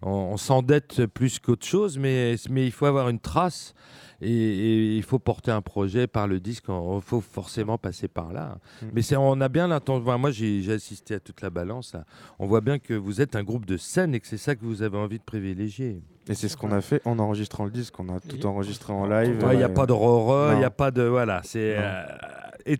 On, 0.00 0.10
on 0.10 0.36
s'endette 0.38 1.04
plus 1.06 1.38
qu'autre 1.38 1.66
chose, 1.66 1.98
mais, 1.98 2.36
mais 2.50 2.64
il 2.64 2.72
faut 2.72 2.86
avoir 2.86 3.10
une 3.10 3.20
trace 3.20 3.74
et, 4.22 4.30
et 4.30 4.96
il 4.96 5.02
faut 5.02 5.18
porter 5.18 5.50
un 5.50 5.60
projet 5.62 6.06
par 6.06 6.26
le 6.28 6.40
disque. 6.40 6.64
Il 6.68 7.00
faut 7.02 7.20
forcément 7.20 7.76
passer 7.78 8.08
par 8.08 8.32
là. 8.32 8.58
Mm. 8.82 8.86
Mais 8.94 9.02
c'est, 9.02 9.16
on 9.16 9.40
a 9.40 9.48
bien 9.48 9.68
l'intention. 9.68 10.02
enfin, 10.02 10.18
moi, 10.18 10.30
j'ai, 10.30 10.62
j'ai 10.62 10.72
assisté 10.72 11.14
à 11.14 11.20
toute 11.20 11.40
la 11.42 11.50
balance. 11.50 11.92
là. 11.94 12.04
On 12.38 12.46
voit 12.46 12.60
bien 12.60 12.78
que 12.78 12.94
vous 12.94 13.20
êtes 13.20 13.36
un 13.36 13.42
groupe 13.42 13.66
de 13.66 13.76
scène 13.76 14.14
et 14.14 14.20
que 14.20 14.26
c'est 14.26 14.38
ça 14.38 14.54
que 14.54 14.64
vous 14.64 14.82
avez 14.82 14.96
envie 14.96 15.18
de 15.18 15.24
privilégier. 15.24 16.02
Et 16.28 16.34
c'est 16.34 16.48
ce 16.48 16.56
qu'on 16.56 16.70
a 16.70 16.80
fait 16.80 17.02
en 17.04 17.18
enregistrant 17.18 17.64
le 17.64 17.72
disque. 17.72 17.98
On 17.98 18.08
a 18.08 18.20
tout 18.20 18.46
enregistré 18.46 18.92
en 18.92 19.06
live. 19.06 19.38
Il 19.50 19.56
n'y 19.58 19.62
a 19.64 19.66
euh, 19.66 19.68
pas 19.68 19.86
de 19.86 19.92
horreur, 19.92 20.52
il 20.52 20.58
n'y 20.58 20.64
a 20.64 20.70
pas 20.70 20.92
de. 20.92 21.02
Voilà, 21.02 21.40
c'est 21.42 21.74
euh, 21.76 22.04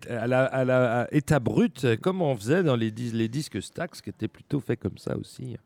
à 0.09 0.27
la- 0.27 0.45
à 0.45 0.63
la- 0.63 1.01
à 1.01 1.07
état 1.13 1.41
brut, 1.41 1.85
comme 2.01 2.21
on 2.21 2.37
faisait 2.37 2.63
dans 2.63 2.77
les, 2.77 2.89
dis- 2.89 3.11
les 3.11 3.27
disques 3.27 3.61
Stax, 3.61 3.99
qui 4.01 4.11
étaient 4.11 4.29
plutôt 4.29 4.61
faits 4.61 4.79
comme 4.79 4.97
ça 4.97 5.17
aussi. 5.17 5.57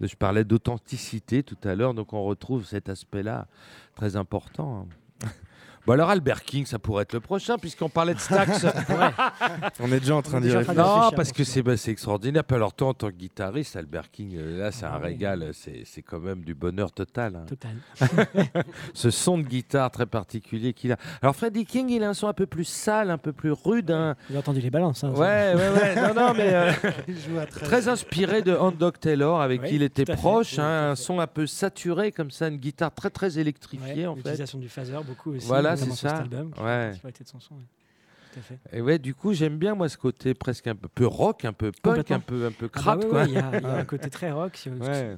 Je 0.00 0.16
parlais 0.16 0.42
d'authenticité 0.42 1.44
tout 1.44 1.56
à 1.62 1.76
l'heure, 1.76 1.94
donc 1.94 2.12
on 2.14 2.24
retrouve 2.24 2.64
cet 2.66 2.88
aspect-là 2.88 3.46
très 3.94 4.16
important. 4.16 4.88
Bon 5.86 5.94
alors 5.94 6.10
Albert 6.10 6.42
King, 6.42 6.66
ça 6.66 6.78
pourrait 6.78 7.02
être 7.02 7.14
le 7.14 7.20
prochain, 7.20 7.56
puisqu'on 7.58 7.88
parlait 7.88 8.14
de 8.14 8.18
Stax. 8.20 8.66
On 9.80 9.90
est 9.92 10.00
déjà 10.00 10.14
en 10.16 10.22
train 10.22 10.38
On 10.38 10.40
est 10.40 10.42
d'y 10.42 10.46
déjà 10.48 10.60
en 10.60 10.62
train 10.64 10.72
réfléchir. 10.74 11.02
non, 11.02 11.10
parce 11.16 11.32
que 11.32 11.42
c'est 11.44 11.62
bah, 11.62 11.76
c'est 11.76 11.90
extraordinaire. 11.90 12.44
Puis 12.44 12.54
alors 12.56 12.72
toi, 12.74 12.88
en 12.88 12.94
tant 12.94 13.08
que 13.08 13.14
guitariste, 13.14 13.76
Albert 13.76 14.10
King, 14.10 14.36
euh, 14.36 14.58
là, 14.58 14.72
c'est 14.72 14.84
un 14.84 14.98
oui. 14.98 15.04
régal. 15.06 15.50
C'est 15.54 15.82
c'est 15.84 16.02
quand 16.02 16.20
même 16.20 16.42
du 16.42 16.54
bonheur 16.54 16.92
total. 16.92 17.36
hein 17.36 17.46
Total. 17.48 17.76
ce 18.94 19.10
son 19.10 19.38
de 19.38 19.42
guitare 19.44 19.90
très 19.90 20.06
particulier 20.06 20.72
qu'il 20.74 20.92
a. 20.92 20.96
Alors 21.22 21.34
Freddie 21.34 21.64
King, 21.64 21.88
il 21.90 22.02
a 22.04 22.10
un 22.10 22.14
son 22.14 22.28
un 22.28 22.34
peu 22.34 22.46
plus 22.46 22.64
sale, 22.64 23.10
un 23.10 23.18
peu 23.18 23.32
plus 23.32 23.52
rude. 23.52 23.90
hein. 23.90 24.16
J'ai 24.30 24.38
entendu 24.38 24.60
les 24.60 24.70
balances. 24.70 25.02
hein, 25.04 25.10
Ouais, 25.12 25.54
ouais, 25.54 25.70
ouais. 25.80 25.94
Non, 25.96 26.14
non, 26.14 26.34
mais 26.34 26.52
euh, 26.54 26.72
Il 27.08 27.18
joue 27.18 27.38
à 27.38 27.46
13. 27.46 27.62
très 27.68 27.88
inspiré 27.88 28.42
de 28.42 28.56
Dog 28.78 28.98
Taylor, 28.98 29.40
avec 29.40 29.62
Oui, 29.62 29.68
qui 29.70 29.74
il 29.76 29.82
était 29.82 30.04
fait. 30.04 30.14
proche. 30.14 30.54
Oui, 30.54 30.60
hein, 30.60 30.90
un 30.90 30.94
son 30.94 31.20
un 31.20 31.26
peu 31.26 31.46
saturé 31.46 32.12
comme 32.12 32.30
ça, 32.30 32.48
une 32.48 32.56
guitare 32.58 32.92
très 32.92 33.10
très 33.10 33.30
Ouais, 33.36 33.40
électrifiée 33.42 34.06
en 34.06 34.14
fait. 34.14 34.20
L'utilisation 34.20 34.58
du 34.58 34.68
phaser 34.68 34.96
beaucoup 35.06 35.32
aussi. 35.34 35.46
Voilà, 35.46 35.69
notamment 35.72 35.94
c'est 35.94 35.98
sur 36.00 36.08
cet 36.08 36.16
ça. 36.18 36.22
album, 36.22 36.52
Ouais. 36.60 36.92
de 36.92 37.26
son 37.28 37.40
son. 37.40 37.54
ouais. 37.54 37.60
Tout 38.32 38.38
à 38.38 38.42
fait. 38.42 38.58
Et 38.72 38.80
ouais, 38.80 38.98
du 38.98 39.14
coup, 39.14 39.32
j'aime 39.32 39.58
bien 39.58 39.74
moi 39.74 39.88
ce 39.88 39.96
côté 39.96 40.34
presque 40.34 40.66
un 40.68 40.76
peu, 40.76 41.06
rock, 41.06 41.44
un 41.44 41.52
peu 41.52 41.72
punk, 41.82 42.10
un 42.10 42.20
peu 42.20 42.46
un 42.46 42.52
peu 42.52 42.68
Ah 42.72 42.76
bah 42.76 42.80
crap 42.80 42.98
ouais, 43.02 43.08
quoi. 43.08 43.24
Il 43.24 43.32
y, 43.32 43.38
a 43.38 43.48
un 43.78 43.84
côté 43.84 44.08
très 44.08 44.30
rock. 44.30 44.58
Ouais. 44.80 45.16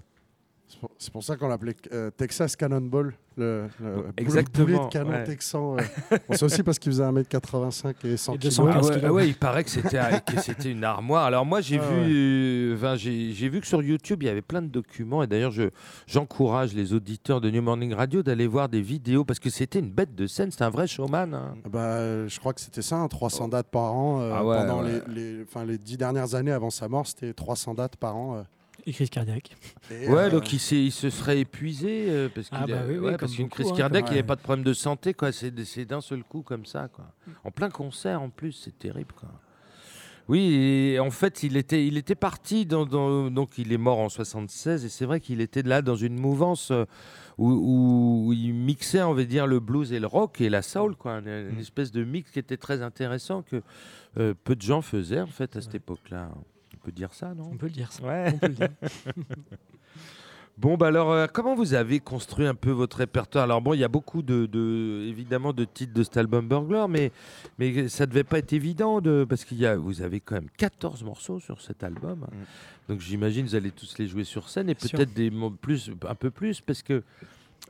C'est 0.99 1.13
pour- 1.13 1.23
ça 1.23 1.37
qu'on 1.37 1.49
l'appelait 1.49 1.77
euh, 1.93 2.11
Texas 2.11 2.57
Cannonball, 2.57 3.15
le, 3.37 3.67
le 3.81 4.05
Exactement, 4.17 4.67
boulet 4.67 4.79
de 4.79 4.89
canon 4.93 5.11
ouais. 5.11 5.25
texan. 5.25 5.77
c'est 6.31 6.43
aussi 6.43 6.63
parce 6.63 6.79
qu'il 6.79 6.93
faisait 6.93 7.05
1m85 7.05 7.95
et 8.05 8.17
100 8.17 8.35
Et 8.35 8.39
kilos. 8.39 8.57
215 8.57 8.67
Ah 8.67 8.79
ouais, 8.89 8.95
kilos. 8.97 9.05
ah 9.05 9.13
ouais, 9.13 9.29
il 9.29 9.35
paraît 9.35 9.65
que 9.65 9.71
c'était 9.71 9.99
que 10.27 10.41
c'était 10.41 10.71
une 10.71 10.85
armoire. 10.85 11.25
Alors 11.25 11.47
moi 11.47 11.61
j'ai 11.61 11.79
Ah 11.79 11.83
vu, 11.91 12.71
euh, 12.73 12.75
enfin, 12.77 12.97
j'ai 12.97 13.33
j'ai 13.33 13.49
vu 13.49 13.61
que 13.61 13.67
sur 13.67 13.83
YouTube 13.83 14.23
il 14.23 14.27
y 14.27 14.29
avait 14.29 14.43
plein 14.43 14.63
de 14.63 14.69
documents 14.69 15.23
et 15.23 15.27
d'ailleurs 15.27 15.51
je 15.53 15.65
j'encourage 16.07 16.75
les 16.75 16.93
auditeurs 16.93 17.41
de 17.41 17.51
New 17.51 17.63
Morning 17.63 17.95
Radio 17.95 18.23
d'aller 18.23 18.47
voir 18.47 18.69
des 18.69 18.81
vidéos 18.83 19.25
parce 19.25 19.39
que 19.39 19.51
c'était 19.51 19.79
une 19.79 19.91
bête 19.91 20.15
de 20.15 20.27
scène, 20.27 20.51
c'était 20.51 20.65
un 20.65 20.71
vrai 20.71 20.87
showman. 20.87 21.33
hein. 21.35 21.55
Bah, 21.71 21.79
euh, 21.81 22.29
je 22.29 22.39
crois 22.41 22.53
que 22.53 22.61
c'était 22.61 22.83
ça, 22.83 22.97
hein, 22.97 23.09
300 23.09 23.49
dates 23.49 23.69
par 23.71 23.95
an. 23.95 24.21
euh, 24.21 24.33
Ah 24.35 24.45
ouais, 24.45 24.57
pendant 24.57 24.83
ouais. 24.83 25.03
Les, 25.09 25.39
les, 25.45 25.65
les 25.67 25.79
dix 25.79 25.97
dernières 25.97 26.35
années 26.35 26.53
avant 26.53 26.71
sa 26.71 26.89
mort, 26.89 27.07
c'était 27.07 27.33
300 27.33 27.75
dates 27.75 27.97
par 27.97 28.17
an. 28.17 28.45
Euh. 28.87 28.91
Et 28.91 28.93
crise 28.93 29.11
cardiaque. 29.11 29.57
Et, 29.91 30.09
Ouais, 30.09 30.23
euh, 30.25 30.31
donc 30.31 30.53
il, 30.53 30.59
se 30.59 31.11
serait 31.11 31.41
épuisé 31.41 32.07
euh, 32.11 32.29
parce 32.35 32.49
qu'il 32.49 32.59
Ah 32.61 32.67
bah 32.67 32.81
a- 32.81 32.87
oui, 32.87 32.93
oui, 32.95 32.99
ouais, 32.99 33.11
comme 33.13 33.17
parce 33.19 33.35
qu'une 33.35 33.49
crise 33.49 33.71
hein, 33.71 33.77
cardiaque, 33.77 34.05
il 34.09 34.13
n'y 34.13 34.19
avait 34.19 34.21
ouais. 34.23 34.27
pas 34.27 34.37
de 34.37 34.41
problème 34.43 34.65
de 34.65 34.73
santé, 34.75 35.15
quoi. 35.15 35.31
C'est 35.33 35.85
d'un 35.85 36.01
seul 36.01 36.23
coup 36.25 36.43
comme 36.43 36.67
ça, 36.67 36.89
quoi. 36.89 37.07
En 37.45 37.51
plein 37.51 37.71
concert 37.71 38.21
en 38.21 38.31
plus, 38.31 38.53
c'est 38.53 38.79
terrible, 38.79 39.13
quoi. 39.15 39.29
Oui, 40.29 40.55
et 40.55 41.01
en 41.01 41.11
fait, 41.11 41.43
il 41.43 41.57
était, 41.57 41.85
il 41.85 41.97
était 41.97 42.15
parti, 42.15 42.65
dans, 42.65 42.87
dans- 42.87 43.29
donc 43.29 43.59
il 43.59 43.73
est 43.73 43.77
mort 43.79 43.99
en 43.99 44.09
76, 44.09 44.85
et 44.85 44.89
c'est 44.89 45.05
vrai 45.05 45.19
qu'il 45.19 45.41
était 45.41 45.63
là 45.63 45.83
dans 45.83 45.97
une 45.97 46.15
mouvance 46.19 46.71
euh, 46.71 46.85
où, 47.39 48.27
où 48.29 48.33
il 48.33 48.55
mixait, 48.55 49.03
on 49.03 49.15
va 49.15 49.25
dire, 49.25 49.49
le 49.49 49.59
blues 49.59 49.93
et 49.93 49.99
le 49.99 50.07
rock 50.07 50.41
et 50.41 50.49
la 50.49 50.63
soul, 50.63 50.95
quoi. 50.95 51.19
Une, 51.19 51.29
une 51.29 51.57
Mm. 51.57 51.61
espèce 51.61 51.91
de 51.91 52.05
mix 52.05 52.31
qui 52.31 52.39
était 52.39 52.57
très 52.57 52.83
intéressant 52.83 53.43
que 53.43 53.63
euh, 54.17 54.33
peu 54.45 54.55
de 54.55 54.63
gens 54.63 54.81
faisaient, 54.81 55.21
en 55.21 55.27
fait, 55.27 55.57
à 55.57 55.61
cette 55.61 55.73
Ouais. 55.73 55.77
époque-là. 55.79 56.31
On 56.83 56.87
peut 56.87 56.93
dire 56.93 57.15
ça, 57.15 57.33
non? 57.35 57.49
On 57.53 57.57
peut 57.57 57.67
le 57.67 57.73
dire. 57.73 57.93
ça. 57.93 58.03
Ouais. 58.03 58.33
On 58.35 58.39
peut 58.39 58.49
le 58.49 58.55
dire. 58.55 58.69
Bon, 60.59 60.77
bah 60.77 60.89
alors, 60.89 61.11
euh, 61.11 61.27
comment 61.33 61.55
vous 61.55 61.73
avez 61.73 61.99
construit 61.99 62.47
un 62.47 62.55
peu 62.55 62.71
votre 62.71 62.99
répertoire? 62.99 63.45
Alors, 63.45 63.63
bon, 63.63 63.73
il 63.73 63.81
y 63.81 63.85
a 63.85 63.89
beaucoup 63.89 64.21
de, 64.21 64.45
de- 64.45 65.07
évidemment, 65.09 65.55
de 65.55 65.65
titres 65.65 65.95
de 65.95 66.03
cet 66.03 66.19
album 66.19 66.47
Burglar, 66.47 66.89
mais, 66.91 67.11
mais 67.59 67.89
ça 67.89 68.05
devait 68.05 68.23
pas 68.23 68.39
être 68.39 68.53
évident, 68.53 69.01
de, 69.01 69.25
parce 69.27 69.45
qu'il 69.47 69.57
y 69.59 69.67
a, 69.67 69.77
vous 69.77 70.03
avez 70.03 70.21
quand 70.21 70.35
même 70.35 70.51
14 70.59 71.05
morceaux 71.05 71.41
sur 71.41 71.61
cet 71.63 71.83
album. 71.83 72.19
Mm. 72.31 72.93
Donc, 72.93 73.01
j'imagine 73.01 73.45
que 73.47 73.51
vous 73.51 73.57
allez 73.57 73.71
tous 73.71 73.97
les 73.99 74.07
jouer 74.07 74.25
sur 74.25 74.51
scène, 74.51 74.69
et 74.69 74.75
peut-être 74.75 75.15
des 75.15 75.33
plus, 75.63 75.91
un 76.07 76.15
peu 76.15 76.31
plus, 76.31 76.61
parce 76.61 76.83
que 76.83 77.03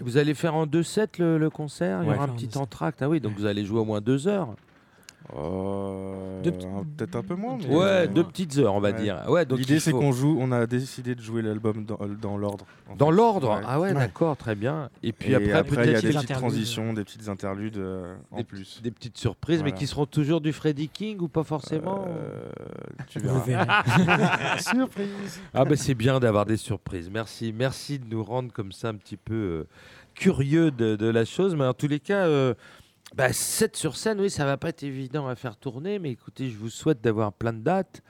vous 0.01 0.17
allez 0.17 0.35
faire 0.35 0.57
en 0.57 0.67
deux 0.67 0.83
sets 0.83 1.07
le, 1.19 1.39
le 1.39 1.51
concert, 1.51 2.03
il 2.03 2.07
y 2.07 2.09
Ouais. 2.11 2.17
aura 2.17 2.25
un 2.25 2.29
petit 2.31 2.59
entracte. 2.59 3.01
Ah 3.01 3.09
oui, 3.09 3.21
donc 3.21 3.35
vous 3.39 3.47
allez 3.47 3.65
jouer 3.65 3.79
au 3.79 3.85
moins 3.85 4.01
deux 4.01 4.27
heures. 4.27 4.57
Euh, 5.35 6.41
Peut-être 6.43 7.16
un 7.16 7.23
peu 7.23 7.35
moins. 7.35 7.57
mais- 7.59 7.75
Ouais, 7.75 7.83
euh, 7.85 8.07
deux 8.07 8.25
petites 8.25 8.59
heures, 8.59 8.75
on 8.75 8.81
va 8.81 8.91
Ouais. 8.91 9.01
dire. 9.01 9.23
Ouais, 9.29 9.45
donc 9.47 9.59
L'idée, 9.61 9.79
c'est 9.79 9.93
qu'on 9.93 10.12
joue. 10.12 10.37
On 10.41 10.51
a 10.53 10.66
décidé 10.66 11.14
de 11.14 11.20
jouer 11.23 11.41
l'album 11.43 11.85
dans, 11.85 11.99
dans 12.20 12.37
l'ordre. 12.37 12.64
en 12.91 12.97
Dans 12.97 13.07
fait. 13.11 13.16
l'ordre 13.16 13.51
Ouais. 13.57 13.62
Ah 13.66 13.81
ouais, 13.81 13.89
Ouais. 13.89 13.95
d'accord, 13.95 14.37
très 14.37 14.55
bien. 14.55 14.91
Et 15.03 15.12
puis 15.12 15.33
Et 15.33 15.35
après, 15.37 15.53
après, 15.53 15.77
il 15.77 15.79
y 15.91 15.93
peut-être 15.93 15.99
a 15.99 16.01
des 16.01 16.09
des 16.09 16.14
petites 16.14 16.33
transitions, 16.37 16.93
des 16.93 17.05
petites 17.05 17.29
interludes 17.29 17.77
euh, 17.79 18.14
en 18.31 18.39
Des 18.39 18.45
plus. 18.45 18.81
des 18.83 18.91
petites 18.91 19.16
surprises, 19.18 19.62
mais 19.62 19.73
qui 19.73 19.87
seront 19.87 20.07
toujours 20.07 20.41
du 20.41 20.53
Freddie 20.53 20.89
King 20.89 21.18
ou 21.20 21.29
pas 21.29 21.45
forcément 21.45 22.05
Euh, 22.09 22.51
tu 23.09 23.18
verras. 23.20 23.41
verrez. 23.41 23.66
Surprise 24.59 25.41
Ah 25.55 25.64
ben 25.64 25.77
c'est 25.77 25.95
bien 25.95 26.20
d'avoir 26.20 26.45
des 26.47 26.57
surprises. 26.57 27.11
Merci, 27.12 27.55
merci 27.57 27.99
de 27.99 28.05
nous 28.09 28.23
rendre 28.25 28.53
comme 28.53 28.73
ça 28.73 28.89
un 28.89 28.95
petit 28.95 29.16
peu 29.16 29.35
euh, 29.35 29.64
curieux 30.14 30.70
de, 30.70 30.97
de 30.97 31.07
la 31.07 31.25
chose. 31.25 31.55
Mais 31.55 31.64
en 31.66 31.75
tous 31.75 31.89
les 31.89 32.01
cas, 32.01 32.27
euh, 32.27 32.55
bah, 33.15 33.33
7 33.33 33.77
sur 33.77 33.97
scène, 33.97 34.21
oui, 34.21 34.31
ça 34.31 34.45
va 34.45 34.57
pas 34.57 34.71
être 34.71 34.83
évident 34.83 35.27
à 35.29 35.35
faire 35.35 35.57
tourner. 35.57 35.99
Mais 35.99 36.11
écoutez, 36.11 36.49
je 36.49 36.57
vous 36.57 36.71
souhaite 36.71 37.01
d'avoir 37.01 37.33
plein 37.33 37.53
de 37.53 37.61
dates. 37.61 38.03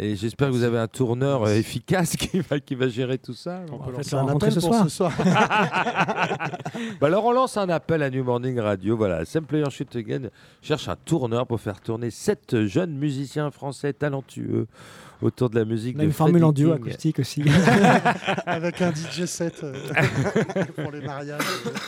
Et 0.00 0.14
j'espère 0.14 0.48
que 0.48 0.52
vous 0.52 0.62
avez 0.62 0.78
un 0.78 0.86
tourneur 0.86 1.42
euh, 1.42 1.54
efficace 1.54 2.16
qui 2.16 2.38
va, 2.38 2.60
qui 2.60 2.76
va 2.76 2.88
gérer 2.88 3.18
tout 3.18 3.34
ça. 3.34 3.62
On 3.72 3.78
va 3.78 3.86
peut 3.86 3.92
lancer 3.92 4.14
un 4.14 4.22
rencontrer 4.22 4.48
appel 4.48 4.62
ce 4.62 4.66
pour 4.66 4.74
soir. 4.74 4.84
ce 4.84 4.96
soir. 4.96 5.12
Bah 7.00 7.08
alors 7.08 7.24
on 7.24 7.32
lance 7.32 7.56
un 7.56 7.68
appel 7.68 8.04
à 8.04 8.10
New 8.10 8.22
Morning 8.22 8.60
Radio. 8.60 8.96
Voilà, 8.96 9.24
Sam 9.24 9.44
Player 9.44 9.68
Shoot 9.70 9.96
Again 9.96 10.28
cherche 10.62 10.88
un 10.88 10.94
tourneur 10.94 11.46
pour 11.48 11.60
faire 11.60 11.80
tourner 11.80 12.10
sept 12.10 12.64
jeunes 12.66 12.96
musiciens 12.96 13.50
français 13.50 13.92
talentueux 13.92 14.68
autour 15.22 15.50
de 15.50 15.58
la 15.58 15.64
musique 15.64 15.96
On 15.96 16.00
a 16.00 16.02
de 16.02 16.06
une 16.08 16.12
formule 16.12 16.44
en 16.44 16.52
duo 16.52 16.72
acoustique 16.72 17.18
aussi. 17.18 17.42
Avec 18.46 18.80
un 18.82 18.92
DJ 18.92 19.24
set 19.26 19.62
euh, 19.64 19.72
pour 20.82 20.92
les 20.92 21.00
mariages. 21.00 21.40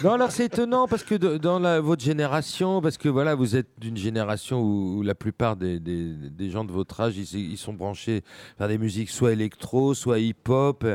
Non, 0.03 0.12
alors 0.12 0.31
c'est 0.31 0.47
étonnant 0.47 0.87
parce 0.89 1.05
que 1.05 1.14
de- 1.14 1.39
dans 1.39 1.59
la- 1.59 1.81
votre 1.81 2.03
génération, 2.03 2.81
parce 2.81 2.99
que 2.99 3.09
voilà, 3.09 3.35
vous 3.35 3.57
êtes 3.57 3.68
d'une 3.78 3.97
génération 3.97 4.61
où, 4.62 4.99
où 4.99 5.03
la 5.03 5.14
plupart 5.14 5.57
des, 5.57 5.78
des- 5.81 6.12
des 6.14 6.51
gens 6.51 6.64
de 6.64 6.72
votre 6.72 7.01
âge, 7.01 7.16
ils, 7.16 7.53
ils 7.53 7.57
sont 7.59 7.72
branchés 7.72 8.22
vers 8.59 8.68
des 8.68 8.78
musiques 8.78 9.11
soit 9.11 9.33
électro, 9.33 9.95
soit 9.95 10.18
hip-hop. 10.18 10.87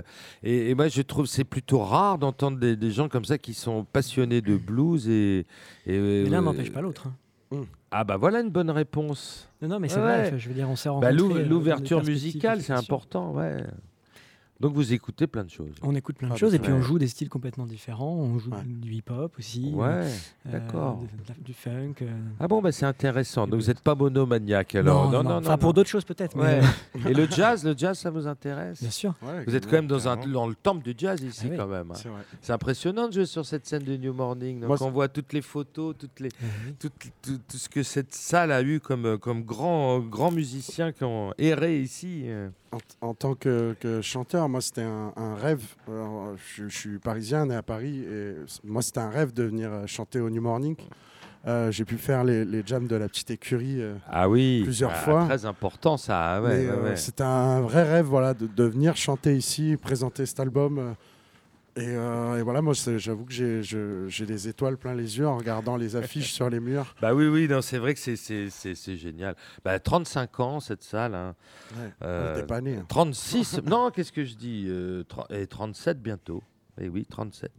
Et, 0.44 0.70
et 0.70 0.76
moi, 0.76 0.88
je 0.88 1.02
trouve 1.02 1.26
que 1.26 1.32
c'est 1.32 1.44
plutôt 1.44 1.80
rare 1.80 2.18
d'entendre 2.18 2.58
des, 2.60 2.76
des 2.76 2.92
gens 2.92 3.10
comme 3.10 3.26
ça 3.26 3.38
qui 3.38 3.54
sont 3.54 3.86
passionnés 3.86 4.42
de 4.42 4.56
blues 4.58 5.08
et. 5.08 5.46
l'un 5.88 5.94
euh, 5.94 6.42
n'empêche 6.42 6.72
pas 6.72 6.82
l'autre. 6.82 7.08
hein. 7.52 7.62
Ah 7.98 8.04
bah 8.04 8.18
voilà 8.18 8.42
une 8.42 8.50
bonne 8.50 8.70
réponse. 8.72 9.50
Non, 9.62 9.70
non, 9.70 9.80
mais 9.80 9.88
c'est 9.88 10.02
Ouais. 10.02 10.30
vrai. 10.30 10.38
Je 10.38 10.50
veux 10.50 10.54
dire, 10.54 10.70
on 10.70 10.76
s'est 10.76 10.90
Bah, 10.90 10.96
rencontrés. 10.96 11.44
des 11.44 11.46
L'ouverture 11.50 12.04
musicale, 12.04 12.62
c'est 12.62 12.74
important, 12.74 13.32
ouais. 13.32 13.64
Donc 14.62 14.74
vous 14.74 14.94
écoutez 14.94 15.28
plein 15.28 15.44
de 15.44 15.50
choses. 15.50 15.74
On 15.82 15.94
écoute 15.96 16.16
plein 16.16 16.30
de 16.30 16.34
Ah, 16.34 16.38
choses 16.38 16.52
bah, 16.52 16.56
et 16.56 16.60
puis 16.60 16.72
on 16.72 16.82
joue 16.82 16.98
des 16.98 17.10
styles 17.10 17.28
complètement 17.28 17.66
différents. 17.66 18.14
On 18.16 18.40
joue 18.40 18.52
Ouais. 18.52 18.64
du 18.66 18.94
hip-hop 18.94 19.34
aussi. 19.38 19.72
Ouais, 19.74 19.86
euh, 19.88 20.10
d'accord. 20.46 21.04
du 21.44 21.54
funk. 21.54 21.96
euh. 22.04 22.08
Ah 22.40 22.48
bon, 22.48 22.62
bah 22.62 22.72
c'est 22.72 22.86
intéressant. 22.86 23.48
Donc 23.48 23.60
vous 23.60 23.68
n'êtes 23.68 23.82
pas 23.82 23.96
monomaniaque 23.96 24.76
alors. 24.76 25.12
non, 25.12 25.24
non, 25.24 25.32
Enfin, 25.40 25.52
non, 25.52 25.58
pour 25.58 25.70
non. 25.70 25.74
d'autres 25.74 25.90
choses 25.90 26.06
peut-être. 26.06 26.38
Ouais. 26.38 26.62
Mais... 27.04 27.12
Et 27.12 27.14
le 27.14 27.26
jazz, 27.30 27.66
le 27.66 27.76
jazz, 27.78 28.00
ça 28.00 28.10
vous 28.10 28.28
intéresse? 28.28 28.80
Bien 28.82 28.92
sûr. 28.92 29.14
Vous 29.46 29.56
êtes 29.56 29.66
quand 29.66 29.74
même 29.74 29.88
dans, 29.88 30.08
un, 30.08 30.16
dans 30.16 30.48
le 30.48 30.56
temple 30.56 30.84
du 30.84 30.96
jazz 30.98 31.22
ici 31.22 31.42
Ah 31.48 31.50
oui. 31.52 31.58
quand 31.58 31.68
même. 31.68 31.92
hein. 31.92 32.10
C'est 32.42 32.54
impressionnant 32.54 33.08
de 33.10 33.14
jouer 33.14 33.26
sur 33.26 33.46
cette 33.46 33.66
scène 33.66 33.84
de 33.84 33.98
New 33.98 34.14
Morning. 34.14 34.62
Donc 34.62 34.70
Moi, 34.70 34.78
on 34.84 34.92
voit 34.92 35.10
toutes 35.10 35.34
les 35.34 35.42
photos, 35.42 35.96
toutes 36.00 36.22
les, 36.22 36.30
tout, 36.80 36.90
tout- 37.22 37.40
tout 37.46 37.58
ce 37.58 37.68
que 37.68 37.84
cette 37.84 38.14
salle 38.16 38.54
a 38.54 38.62
eu 38.62 38.80
comme, 38.80 39.18
comme 39.18 39.44
grands 39.44 40.00
grands 40.00 40.32
musiciens 40.32 40.94
qui 40.94 41.04
ont 41.04 41.34
erré 41.38 41.82
ici. 41.82 42.22
euh. 42.28 42.48
En, 43.02 43.08
en 43.10 43.14
tant 43.14 43.36
que, 43.36 43.74
que 43.80 44.02
chanteur, 44.02 44.45
moi, 44.48 44.62
c'était 44.62 44.84
un, 44.84 45.14
un 45.16 45.36
rêve. 45.36 45.64
Alors, 45.88 46.36
je, 46.38 46.68
je 46.68 46.78
suis 46.78 47.00
parisien, 47.00 47.46
né 47.46 47.56
à 47.56 47.64
Paris, 47.64 48.04
et 48.10 48.34
moi, 48.64 48.82
c'était 48.82 49.00
un 49.00 49.10
rêve 49.10 49.34
de 49.34 49.44
venir 49.44 49.70
euh, 49.72 49.88
chanter 49.88 50.20
au 50.20 50.30
New 50.30 50.42
Morning. 50.42 50.76
Euh, 51.48 51.72
J'ai 51.72 51.86
pu 51.86 51.98
faire 51.98 52.24
les, 52.24 52.44
les 52.44 52.64
jams 52.66 52.88
de 52.88 52.96
la 52.96 53.08
petite 53.08 53.30
écurie. 53.32 53.80
euh, 53.82 53.96
Ah 54.10 54.28
oui, 54.28 54.62
Plusieurs 54.64 54.92
Ah, 54.94 54.96
fois. 55.00 55.26
Très 55.26 55.46
important 55.46 55.96
ça. 55.98 56.42
ouais, 56.42 56.50
mais, 56.50 56.66
ouais, 56.66 56.72
euh, 56.72 56.84
ouais. 56.90 56.96
C'était 56.96 57.24
un 57.24 57.62
vrai 57.62 57.84
rêve 57.84 58.06
voilà, 58.06 58.34
de, 58.34 58.48
de 58.48 58.64
venir 58.64 58.96
chanter 58.96 59.36
ici, 59.38 59.78
présenter 59.78 60.26
cet 60.26 60.40
album. 60.40 60.96
Euh, 61.78 61.82
Et, 61.82 61.96
euh, 61.96 62.40
et 62.40 62.42
voilà, 62.42 62.62
moi, 62.62 62.74
j'avoue 62.98 63.26
que 63.26 63.34
j'ai 63.34 64.26
des 64.26 64.48
étoiles 64.48 64.78
plein 64.78 64.94
les 64.94 65.18
yeux 65.18 65.28
en 65.28 65.38
regardant 65.38 65.76
les 65.78 65.96
affiches 65.96 66.32
sur 66.34 66.50
les 66.50 66.60
murs. 66.60 66.96
Bah 67.02 67.14
oui, 67.14 67.28
oui, 67.28 67.48
c'est 67.62 67.78
vrai 67.78 67.94
que 67.94 68.00
c'est- 68.00 68.16
génial. 68.98 69.36
Bah, 69.64 69.80
35 69.80 70.40
ans 70.40 70.60
cette 70.60 70.84
salle. 70.84 71.16
hein. 71.16 71.36
Ouais, 71.78 71.90
Euh, 72.04 72.44
pas 72.46 72.62
hein. 72.78 72.86
36, 72.88 73.60
non, 73.66 73.92
qu'est-ce 73.92 74.12
que 74.12 74.24
je 74.26 74.36
dis 74.36 74.66
euh, 74.68 75.04
Et 75.30 75.48
37 75.48 76.02
bientôt. 76.02 76.42
Et 76.82 76.90
oui, 76.90 77.06
37. 77.10 77.52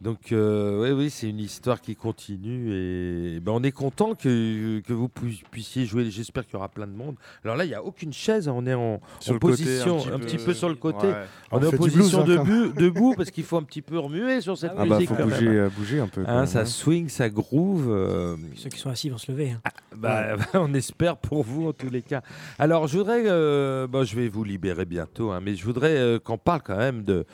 Donc, 0.00 0.32
euh, 0.32 0.82
oui, 0.82 0.90
oui, 1.04 1.10
c'est 1.10 1.28
une 1.28 1.38
histoire 1.38 1.80
qui 1.80 1.94
continue 1.94 2.72
et 2.74 3.38
ben, 3.38 3.52
on 3.52 3.62
est 3.62 3.70
content 3.70 4.16
que, 4.16 4.80
que 4.80 4.92
vous 4.92 5.08
pu- 5.08 5.44
puissiez 5.52 5.86
jouer. 5.86 6.10
J'espère 6.10 6.44
qu'il 6.44 6.54
y 6.54 6.56
aura 6.56 6.68
plein 6.68 6.88
de 6.88 6.92
monde. 6.92 7.14
Alors 7.44 7.54
là, 7.56 7.64
il 7.64 7.68
n'y 7.68 7.74
a 7.74 7.84
aucune 7.84 8.12
chaise, 8.12 8.48
on 8.48 8.66
est 8.66 8.74
en, 8.74 9.00
Sur 9.20 9.30
en 9.30 9.34
le 9.34 9.38
côté, 9.38 9.62
position 9.62 9.98
un 10.12 10.18
petit, 10.18 10.38
peu, 10.38 10.54
sur 10.54 10.68
le 10.68 10.74
côté. 10.74 11.06
Ouais. 11.06 11.14
On, 11.52 11.58
On 11.58 11.62
est 11.62 11.66
en 11.68 11.70
position 11.70 12.24
blues, 12.24 12.36
hein, 12.38 12.44
debout, 12.44 12.72
debout 12.80 13.14
parce 13.16 13.30
qu'il 13.30 13.44
faut 13.44 13.58
un 13.58 13.62
petit 13.62 13.82
peu 13.82 13.96
remuer 13.96 14.40
sur 14.40 14.58
cette 14.58 14.72
Ah 14.76 14.84
bah 14.84 14.96
musique. 14.96 15.08
faut 15.08 15.14
quand 15.14 15.22
bouger, 15.28 15.46
euh, 15.46 16.02
un 16.02 16.08
peu. 16.08 16.24
Hein, 16.26 16.38
même, 16.38 16.46
ça 16.46 16.60
hein. 16.62 16.64
swing, 16.64 17.08
ça 17.08 17.28
groove. 17.30 17.86
euh, 17.88 18.36
Ceux 18.56 18.70
qui 18.70 18.80
sont 18.80 18.90
assis 18.90 19.08
vont 19.08 19.18
se 19.18 19.30
lever. 19.30 19.52
hein. 19.52 19.60
bah, 19.96 20.34
on 20.54 20.74
espère 20.74 21.16
pour 21.16 21.44
vous 21.44 21.68
en 21.68 21.72
tous 21.72 21.90
les 21.90 22.02
cas. 22.02 22.22
Alors, 22.58 22.88
je 22.88 22.98
voudrais, 22.98 23.22
euh, 23.26 23.86
bon, 23.86 24.02
je 24.04 24.16
vais 24.16 24.26
vous 24.26 24.42
libérer 24.42 24.84
bientôt, 24.84 25.30
hein, 25.30 25.38
mais 25.40 25.54
je 25.54 25.64
voudrais 25.64 25.96
euh, 25.96 26.18
qu'on 26.18 26.38
parle 26.38 26.62
quand 26.62 26.76
même 26.76 27.04
de, 27.04 27.24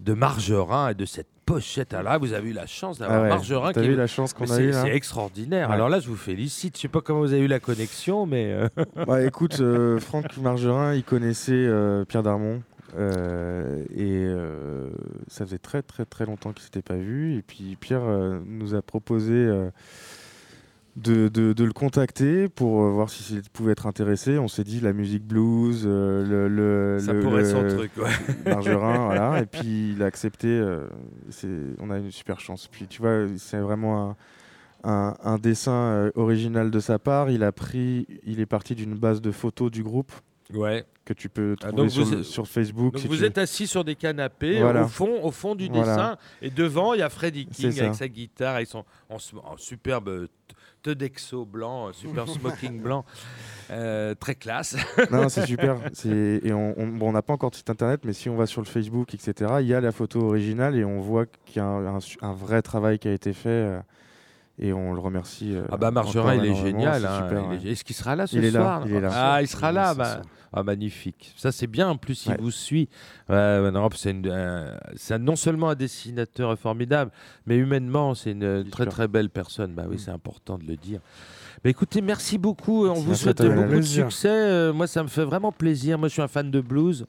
de 0.00 0.12
Margerin 0.12 0.90
et 0.90 0.94
de 0.94 1.04
cette 1.04 1.28
pochette. 1.46 1.92
Là, 1.92 2.18
vous 2.18 2.32
avez 2.32 2.50
eu 2.50 2.52
la 2.52 2.66
chance 2.66 2.98
d'avoir 2.98 3.18
Ah 3.18 3.22
ouais, 3.22 3.28
Margerin 3.28 3.72
qui 3.72 3.78
est- 3.80 3.94
la 3.94 4.06
chance 4.06 4.32
qu'on 4.32 4.50
a 4.50 4.58
eu 4.60 4.70
là 4.70 4.82
c'est 4.82 4.90
extraordinaire. 4.94 5.68
Ouais. 5.68 5.74
Alors 5.74 5.88
là, 5.88 6.00
je 6.00 6.08
vous 6.08 6.16
félicite. 6.16 6.76
Je 6.76 6.82
sais 6.82 6.88
pas 6.88 7.00
comment 7.00 7.20
vous 7.20 7.32
avez 7.32 7.42
eu 7.42 7.46
la 7.46 7.60
connexion, 7.60 8.26
mais 8.26 8.52
euh, 8.52 8.68
Bah 9.06 9.22
écoute, 9.22 9.60
euh, 9.60 9.98
Franck 10.00 10.36
Margerin, 10.38 10.94
il 10.94 11.04
connaissait 11.04 11.52
euh, 11.54 12.04
Pierre 12.04 12.22
Darmon. 12.24 12.62
et 12.96 14.26
ça 15.28 15.44
faisait 15.44 15.58
très 15.58 15.82
très 15.82 16.04
très 16.04 16.24
longtemps 16.26 16.52
qu'ils 16.52 16.64
s'étaient 16.64 16.82
pas 16.82 16.96
vus. 16.96 17.36
Et 17.38 17.42
puis 17.42 17.76
Pierre 17.80 18.02
nous 18.44 18.74
a 18.74 18.82
proposé 18.82 19.48
de, 20.96 21.28
de- 21.28 21.52
de 21.52 21.64
le 21.64 21.72
contacter 21.72 22.48
pour 22.48 22.82
euh, 22.82 22.90
voir 22.90 23.10
s'il 23.10 23.42
pouvait 23.52 23.72
être 23.72 23.86
intéressé. 23.86 24.38
On 24.38 24.48
s'est 24.48 24.64
dit 24.64 24.80
la 24.80 24.92
musique 24.94 25.24
blues, 25.24 25.84
euh, 25.86 26.24
le, 26.24 26.48
le- 26.48 26.98
ça 26.98 27.12
le- 27.12 27.20
pourrait 27.20 27.42
être 27.42 27.50
son 27.50 27.68
truc. 27.76 27.90
ouais. 27.98 28.10
Margerin, 28.46 29.04
voilà. 29.04 29.40
Et 29.42 29.46
puis 29.46 29.92
il 29.94 30.02
a 30.02 30.06
accepté. 30.06 30.48
euh, 30.48 30.86
on 31.80 31.90
a 31.90 31.98
une 31.98 32.10
super 32.10 32.40
chance. 32.40 32.66
Puis 32.68 32.86
tu 32.86 33.02
vois, 33.02 33.26
c'est 33.36 33.58
vraiment 33.58 34.10
un, 34.84 34.90
un- 34.90 35.16
un 35.22 35.36
dessin 35.38 35.72
euh, 35.72 36.10
original 36.14 36.70
de 36.70 36.80
sa 36.80 36.98
part. 36.98 37.30
Il 37.30 37.42
a 37.44 37.52
pris, 37.52 38.06
il 38.24 38.40
est 38.40 38.46
parti 38.46 38.74
d'une 38.74 38.94
base 38.94 39.20
de 39.20 39.30
photos 39.32 39.70
du 39.70 39.82
groupe 39.82 40.12
Ouais. 40.54 40.84
que 41.04 41.12
tu 41.12 41.28
peux 41.28 41.56
Ah, 41.62 41.72
trouver 41.72 41.88
sur, 41.90 42.12
êtes- 42.12 42.46
Facebook. 42.46 42.92
Donc 42.94 43.02
si 43.02 43.08
vous 43.08 43.22
êtes 43.24 43.36
assis 43.36 43.66
sur 43.66 43.84
des 43.84 43.96
canapés 43.96 44.60
Voilà. 44.60 44.84
au 44.84 44.88
fond, 44.88 45.18
au 45.22 45.30
fond 45.32 45.56
du 45.56 45.66
Voilà. 45.68 45.84
dessin, 45.94 46.16
et 46.40 46.50
devant 46.50 46.94
il 46.94 47.00
y 47.00 47.02
a 47.02 47.08
Freddie 47.10 47.46
King 47.46 47.78
avec 47.80 47.94
sa 47.96 48.08
guitare, 48.08 48.54
avec 48.54 48.68
son 48.68 48.84
en 49.10 49.18
superbe 49.58 50.28
euh, 50.86 50.94
Tedexo 50.94 51.44
blanc, 51.44 51.88
euh, 51.88 51.92
super 51.92 52.28
smoking 52.28 52.80
blanc, 52.80 53.04
euh, 53.70 54.14
très 54.14 54.34
classe. 54.34 54.76
Non, 55.10 55.28
c'est 55.28 55.46
super. 55.46 55.76
Et 56.04 56.52
on 56.52 56.74
on- 56.78 56.86
bon, 56.88 57.08
on 57.08 57.12
n'a 57.12 57.22
pas 57.22 57.32
encore 57.32 57.50
de 57.50 57.56
site 57.56 57.70
internet, 57.70 58.00
mais 58.04 58.12
si 58.12 58.28
on 58.28 58.36
va 58.36 58.46
sur 58.46 58.60
le 58.60 58.66
Facebook, 58.66 59.14
etc., 59.14 59.54
il 59.60 59.66
y 59.66 59.74
a 59.74 59.80
la 59.80 59.92
photo 59.92 60.20
originale 60.20 60.76
et 60.76 60.84
on 60.84 61.00
voit 61.00 61.26
qu'il 61.44 61.56
y 61.56 61.60
a 61.60 61.64
un, 61.66 61.98
un 62.22 62.32
vrai 62.32 62.62
travail 62.62 62.98
qui 62.98 63.08
a 63.08 63.12
été 63.12 63.32
fait. 63.32 63.78
Euh, 64.60 64.64
Et 64.66 64.72
on 64.72 64.92
le 64.94 65.00
remercie. 65.00 65.54
euh, 65.54 65.62
Ah 65.70 65.76
bah 65.76 65.90
Margerin, 65.90 66.34
il 66.36 66.46
est 66.46 66.54
génial. 66.54 67.04
hein. 67.06 67.48
ouais. 67.50 67.56
est- 67.64 67.72
Est-ce 67.72 67.84
qu'il 67.84 67.94
sera 67.96 68.16
là 68.16 68.26
ce 68.26 68.36
Il 68.36 68.44
est 68.44 68.50
là, 68.50 68.60
soir 68.60 68.82
il 68.86 68.94
est 68.94 69.00
là. 69.00 69.10
Ah, 69.12 69.42
il 69.42 69.48
sera 69.48 69.72
là. 69.72 69.94
Bah. 69.94 70.22
Ah, 70.52 70.62
magnifique. 70.62 71.34
Ça, 71.36 71.52
c'est 71.52 71.66
bien. 71.66 71.88
En 71.90 71.96
plus, 71.98 72.24
il 72.26 72.30
Ouais. 72.32 72.38
vous 72.40 72.50
suit. 72.50 72.88
Non, 73.28 73.88
c'est 73.92 75.18
non 75.18 75.36
seulement 75.36 75.70
un 75.70 75.74
dessinateur 75.74 76.56
formidable, 76.58 77.10
mais 77.46 77.56
humainement, 77.56 78.14
c'est 78.14 78.32
une 78.32 78.64
très 78.70 78.86
très 78.86 79.08
belle 79.08 79.28
personne. 79.28 79.72
Bah 79.74 79.84
oui, 79.88 79.96
Mm. 79.96 79.98
c'est 79.98 80.10
important 80.12 80.56
de 80.58 80.64
le 80.64 80.76
dire. 80.76 81.00
Bah, 81.64 81.70
écoutez, 81.70 82.00
merci 82.00 82.38
beaucoup. 82.38 82.86
On 82.86 82.94
vous 82.94 83.14
souhaite 83.14 83.42
beaucoup 83.42 83.74
de 83.76 83.82
succès. 83.82 84.28
Euh, 84.30 84.72
moi, 84.72 84.86
ça 84.86 85.02
me 85.02 85.08
fait 85.08 85.24
vraiment 85.24 85.52
plaisir. 85.52 85.98
Moi, 85.98 86.08
je 86.08 86.12
suis 86.14 86.22
un 86.22 86.28
fan 86.28 86.50
de 86.50 86.60
blues. 86.60 87.06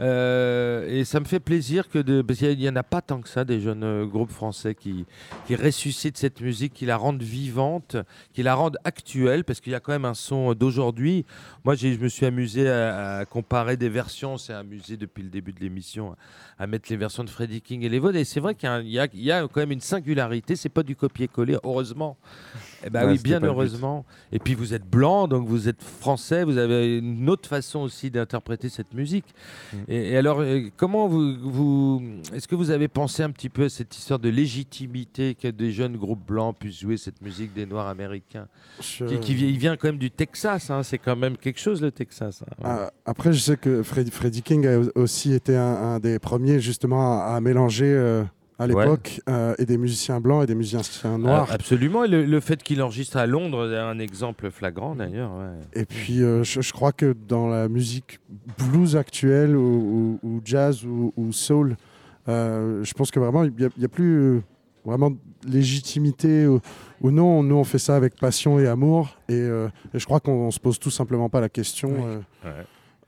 Euh, 0.00 0.86
et 0.88 1.04
ça 1.04 1.18
me 1.20 1.24
fait 1.24 1.40
plaisir 1.40 1.88
que 1.88 1.98
de. 1.98 2.22
Parce 2.22 2.38
qu'il 2.38 2.58
n'y 2.58 2.68
en 2.68 2.76
a 2.76 2.82
pas 2.82 3.00
tant 3.00 3.20
que 3.20 3.28
ça, 3.28 3.44
des 3.44 3.60
jeunes 3.60 3.84
euh, 3.84 4.06
groupes 4.06 4.30
français 4.30 4.74
qui, 4.74 5.06
qui 5.46 5.56
ressuscitent 5.56 6.16
cette 6.16 6.40
musique, 6.40 6.72
qui 6.72 6.86
la 6.86 6.96
rendent 6.96 7.22
vivante, 7.22 7.96
qui 8.32 8.42
la 8.42 8.54
rendent 8.54 8.78
actuelle, 8.84 9.44
parce 9.44 9.60
qu'il 9.60 9.72
y 9.72 9.76
a 9.76 9.80
quand 9.80 9.92
même 9.92 10.04
un 10.04 10.14
son 10.14 10.54
d'aujourd'hui. 10.54 11.24
Moi, 11.64 11.74
je 11.74 11.88
me 11.88 12.08
suis 12.08 12.26
amusé 12.26 12.68
à, 12.68 13.18
à 13.18 13.24
comparer 13.24 13.76
des 13.76 13.88
versions. 13.88 14.38
C'est 14.38 14.52
amusé 14.52 14.96
depuis 14.96 15.22
le 15.22 15.30
début 15.30 15.52
de 15.52 15.60
l'émission 15.60 16.12
à, 16.58 16.64
à 16.64 16.66
mettre 16.66 16.88
les 16.90 16.96
versions 16.96 17.24
de 17.24 17.30
Freddie 17.30 17.60
King 17.60 17.82
et 17.82 17.88
les 17.88 17.98
vôtres. 17.98 18.16
Et 18.16 18.24
c'est 18.24 18.40
vrai 18.40 18.54
qu'il 18.54 18.68
y 18.68 18.98
a, 18.98 19.06
y 19.12 19.28
y 19.28 19.48
quand 19.52 19.60
même 19.60 19.72
une 19.72 19.80
singularité. 19.80 20.54
C'est 20.56 20.68
pas 20.68 20.82
du 20.82 20.94
copier-coller, 20.94 21.56
heureusement. 21.64 22.16
Eh 22.84 22.90
ben 22.90 23.06
Ouais, 23.06 23.12
oui, 23.12 23.18
bien 23.22 23.42
heureusement. 23.42 24.04
Et 24.32 24.38
puis 24.38 24.54
vous 24.54 24.74
êtes 24.74 24.88
blanc, 24.88 25.28
donc 25.28 25.46
vous 25.46 25.68
êtes 25.68 25.82
français. 25.82 26.44
Vous 26.44 26.58
avez 26.58 26.98
une 26.98 27.28
autre 27.28 27.48
façon 27.48 27.80
aussi 27.80 28.10
d'interpréter 28.10 28.68
cette 28.68 28.92
musique. 28.94 29.26
Mm. 29.72 29.76
Et, 29.90 30.10
et 30.12 30.16
alors, 30.18 30.40
euh, 30.40 30.68
comment 30.76 31.08
vous, 31.08 31.34
vous 31.40 32.02
est-ce 32.34 32.46
que 32.46 32.54
vous 32.54 32.70
avez 32.70 32.88
pensé 32.88 33.22
un 33.22 33.30
petit 33.30 33.48
peu 33.48 33.64
à 33.64 33.68
cette 33.70 33.96
histoire 33.96 34.18
de 34.18 34.28
légitimité 34.28 35.34
que 35.34 35.48
des 35.48 35.72
jeunes 35.72 35.96
groupes 35.96 36.26
blancs 36.26 36.56
puissent 36.58 36.80
jouer 36.80 36.96
cette 36.98 37.22
musique 37.22 37.54
des 37.54 37.64
Noirs 37.64 37.88
américains, 37.88 38.48
Je- 38.82 39.06
qui, 39.16 39.34
vient 39.34 39.76
quand 39.78 39.88
même 39.88 39.98
du 39.98 40.10
Texas. 40.10 40.70
hein, 40.70 40.82
c'est 40.82 40.98
quand 40.98 41.16
même 41.16 41.36
quelque 41.38 41.58
chose 41.58 41.80
le 41.80 41.90
Texas. 41.90 42.42
hein. 42.42 42.54
Ah, 42.62 42.90
après, 43.06 43.32
je 43.32 43.38
sais 43.40 43.56
que 43.56 43.82
Fred- 43.82 44.10
Freddie 44.10 44.42
King 44.42 44.66
a 44.66 44.78
aussi 44.94 45.32
été 45.32 45.56
un, 45.56 45.62
un 45.64 46.00
des 46.00 46.18
premiers 46.18 46.60
justement 46.60 47.20
à, 47.22 47.34
à 47.36 47.40
mélanger 47.40 47.86
euh, 47.86 48.24
à 48.58 48.66
Ouais. 48.66 48.68
l'époque 48.84 49.20
euh, 49.28 49.54
et 49.58 49.64
des 49.66 49.78
musiciens 49.78 50.20
blancs 50.20 50.42
et 50.42 50.46
des 50.46 50.54
musiciens 50.56 51.16
noirs. 51.18 51.46
Ah, 51.50 51.54
absolument. 51.54 52.04
Et 52.04 52.08
le, 52.08 52.24
le 52.24 52.40
fait 52.40 52.62
qu'il 52.62 52.82
enregistre 52.82 53.16
à 53.16 53.26
Londres 53.26 53.72
est 53.72 53.78
un 53.78 53.98
exemple 54.00 54.50
flagrant 54.50 54.96
d'ailleurs. 54.96 55.30
ouais. 55.32 55.80
Et 55.80 55.84
puis, 55.84 56.22
euh, 56.22 56.42
je, 56.42 56.60
je 56.60 56.72
crois 56.72 56.92
que 56.92 57.14
dans 57.28 57.46
la 57.48 57.68
musique 57.68 58.18
blues 58.58 58.96
actuelle 58.96 59.56
ou, 59.56 60.18
ou- 60.22 60.28
ou 60.28 60.40
jazz 60.44 60.84
ou, 60.84 61.12
ou 61.16 61.32
soul, 61.32 61.76
euh, 62.28 62.82
je 62.82 62.92
pense 62.94 63.10
que 63.10 63.20
vraiment, 63.20 63.44
il 63.44 63.52
n'y 63.78 63.84
a, 63.84 63.88
plus 63.88 64.40
vraiment 64.84 65.10
de 65.10 65.18
légitimité 65.46 66.46
ou, 66.46 66.60
ou 67.00 67.10
non. 67.10 67.42
Nous, 67.42 67.54
on 67.54 67.64
fait 67.64 67.78
ça 67.78 67.94
avec 67.96 68.16
passion 68.16 68.58
et 68.58 68.66
amour. 68.66 69.16
Et, 69.28 69.34
et 69.38 69.68
je 69.98 70.04
crois 70.04 70.18
qu'on 70.20 70.50
se 70.50 70.58
pose 70.58 70.78
tout 70.78 70.90
simplement 70.90 71.28
pas 71.28 71.40
la 71.40 71.48
question 71.48 71.90
Ouais. 71.90 72.50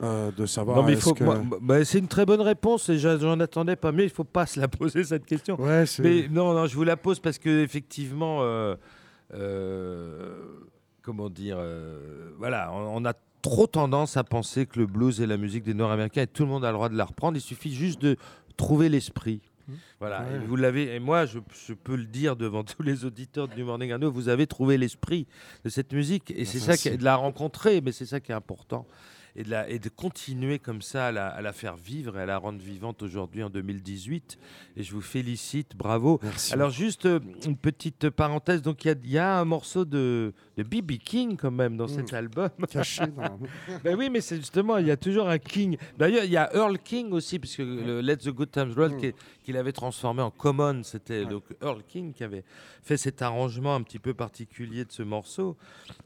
Euh, 0.01 0.31
de 0.31 0.45
savoir. 0.45 0.77
Non, 0.77 0.83
mais 0.83 0.95
que- 0.95 1.23
moi- 1.23 1.41
bah, 1.61 1.83
c'est 1.85 1.99
une 1.99 2.07
très 2.07 2.25
bonne 2.25 2.41
réponse. 2.41 2.89
Et 2.89 2.97
j'en 2.97 3.39
attendais 3.39 3.75
pas 3.75 3.91
mieux. 3.91 4.03
Il 4.03 4.09
faut 4.09 4.23
pas 4.23 4.45
se 4.45 4.59
la 4.59 4.67
poser 4.67 5.03
cette 5.03 5.25
question. 5.25 5.59
Ouais, 5.61 5.85
Mais 5.99 6.27
non, 6.29 6.53
non, 6.53 6.65
je 6.65 6.75
vous 6.75 6.83
la 6.83 6.97
pose 6.97 7.19
parce 7.19 7.37
que 7.37 7.63
effectivement, 7.63 8.39
euh, 8.41 8.75
euh, 9.33 10.35
comment 11.01 11.29
dire, 11.29 11.57
voilà, 12.37 12.71
on, 12.73 13.01
on 13.01 13.05
a 13.05 13.13
trop 13.41 13.67
tendance 13.67 14.17
à 14.17 14.23
penser 14.23 14.65
que 14.65 14.79
le 14.79 14.85
blues 14.85 15.19
est 15.21 15.27
la 15.27 15.37
musique 15.37 15.63
des 15.63 15.73
Nord-Américains 15.73 16.23
et 16.23 16.27
tout 16.27 16.43
le 16.43 16.49
monde 16.49 16.63
a 16.65 16.67
le 16.69 16.73
droit 16.75 16.89
de 16.89 16.97
la 16.97 17.05
reprendre. 17.05 17.37
Il 17.37 17.41
suffit 17.41 17.73
juste 17.73 18.01
de 18.01 18.15
trouver 18.57 18.89
l'esprit. 18.89 19.41
Mmh. 19.67 19.73
Voilà, 19.99 20.21
Ouais. 20.21 20.35
et 20.35 20.39
vous 20.47 20.55
l'avez, 20.55 20.95
et 20.95 20.99
moi 20.99 21.25
je, 21.25 21.39
je 21.67 21.73
peux 21.73 21.95
le 21.95 22.05
dire 22.05 22.35
devant 22.35 22.63
tous 22.63 22.83
les 22.83 23.05
auditeurs 23.05 23.47
du 23.47 23.63
Morning 23.63 23.91
Anno, 23.91 24.11
vous 24.11 24.27
avez 24.29 24.45
trouvé 24.47 24.77
l'esprit 24.77 25.27
de 25.63 25.69
cette 25.69 25.93
musique 25.93 26.31
et 26.35 26.45
c'est 26.45 26.59
ça 26.59 26.75
qui 26.77 26.95
de 26.97 27.03
la 27.03 27.15
rencontrer, 27.15 27.79
mais 27.81 27.91
c'est 27.91 28.05
ça 28.07 28.19
qui 28.19 28.31
est 28.31 28.35
important 28.35 28.85
et 29.35 29.43
de, 29.43 29.49
la, 29.49 29.69
et 29.69 29.79
de 29.79 29.89
continuer 29.89 30.59
comme 30.59 30.81
ça 30.81 31.07
à 31.07 31.11
la, 31.11 31.27
à 31.27 31.41
la 31.41 31.53
faire 31.53 31.75
vivre 31.77 32.17
et 32.17 32.21
à 32.21 32.25
la 32.25 32.37
rendre 32.37 32.59
vivante 32.61 33.01
aujourd'hui 33.01 33.43
en 33.43 33.49
2018. 33.49 34.37
Et 34.77 34.83
je 34.83 34.91
vous 34.93 35.01
félicite, 35.01 35.75
bravo. 35.75 36.19
Merci. 36.23 36.53
Alors 36.53 36.69
juste 36.69 37.05
euh, 37.05 37.19
une 37.45 37.57
petite 37.57 38.09
parenthèse, 38.09 38.61
donc 38.61 38.83
il 38.85 38.87
y 38.89 38.91
a- 38.91 38.95
il 39.03 39.11
y, 39.11 39.17
a 39.17 39.39
un 39.39 39.45
morceau 39.45 39.85
de 39.85 40.33
de 40.57 40.63
B.B. 40.63 40.97
King 41.03 41.37
quand 41.37 41.49
même 41.51 41.77
dans 41.77 41.85
Mm. 41.85 41.89
cet 41.95 42.13
album. 42.13 42.49
caché 42.71 43.07
dans- 43.07 43.39
ben 43.83 43.95
oui, 43.97 44.09
mais 44.09 44.21
c'est 44.21 44.35
justement, 44.37 44.77
il 44.77 44.87
y 44.87 44.91
a 44.91 44.97
toujours 44.97 45.27
un 45.29 45.37
King. 45.39 45.77
D'ailleurs, 45.97 46.23
il 46.25 46.31
y 46.31 46.37
a 46.37 46.49
Earl 46.53 46.77
King 46.79 47.11
aussi, 47.13 47.39
puisque 47.39 47.59
le 47.59 48.01
Let 48.01 48.17
the 48.17 48.29
Good 48.29 48.51
Times 48.51 48.73
Roll, 48.75 48.91
Mm. 48.95 48.97
qui- 48.99 49.13
qu'il 49.41 49.57
avait 49.57 49.71
transformé 49.71 50.21
en 50.21 50.31
Common, 50.31 50.83
c'était 50.83 51.25
donc 51.25 51.43
Earl 51.61 51.81
King 51.87 52.13
qui 52.13 52.23
avait 52.23 52.43
fait 52.83 52.97
cet 52.97 53.21
arrangement 53.21 53.75
un 53.75 53.81
petit 53.83 53.99
peu 53.99 54.13
particulier 54.13 54.85
de 54.85 54.91
ce 54.91 55.03
morceau. 55.03 55.57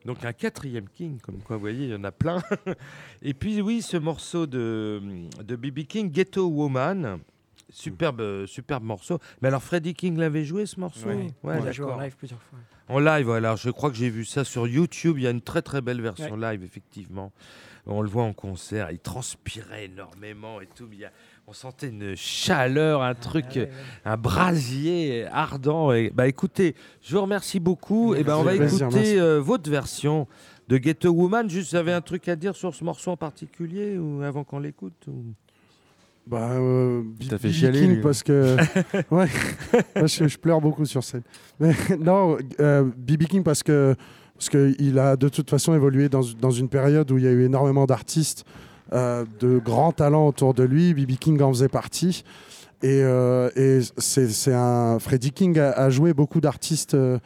Donc 0.05 0.23
un 0.25 0.33
quatrième 0.33 0.87
King, 0.89 1.19
comme 1.19 1.39
quoi, 1.39 1.55
vous 1.57 1.61
voyez, 1.61 1.85
il 1.85 1.91
y 1.91 1.95
en 1.95 2.03
a 2.03 2.11
plein. 2.11 2.41
Et 3.21 3.33
puis 3.33 3.61
oui, 3.61 3.81
ce 3.81 3.97
morceau 3.97 4.45
de 4.47 5.01
de 5.43 5.55
B.B. 5.55 5.81
King, 5.87 6.11
Ghetto 6.11 6.47
Woman. 6.47 7.19
Superbe, 7.71 8.21
euh, 8.21 8.45
superbe 8.47 8.83
morceau. 8.83 9.19
Mais 9.41 9.47
alors, 9.47 9.61
Freddie 9.63 9.95
King 9.95 10.17
l'avait 10.17 10.45
joué 10.45 10.67
ce 10.67 10.79
morceau 10.79 11.09
Oui, 11.09 11.15
Ouais, 11.43 11.57
on 11.59 11.63
l'a 11.63 11.71
joué 11.71 11.91
en 11.91 11.99
live 11.99 12.15
plusieurs 12.15 12.41
fois. 12.43 12.59
En 12.87 12.99
live, 12.99 13.29
alors 13.31 13.57
je 13.57 13.71
crois 13.71 13.89
que 13.89 13.95
j'ai 13.97 14.11
vu 14.11 14.23
ça 14.23 14.43
sur 14.45 14.67
YouTube. 14.67 15.17
Il 15.17 15.23
y 15.23 15.27
a 15.27 15.31
une 15.31 15.41
très 15.41 15.63
très 15.63 15.81
belle 15.81 15.99
version 15.99 16.37
live, 16.37 16.63
effectivement. 16.63 17.33
On 17.87 18.01
le 18.01 18.07
voit 18.07 18.23
en 18.23 18.33
concert. 18.33 18.91
Il 18.91 18.99
transpirait 18.99 19.85
énormément 19.85 20.61
et 20.61 20.67
tout. 20.67 20.85
mais 20.87 20.95
il 20.95 20.99
y 21.01 21.05
a- 21.05 21.11
on 21.47 21.53
sentait 21.53 21.89
une 21.89 22.15
chaleur, 22.15 23.03
un 23.03 23.13
truc, 23.13 23.45
Ah 23.51 23.55
ouais, 23.55 23.61
ouais. 23.65 23.69
un 24.05 24.17
brasier 24.17 25.25
ardent. 25.31 25.91
Et, 25.93 26.11
bah 26.13 26.27
écoutez, 26.27 26.75
je 27.01 27.15
vous 27.15 27.21
remercie 27.21 27.59
beaucoup. 27.59 28.15
Et 28.15 28.23
ben 28.23 28.35
on 28.37 28.43
va 28.43 28.55
plaisir, 28.55 28.87
écouter 28.87 29.19
euh, 29.19 29.39
votre 29.39 29.69
version 29.69 30.27
de 30.69 30.77
Ghetto 30.77 31.09
Woman. 31.11 31.47
Juste, 31.49 31.71
vous 31.71 31.77
avez 31.77 31.93
un 31.93 32.01
truc 32.01 32.27
à 32.27 32.35
dire 32.35 32.55
sur 32.55 32.73
ce 32.73 32.83
morceau 32.83 33.11
en 33.11 33.17
particulier 33.17 33.97
ou 33.97 34.23
avant 34.23 34.43
qu'on 34.43 34.57
l'écoute 34.59 35.05
ou- 35.07 35.23
Bah, 36.25 36.49
euh, 36.53 37.03
B- 37.19 37.37
fait 37.37 37.51
chialer, 37.51 37.97
parce 38.01 38.23
que 38.23 38.55
ouais, 39.11 39.27
Moi, 39.95 40.07
je, 40.07 40.27
je 40.27 40.37
pleure 40.39 40.59
beaucoup 40.61 40.85
sur 40.85 41.03
scène. 41.03 41.21
Mais 41.59 41.75
non, 41.99 42.37
euh, 42.59 42.83
B.B. 42.97 43.25
King 43.25 43.43
parce 43.43 43.61
que 43.61 43.95
parce 44.33 44.49
que 44.49 44.73
il 44.79 44.97
a 44.99 45.15
de 45.15 45.29
toute 45.29 45.49
façon 45.49 45.75
évolué 45.75 46.09
dans, 46.09 46.21
dans 46.41 46.49
une 46.51 46.67
période 46.67 47.09
où 47.11 47.17
il 47.19 47.23
y 47.23 47.27
a 47.27 47.31
eu 47.31 47.43
énormément 47.45 47.85
d'artistes 47.85 48.43
de 48.91 49.57
grands 49.59 49.91
talents 49.91 50.27
autour 50.27 50.53
de 50.53 50.63
lui. 50.63 50.93
B.B. 50.93 51.17
King 51.19 51.41
en 51.41 51.51
faisait 51.53 51.67
partie. 51.69 52.23
Et, 52.83 53.01
euh, 53.01 53.49
et 53.55 53.79
c'est 53.97 54.53
un 54.53 54.99
Freddie 54.99 55.31
King 55.31 55.57
a, 55.59 55.71
a 55.71 55.89
joué 55.89 56.13
beaucoup 56.13 56.41
d'artistes. 56.41 56.93
euh, 56.93 57.17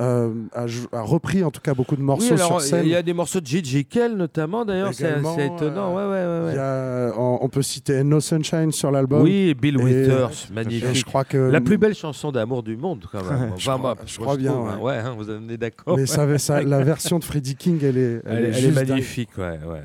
euh, 0.00 0.32
a, 0.52 0.66
repris 1.02 1.44
en 1.44 1.52
tout 1.52 1.60
cas 1.60 1.72
beaucoup 1.72 1.94
de 1.94 2.02
morceaux 2.02 2.34
Oui, 2.34 2.40
alors 2.40 2.60
sur 2.60 2.68
scène. 2.70 2.84
il 2.84 2.88
y 2.90 2.96
a 2.96 3.02
des 3.02 3.12
morceaux 3.12 3.40
de 3.40 3.46
J.J. 3.46 3.84
Kell 3.84 4.16
notamment. 4.16 4.64
D'ailleurs, 4.64 4.92
c'est 4.92 5.08
étonnant. 5.46 5.94
ouais, 5.94 6.02
ouais, 6.02 6.10
ouais, 6.10 6.44
ouais. 6.46 6.52
Il 6.52 6.56
y 6.56 6.58
a- 6.58 7.12
on, 7.16 7.38
on 7.42 7.48
peut 7.48 7.62
citer 7.62 8.02
No 8.02 8.18
Sunshine 8.18 8.72
sur 8.72 8.90
l'album. 8.90 9.22
Oui, 9.22 9.50
et 9.50 9.54
Bill 9.54 9.76
Withers, 9.78 10.48
Et 10.50 10.52
magnifique. 10.52 10.94
je 10.94 11.04
crois 11.04 11.22
que 11.24 11.36
La 11.38 11.60
plus 11.60 11.78
belle 11.78 11.94
chanson 11.94 12.32
d'amour 12.32 12.64
du 12.64 12.76
monde, 12.76 13.04
quand 13.12 13.22
même. 13.22 13.52
Je 13.56 13.70
Enfin, 13.70 13.78
crois- 13.78 13.94
moi, 13.94 13.96
je 14.04 14.18
crois 14.18 14.36
bien, 14.36 14.50
trouve, 14.52 14.68
hein. 14.68 14.78
ouais. 14.80 14.96
Hein, 14.96 15.14
vous 15.16 15.30
en 15.30 15.48
êtes 15.48 15.60
d'accord. 15.60 15.96
Mais 15.96 16.06
ça, 16.06 16.38
ça- 16.38 16.60
la 16.64 16.82
version 16.82 17.20
de 17.20 17.24
Freddie 17.24 17.54
King, 17.54 17.78
elle 17.84 17.96
est, 17.98 18.20
Elle, 18.26 18.44
est- 18.46 18.48
elle 18.48 18.64
est 18.64 18.72
dingue. 18.72 18.88
magnifique, 18.88 19.30
ouais, 19.38 19.60
ouais. 19.64 19.82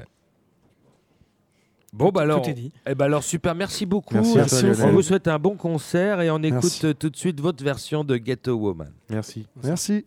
Bon, 1.91 2.09
bah 2.09 2.21
alors, 2.21 2.43
Tout 2.43 2.49
est 2.49 2.53
dit. 2.53 2.71
eh 2.85 2.93
ben 2.95 3.05
alors 3.05 3.23
super, 3.23 3.55
merci 3.55 3.85
beaucoup. 3.85 4.13
Merci 4.13 4.33
toi, 4.33 4.85
on 4.85 4.91
vous 4.91 5.01
souhaite 5.01 5.27
un 5.27 5.39
bon 5.39 5.55
concert 5.55 6.21
et 6.21 6.29
on 6.29 6.37
écoute 6.37 6.51
Merci. 6.63 6.85
euh, 6.85 6.93
tout 6.93 7.09
de 7.09 7.17
suite 7.17 7.39
votre 7.41 7.63
version 7.63 8.03
de 8.03 8.15
Ghetto 8.17 8.53
Woman. 8.53 8.91
Merci. 9.09 9.47
Merci. 9.63 10.05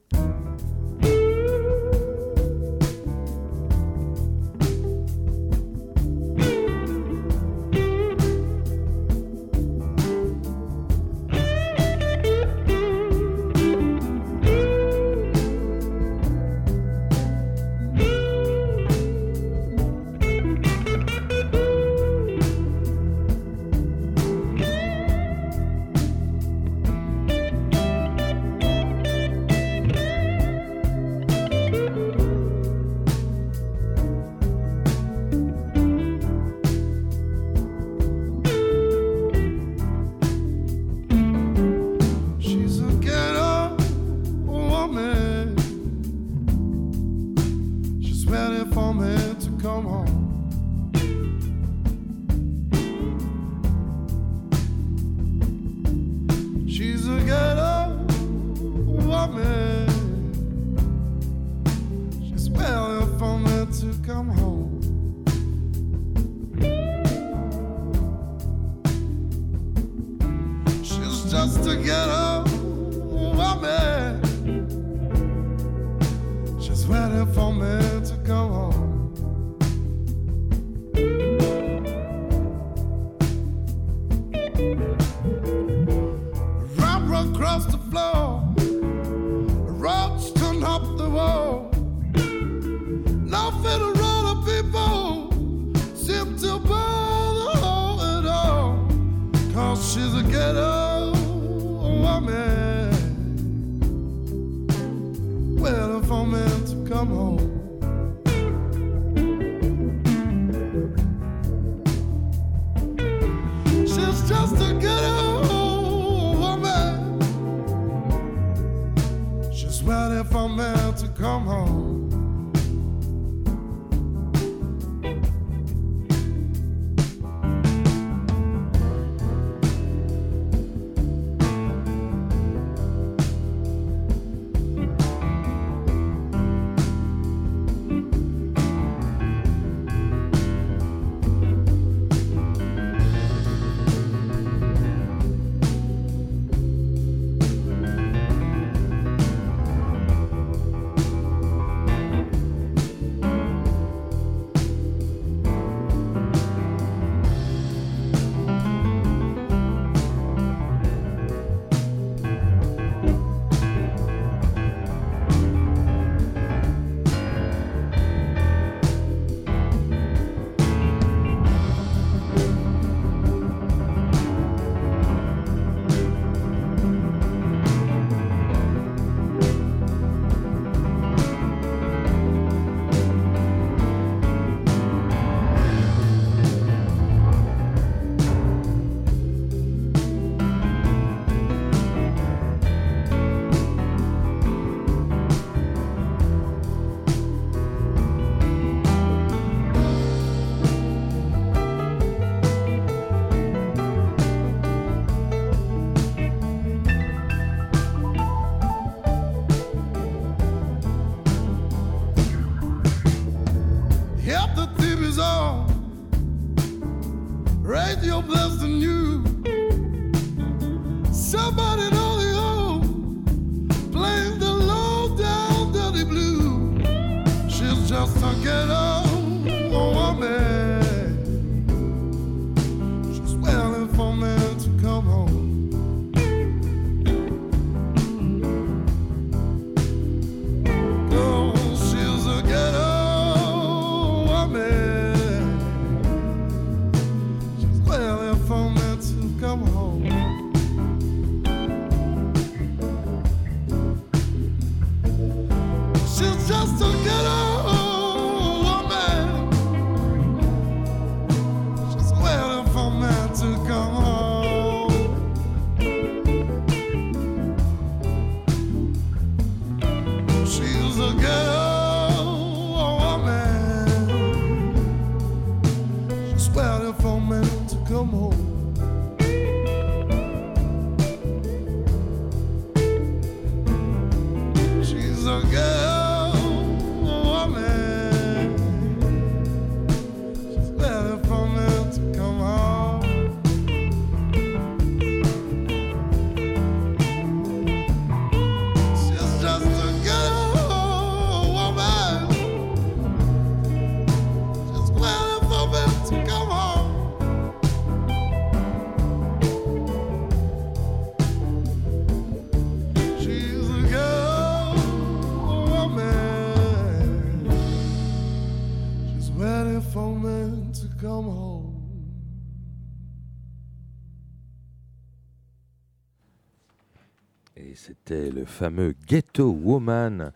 C'était 327.74 328.30
le 328.30 328.44
fameux 328.44 328.94
Ghetto 329.06 329.50
Woman 329.50 330.32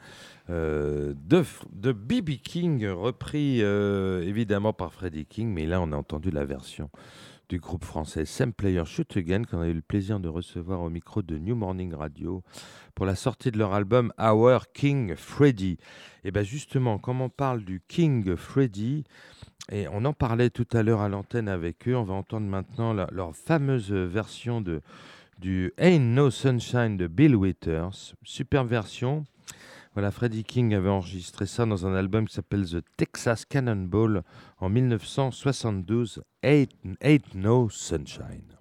euh, 0.49 1.15
de, 1.17 1.45
de 1.73 1.93
B.B. 1.93 2.37
King, 2.43 2.87
repris 2.87 3.63
euh, 3.63 4.23
évidemment 4.23 4.73
par 4.73 4.93
Freddie 4.93 5.27
King, 5.27 5.53
mais 5.53 5.67
là 5.67 5.81
on 5.81 5.93
a 5.93 5.97
entendu 5.97 6.31
la 6.31 6.45
version 6.45 6.89
du 7.49 7.59
groupe 7.59 7.85
français 7.85 8.25
Sam 8.25 8.53
Player 8.53 8.85
Shoot 8.85 9.17
Again, 9.17 9.45
qu'on 9.45 9.61
a 9.61 9.69
eu 9.69 9.75
le 9.75 9.83
plaisir 9.83 10.19
de 10.21 10.29
recevoir 10.29 10.83
au 10.83 10.91
micro 10.91 11.23
de 11.23 11.39
New 11.39 11.55
Morning 11.55 11.95
Radio 11.95 12.43
pour 12.95 13.07
la 13.07 13.15
sortie 13.15 13.51
de 13.51 13.59
leur 13.59 13.73
album 13.73 14.13
Our 14.19 14.73
King 14.73 15.15
Freddy. 15.17 15.79
Et 16.25 16.31
bien 16.31 16.43
justement, 16.43 16.99
comme 16.99 17.21
on 17.21 17.29
parle 17.29 17.65
du 17.65 17.83
King 17.87 18.37
Freddy, 18.37 19.05
et 19.71 19.89
on 19.89 20.05
en 20.05 20.13
parlait 20.13 20.51
tout 20.51 20.67
à 20.73 20.83
l'heure 20.83 21.01
à 21.01 21.09
l'antenne 21.09 21.49
avec 21.49 21.89
eux, 21.89 21.97
on 21.97 22.05
va 22.05 22.15
entendre 22.15 22.47
maintenant 22.47 22.93
leur 22.93 23.35
fameuse 23.35 23.93
version 23.93 24.61
de, 24.61 24.81
du 25.39 25.73
Ain't 25.79 26.15
No 26.15 26.31
Sunshine 26.31 26.97
de 26.97 27.07
Bill 27.07 27.37
Withers. 27.37 28.15
Super 28.23 28.65
version. 28.65 29.25
Voilà, 29.95 30.11
Freddie 30.11 30.45
King 30.45 30.75
avait 30.75 30.89
enregistré 30.89 31.47
ça 31.47 31.65
dans 31.65 31.87
un 31.87 31.95
album 31.95 32.27
qui 32.27 32.35
s'appelle 32.35 32.69
The 32.69 32.85
Texas 32.97 33.45
Cannonball 33.45 34.23
en 34.59 34.69
1972. 34.69 36.23
Ain't, 36.43 36.69
Ain't 37.01 37.35
No 37.35 37.69
Sunshine. 37.71 38.56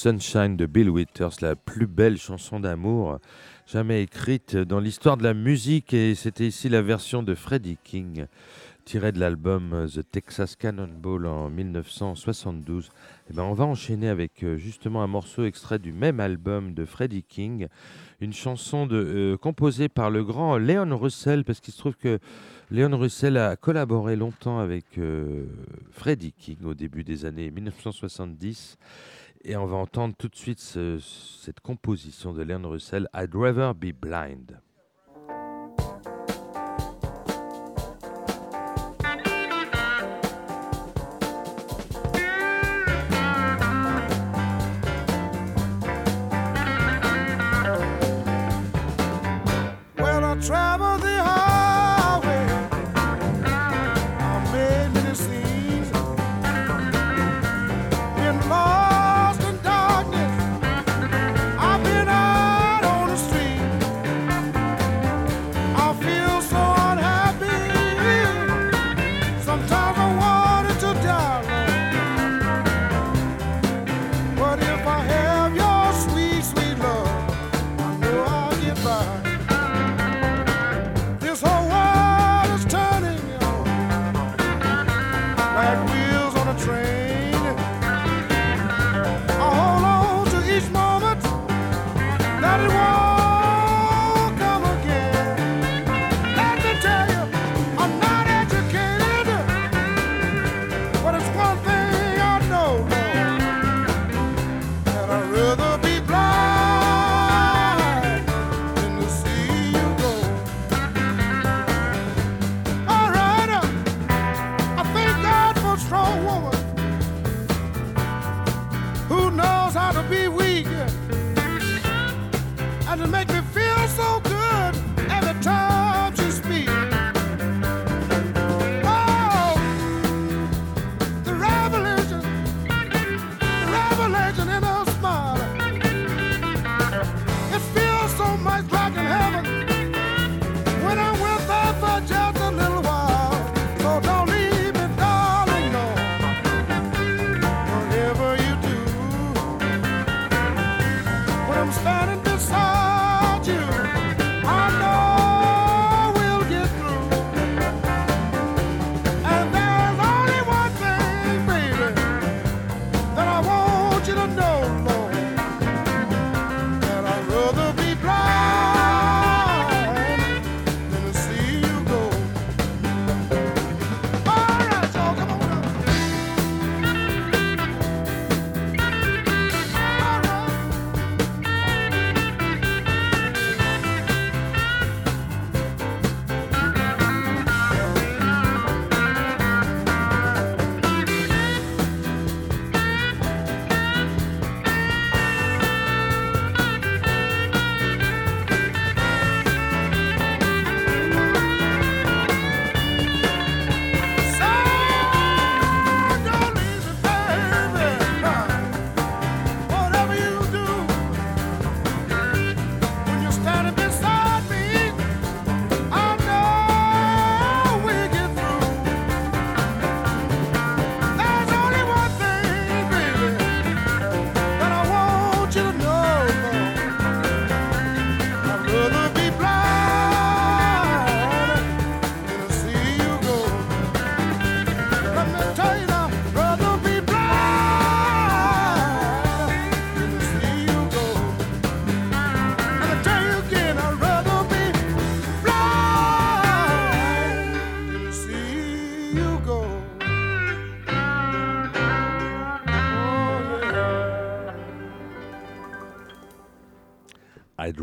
Sunshine 0.00 0.56
de 0.56 0.64
Bill 0.64 0.88
Withers, 0.88 1.42
la 1.42 1.54
plus 1.54 1.86
belle 1.86 2.16
chanson 2.16 2.58
d'amour 2.58 3.18
jamais 3.66 4.02
écrite 4.02 4.56
dans 4.56 4.80
l'histoire 4.80 5.18
de 5.18 5.22
la 5.24 5.34
musique. 5.34 5.92
Et 5.92 6.14
c'était 6.14 6.46
ici 6.46 6.70
la 6.70 6.80
version 6.80 7.22
de 7.22 7.34
Freddie 7.34 7.76
King, 7.84 8.24
tirée 8.86 9.12
de 9.12 9.20
l'album 9.20 9.86
The 9.94 10.00
Texas 10.10 10.56
Cannonball 10.56 11.26
en 11.26 11.50
1972. 11.50 12.88
Et 13.28 13.34
ben 13.34 13.42
on 13.42 13.52
va 13.52 13.66
enchaîner 13.66 14.08
avec 14.08 14.42
euh, 14.42 14.56
justement 14.56 15.02
un 15.02 15.06
morceau 15.06 15.44
extrait 15.44 15.78
du 15.78 15.92
même 15.92 16.18
album 16.18 16.72
de 16.72 16.86
Freddie 16.86 17.22
King, 17.22 17.68
une 18.22 18.32
chanson 18.32 18.86
de, 18.86 18.96
euh, 18.96 19.36
composée 19.36 19.90
par 19.90 20.08
le 20.08 20.24
grand 20.24 20.56
Leon 20.56 20.96
Russell, 20.96 21.44
parce 21.44 21.60
qu'il 21.60 21.74
se 21.74 21.78
trouve 21.78 21.96
que 21.96 22.20
Leon 22.70 22.96
Russell 22.96 23.36
a 23.36 23.54
collaboré 23.54 24.16
longtemps 24.16 24.60
avec 24.60 24.96
euh, 24.96 25.44
Freddie 25.90 26.32
King 26.32 26.64
au 26.64 26.72
début 26.72 27.04
des 27.04 27.26
années 27.26 27.50
1970. 27.50 28.78
Et 29.42 29.56
on 29.56 29.66
va 29.66 29.76
entendre 29.76 30.14
tout 30.16 30.28
de 30.28 30.36
suite 30.36 30.60
ce- 30.60 30.98
cette 30.98 31.60
composition 31.60 32.32
de 32.32 32.42
Leon 32.42 32.68
Russell, 32.68 33.08
I'd 33.14 33.34
Rather 33.34 33.72
Be 33.74 33.92
Blind. 33.92 34.60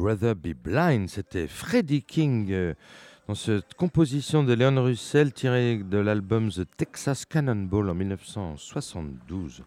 Rather 0.07 0.35
Be 0.35 0.53
Blind. 0.53 1.09
C'était 1.09 1.47
Freddie 1.47 2.01
King 2.01 2.49
euh, 2.51 2.73
dans 3.27 3.35
cette 3.35 3.73
composition 3.73 4.41
de 4.41 4.53
Leon 4.53 4.81
Russell 4.81 5.33
tirée 5.33 5.79
de 5.83 5.97
l'album 5.97 6.49
The 6.49 6.65
Texas 6.77 7.25
Cannonball 7.25 7.89
en 7.89 7.93
1972. 7.93 9.63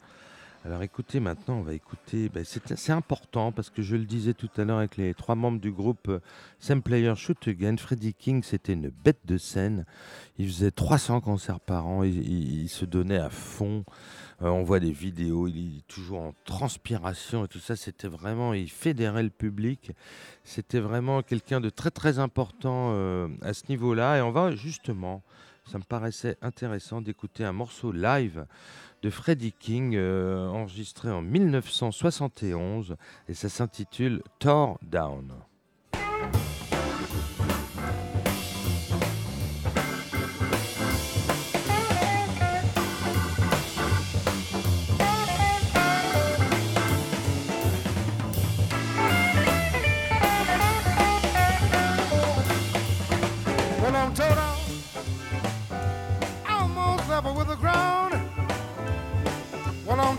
Alors 0.64 0.82
écoutez, 0.82 1.20
maintenant 1.20 1.56
on 1.56 1.62
va 1.62 1.74
écouter, 1.74 2.30
ben, 2.30 2.42
c'est 2.44 2.92
important 2.92 3.52
parce 3.52 3.68
que 3.68 3.82
je 3.82 3.96
le 3.96 4.04
disais 4.04 4.32
tout 4.32 4.48
à 4.56 4.64
l'heure 4.64 4.78
avec 4.78 4.96
les 4.96 5.12
trois 5.12 5.34
membres 5.34 5.60
du 5.60 5.72
groupe 5.72 6.08
euh, 6.08 6.20
Same 6.58 6.82
Player 6.82 7.14
Shoot 7.16 7.46
Again, 7.46 7.76
Freddie 7.76 8.14
King 8.14 8.42
c'était 8.42 8.72
une 8.72 8.88
bête 8.88 9.20
de 9.26 9.36
scène, 9.36 9.84
il 10.38 10.46
faisait 10.46 10.70
300 10.70 11.20
concerts 11.20 11.60
par 11.60 11.86
an, 11.86 12.02
il 12.02 12.68
se 12.68 12.84
donnait 12.86 13.18
à 13.18 13.30
fond, 13.30 13.84
Euh, 14.42 14.48
on 14.48 14.62
voit 14.62 14.80
des 14.80 14.92
vidéos, 14.92 15.48
il 15.48 15.78
est 15.78 15.86
toujours 15.86 16.20
en 16.20 16.34
transpiration 16.44 17.44
et 17.44 17.48
tout 17.48 17.58
ça, 17.58 17.76
c'était 17.76 18.08
vraiment, 18.08 18.54
il 18.54 18.70
fédérait 18.70 19.22
le 19.22 19.30
public, 19.30 19.92
c'était 20.44 20.80
vraiment 20.80 21.22
quelqu'un 21.22 21.60
de 21.60 21.68
très 21.68 21.90
très 21.90 22.18
important 22.18 22.92
euh, 22.94 23.28
à 23.42 23.52
ce 23.52 23.64
niveau-là. 23.68 24.18
Et 24.18 24.22
on 24.22 24.30
va 24.30 24.54
justement, 24.54 25.22
ça 25.66 25.78
me 25.78 25.84
paraissait 25.84 26.38
intéressant 26.40 27.02
d'écouter 27.02 27.44
un 27.44 27.52
morceau 27.52 27.92
live 27.92 28.46
de 29.02 29.10
Freddie 29.10 29.52
King, 29.52 29.94
euh, 29.96 30.48
enregistré 30.48 31.10
en 31.10 31.22
1971, 31.22 32.96
et 33.28 33.34
ça 33.34 33.48
s'intitule 33.48 34.22
Tore 34.38 34.78
Down. 34.82 35.32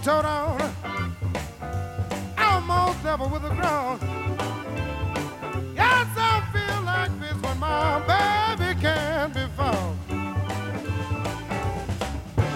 Tore 0.03 0.23
down, 0.23 0.59
almost 2.35 3.03
level 3.03 3.29
with 3.29 3.43
the 3.43 3.49
ground. 3.49 4.01
Yes, 5.75 6.07
I 6.17 6.41
feel 6.51 6.81
like 6.81 7.11
this 7.19 7.39
when 7.39 7.59
my 7.59 7.99
baby 8.09 8.81
can't 8.81 9.31
be 9.31 9.45
found. 9.55 9.99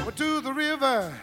Went 0.04 0.18
to 0.18 0.42
the 0.42 0.52
river 0.52 1.14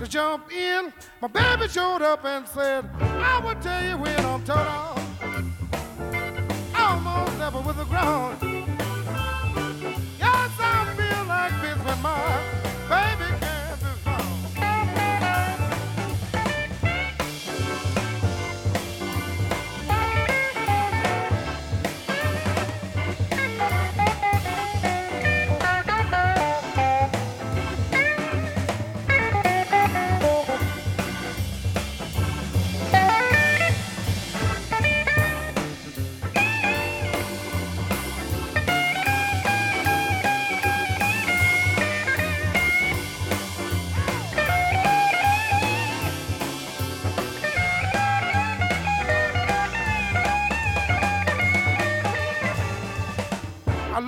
to 0.00 0.06
jump 0.06 0.52
in. 0.52 0.92
My 1.22 1.28
baby 1.28 1.66
showed 1.66 2.02
up 2.02 2.26
and 2.26 2.46
said, 2.46 2.84
I 3.00 3.40
will 3.42 3.54
tell 3.62 3.82
you 3.82 3.96
when 3.96 4.20
I'm 4.22 4.44
tore 4.44 4.56
down, 4.56 5.54
almost 6.76 7.38
level 7.38 7.62
with 7.62 7.78
the 7.78 7.86
ground. 7.86 8.36
Yes, 10.18 10.50
I 10.60 10.94
feel 10.94 11.24
like 11.24 11.58
this 11.62 11.78
when 11.86 12.02
my 12.02 12.49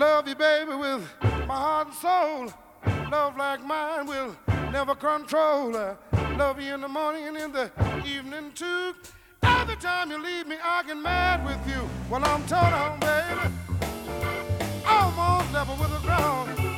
love 0.03 0.27
you, 0.27 0.35
baby, 0.35 0.74
with 0.74 1.03
my 1.47 1.55
heart 1.55 1.87
and 1.87 1.97
soul. 1.97 2.53
Love 3.09 3.37
like 3.37 3.65
mine 3.65 4.05
will 4.05 4.35
never 4.73 4.97
control. 4.97 5.77
I 5.77 5.95
love 6.37 6.61
you 6.61 6.74
in 6.74 6.81
the 6.81 6.89
morning 6.89 7.29
and 7.29 7.37
in 7.37 7.53
the 7.53 7.70
evening 8.05 8.51
too. 8.53 8.95
Every 9.45 9.77
time 9.77 10.11
you 10.11 10.20
leave 10.20 10.49
me, 10.49 10.57
I 10.61 10.83
get 10.83 10.97
mad 10.97 11.45
with 11.47 11.62
you. 11.69 11.89
Well, 12.11 12.24
I'm 12.24 12.45
torn 12.47 12.73
on, 12.83 12.99
baby. 12.99 13.47
Almost 14.85 15.53
level 15.53 15.77
with 15.77 15.91
the 15.91 16.01
ground. 16.01 16.72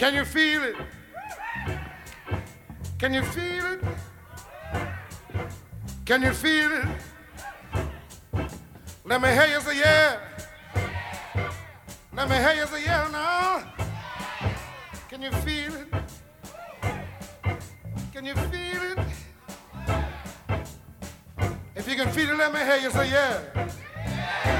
Can 0.00 0.14
you 0.14 0.24
feel 0.24 0.62
it? 0.62 0.76
Can 2.98 3.12
you 3.12 3.22
feel 3.22 3.66
it? 3.66 3.80
Can 6.06 6.22
you 6.22 6.32
feel 6.32 6.72
it? 6.72 6.86
Let 9.04 9.20
me 9.20 9.28
hear 9.28 9.46
you 9.48 9.60
say 9.60 9.78
yeah. 9.78 10.16
Let 12.14 12.30
me 12.30 12.36
hear 12.36 12.54
you 12.54 12.66
say 12.66 12.82
yeah 12.82 13.08
now. 13.12 13.62
Can 15.10 15.20
you 15.20 15.30
feel 15.44 15.74
it? 15.74 15.88
Can 18.10 18.24
you 18.24 18.34
feel 18.34 18.82
it? 18.92 18.98
If 21.76 21.86
you 21.86 21.96
can 21.96 22.08
feel 22.08 22.30
it, 22.30 22.38
let 22.38 22.54
me 22.54 22.60
hear 22.60 22.78
you 22.78 22.90
say 22.90 23.10
yeah. 23.10 23.38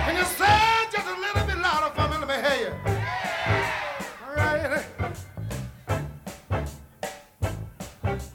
Can 0.05 0.17
you 0.19 0.25
say 0.25 0.61
just 0.93 1.07
a 1.07 1.19
little 1.19 1.47
bit 1.47 1.57
louder 1.57 1.95
for 1.95 2.09
me? 2.11 2.27
Let 2.27 2.29
me 2.29 2.47
hear 2.47 2.59
you. 2.67 2.73
All 4.29 4.37
right. 4.37 5.00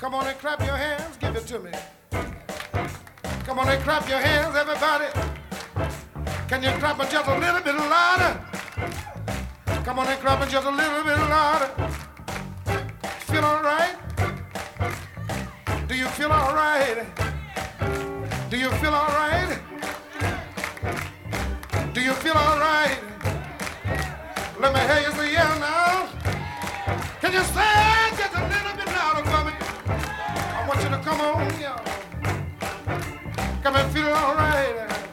Come 0.06 0.14
on 0.14 0.28
and 0.28 0.38
clap 0.38 0.60
your 0.64 0.78
hands. 0.78 1.18
Give 1.18 1.36
it 1.36 1.48
to 1.48 1.58
me. 1.58 1.72
Come 3.44 3.58
on 3.58 3.68
and 3.70 3.82
clap 3.82 4.08
your 4.08 4.20
hands, 4.20 4.56
everybody. 4.56 5.08
Can 6.48 6.62
you 6.62 6.70
clap 6.78 7.00
it 7.00 7.10
just 7.10 7.28
a 7.28 7.40
little 7.40 7.60
bit 7.60 7.74
louder? 7.74 8.40
Come 9.84 9.98
on 9.98 10.06
and 10.06 10.20
clap 10.20 10.44
it 10.46 10.50
just 10.52 10.68
a 10.68 10.70
little 10.70 11.04
bit 11.04 11.18
louder. 11.18 11.72
Feel 13.22 13.46
all 13.46 13.64
right? 13.64 13.96
Do 15.88 15.96
you 15.96 16.08
feel 16.10 16.32
all 16.32 16.54
right? 16.54 17.04
Do 18.52 18.60
you 18.60 18.70
feel 18.70 18.94
all 18.94 19.08
right? 19.08 19.60
Do 21.96 22.02
you 22.02 22.14
feel 22.14 22.38
all 22.38 22.60
right? 22.60 23.00
Let 24.60 24.72
me 24.72 24.80
hear 24.82 25.00
you 25.00 25.12
say 25.18 25.34
yeah 25.34 25.58
now. 25.58 26.08
Can 27.22 27.34
you 27.34 27.42
say 27.42 27.95
come 31.06 31.22
on, 31.22 31.62
yeah. 31.62 31.78
Come 33.62 33.76
and 33.76 33.92
feel 33.94 34.08
all 34.08 34.34
right. 34.34 35.05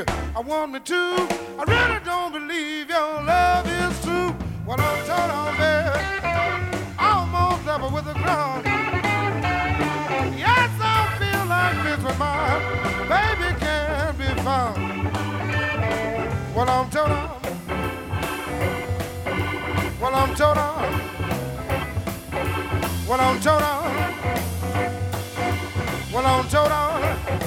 You 0.00 0.14
I 0.36 0.40
want 0.40 0.72
me 0.72 0.80
to. 0.80 0.94
I 1.58 1.64
really 1.66 2.00
don't 2.04 2.32
believe 2.32 2.88
your 2.88 3.22
love 3.22 3.66
is 3.66 4.04
true. 4.04 4.30
What 4.64 4.80
I'm 4.80 5.04
told 5.06 5.30
on, 5.30 5.56
baby, 5.56 6.04
almost 6.98 7.66
level 7.66 7.90
with 7.90 8.04
the 8.04 8.14
ground. 8.14 8.64
Yes, 10.36 10.70
I 10.80 11.16
feel 11.20 11.44
like 11.46 11.76
this 11.84 12.00
with 12.04 12.18
mine. 12.18 12.62
Baby 13.14 13.48
can't 13.60 14.18
be 14.18 14.28
found. 14.42 14.78
What 16.54 16.68
I'm 16.68 16.90
told 16.90 17.10
on. 17.10 17.40
Well, 20.00 20.14
I'm 20.14 20.34
told 20.34 20.58
on. 20.58 21.00
Well, 23.08 23.20
I'm 23.20 23.40
told 23.40 23.62
on. 23.62 23.90
Well, 26.12 26.26
I'm 26.26 26.48
told 26.48 26.72
on. 26.72 27.40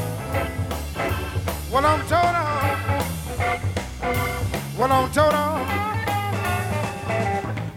Well, 1.73 1.87
I'm 1.87 2.07
told 2.07 2.32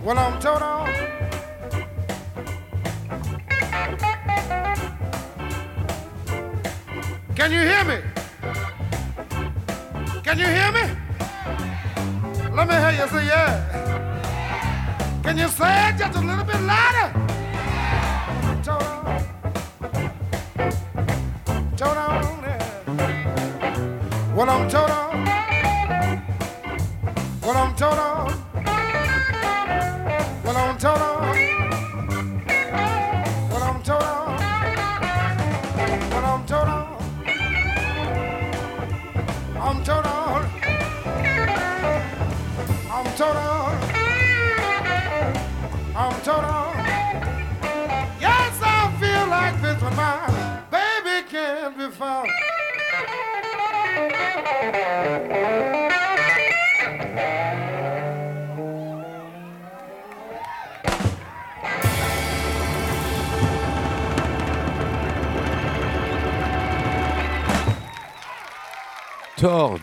Well, 0.07 0.19
I'm 0.20 0.39
told 0.39 0.62
on. 0.62 0.87
Can 7.35 7.51
you 7.51 7.59
hear 7.59 7.83
me? 7.83 7.99
Can 10.23 10.39
you 10.39 10.47
hear 10.47 10.70
me? 10.70 10.85
Let 12.55 12.69
me 12.69 12.74
hear 12.77 12.93
you 12.93 13.09
say 13.09 13.27
yeah. 13.27 15.20
Can 15.24 15.39
you 15.39 15.49
say 15.49 15.89
it 15.89 15.99
just 15.99 16.16
a 16.16 16.20
little 16.20 16.45
bit 16.45 16.61
louder? 16.61 17.06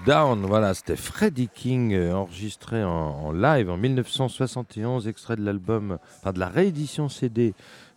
Down, 0.05 0.45
voilà, 0.45 0.73
c'était 0.73 0.97
Freddie 0.97 1.47
King 1.47 1.93
euh, 1.93 2.13
enregistré 2.13 2.83
en, 2.83 3.31
live 3.31 3.69
en 3.69 3.77
1971, 3.77 5.07
extrait 5.07 5.37
de 5.37 5.45
l'album, 5.45 5.97
enfin 6.19 6.33
de 6.33 6.39
la 6.39 6.49
réédition 6.49 7.07
CD 7.07 7.53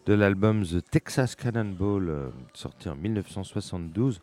de 0.06 0.14
l'album 0.14 0.64
The 0.64 0.88
Texas 0.88 1.34
Cannonball, 1.34 2.08
euh, 2.08 2.28
sorti 2.54 2.88
en 2.88 2.94
1972. 2.94 4.20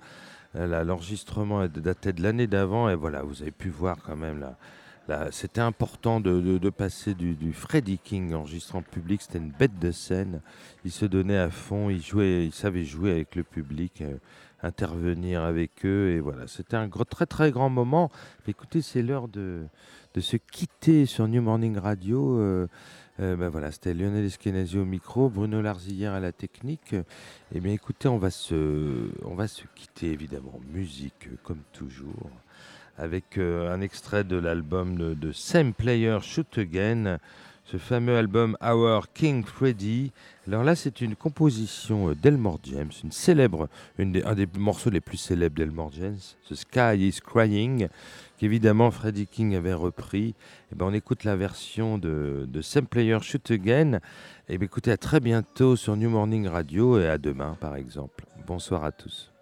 Euh, 0.55 0.84
L'enregistrement 0.85 1.68
daté 1.68 2.14
de 2.14 2.23
l'année 2.23 2.47
d'avant 2.47 2.88
et 2.88 2.95
voilà, 2.95 3.22
vous 3.23 3.41
avez 3.41 3.51
pu 3.51 3.69
voir 3.69 3.97
quand 4.01 4.15
même 4.15 4.45
c'était 5.31 5.60
important 5.60 6.22
de, 6.22 6.69
passer 6.69 7.14
du, 7.14 7.35
du 7.35 7.51
Freddie 7.51 7.99
King 8.01 8.34
enregistré 8.34 8.77
en 8.77 8.81
public, 8.81 9.22
c'était 9.22 9.39
une 9.39 9.51
bête 9.51 9.77
de 9.77 9.91
scène. 9.91 10.39
Il 10.85 10.91
se 10.91 11.05
donnait 11.05 11.38
à 11.38 11.49
fond, 11.49 11.89
il 11.89 12.01
jouait, 12.01 12.45
il 12.45 12.53
savait 12.53 12.85
jouer 12.85 13.11
avec 13.11 13.35
le 13.35 13.43
public. 13.43 14.01
Intervenir 14.64 15.44
avec 15.44 15.85
eux. 15.85 16.11
Et 16.11 16.19
voilà, 16.19 16.48
c'était 16.48 16.77
un 16.77 16.90
très 16.90 17.26
très 17.26 17.52
grand 17.52 17.69
moment. 17.69 18.10
Écoutez, 18.48 18.81
c'est 18.81 19.02
l'heure 19.02 19.27
de, 19.27 19.65
de 20.14 20.22
se 20.22 20.38
quitter 20.38 21.06
sur 21.06 21.27
New 21.27 21.41
Morning 21.41 21.77
Radio. 21.77 22.40
Euh, 22.40 22.68
euh, 23.19 23.35
ben 23.35 23.49
voilà, 23.49 23.72
c'était 23.72 23.94
Lionel 23.94 24.26
Eskenazi 24.26 24.80
au 24.80 24.85
micro, 24.85 25.30
Bruno 25.30 25.61
Larzillière 25.61 26.14
à 26.14 26.19
la 26.19 26.31
technique. 26.31 26.95
Eh 27.53 27.60
bien, 27.60 27.73
écoutez, 27.73 28.07
on 28.07 28.18
va 28.18 28.31
se, 28.31 29.10
on 29.23 29.35
va 29.35 29.48
se 29.48 29.64
quitter 29.76 30.11
évidemment 30.11 30.56
en 30.56 30.73
musique 30.76 31.30
comme 31.44 31.61
toujours, 31.73 32.30
avec 32.98 33.38
euh, 33.38 33.72
un 33.72 33.81
extrait 33.81 34.23
de 34.23 34.35
l'album 34.35 34.98
de, 34.98 35.14
de 35.14 35.31
Same 35.31 35.73
Player 35.73 36.18
Shoot 36.22 36.57
Again, 36.57 37.19
ce 37.65 37.77
fameux 37.77 38.18
album 38.18 38.57
Our 38.64 39.11
King 39.14 39.44
Freddy. 39.45 40.11
Alors 40.45 40.63
là, 40.63 40.75
c'est 40.75 40.99
une 40.99 41.15
composition 41.15 42.09
euh, 42.09 42.15
d'Elmore 42.15 42.59
James, 42.63 42.91
une 43.03 43.13
célèbre, 43.13 43.69
un 43.97 44.35
des 44.35 44.47
morceaux 44.57 44.89
les 44.89 44.99
plus 44.99 45.17
célèbres 45.17 45.55
d'Elmore 45.55 45.91
James, 45.93 46.17
The 46.49 46.55
Sky 46.55 47.07
is 47.07 47.19
Crying, 47.25 47.87
qu'évidemment 48.37 48.91
Freddie 48.91 49.27
King 49.27 49.55
avait 49.55 49.73
repris. 49.73 50.35
Et 50.71 50.75
ben, 50.75 50.87
on 50.87 50.93
écoute 50.93 51.23
la 51.23 51.37
version 51.37 51.97
de, 51.97 52.45
de 52.45 52.61
Same 52.61 52.87
Player 52.87 53.17
Shoot 53.21 53.51
Again. 53.51 53.99
Et 54.49 54.57
bien, 54.57 54.65
écoutez, 54.65 54.91
à 54.91 54.97
très 54.97 55.21
bientôt 55.21 55.77
sur 55.77 55.95
New 55.95 56.09
Morning 56.09 56.47
Radio 56.47 56.99
et 56.99 57.07
à 57.07 57.17
demain, 57.17 57.55
par 57.61 57.77
exemple. 57.77 58.25
Bonsoir 58.45 58.83
à 58.83 58.91
tous. 58.91 59.32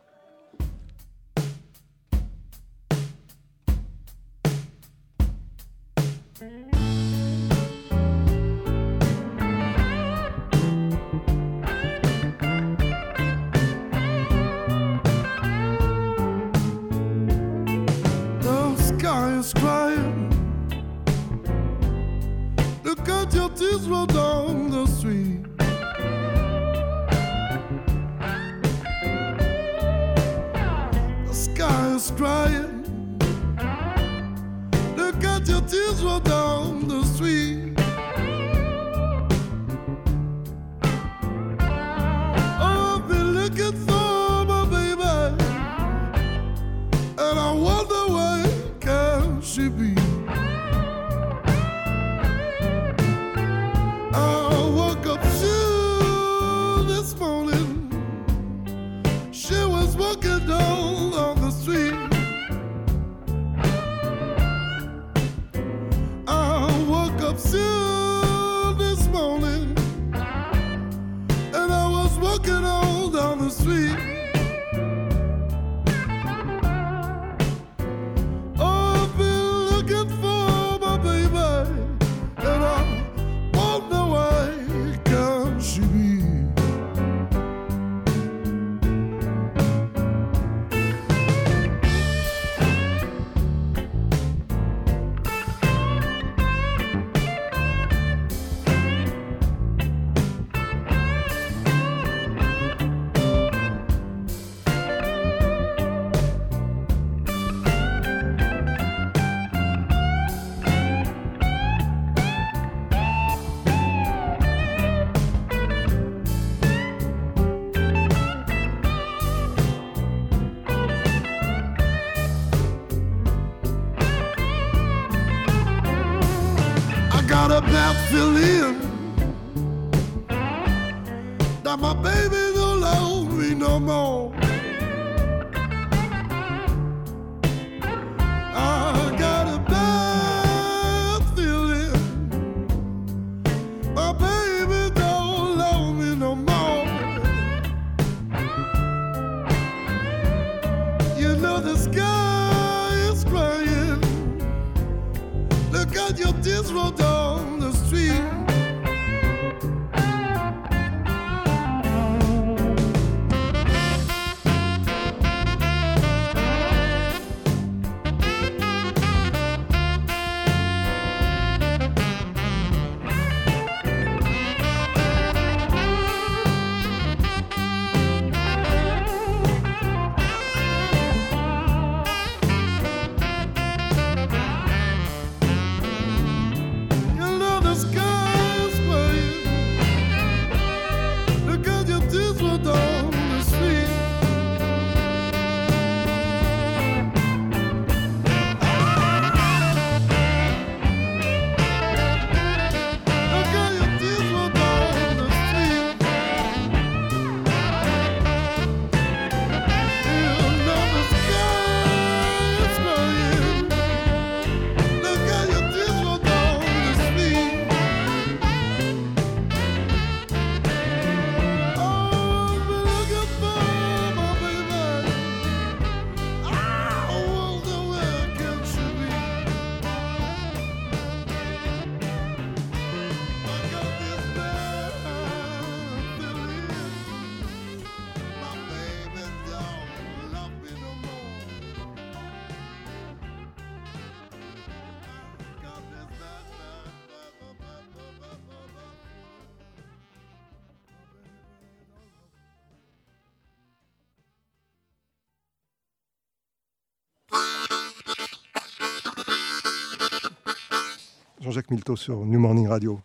Jean-Jacques 261.51 261.71
Milteau 261.71 261.97
sur 261.97 262.25
New 262.25 262.39
Morning 262.39 262.69
Radio. 262.69 263.01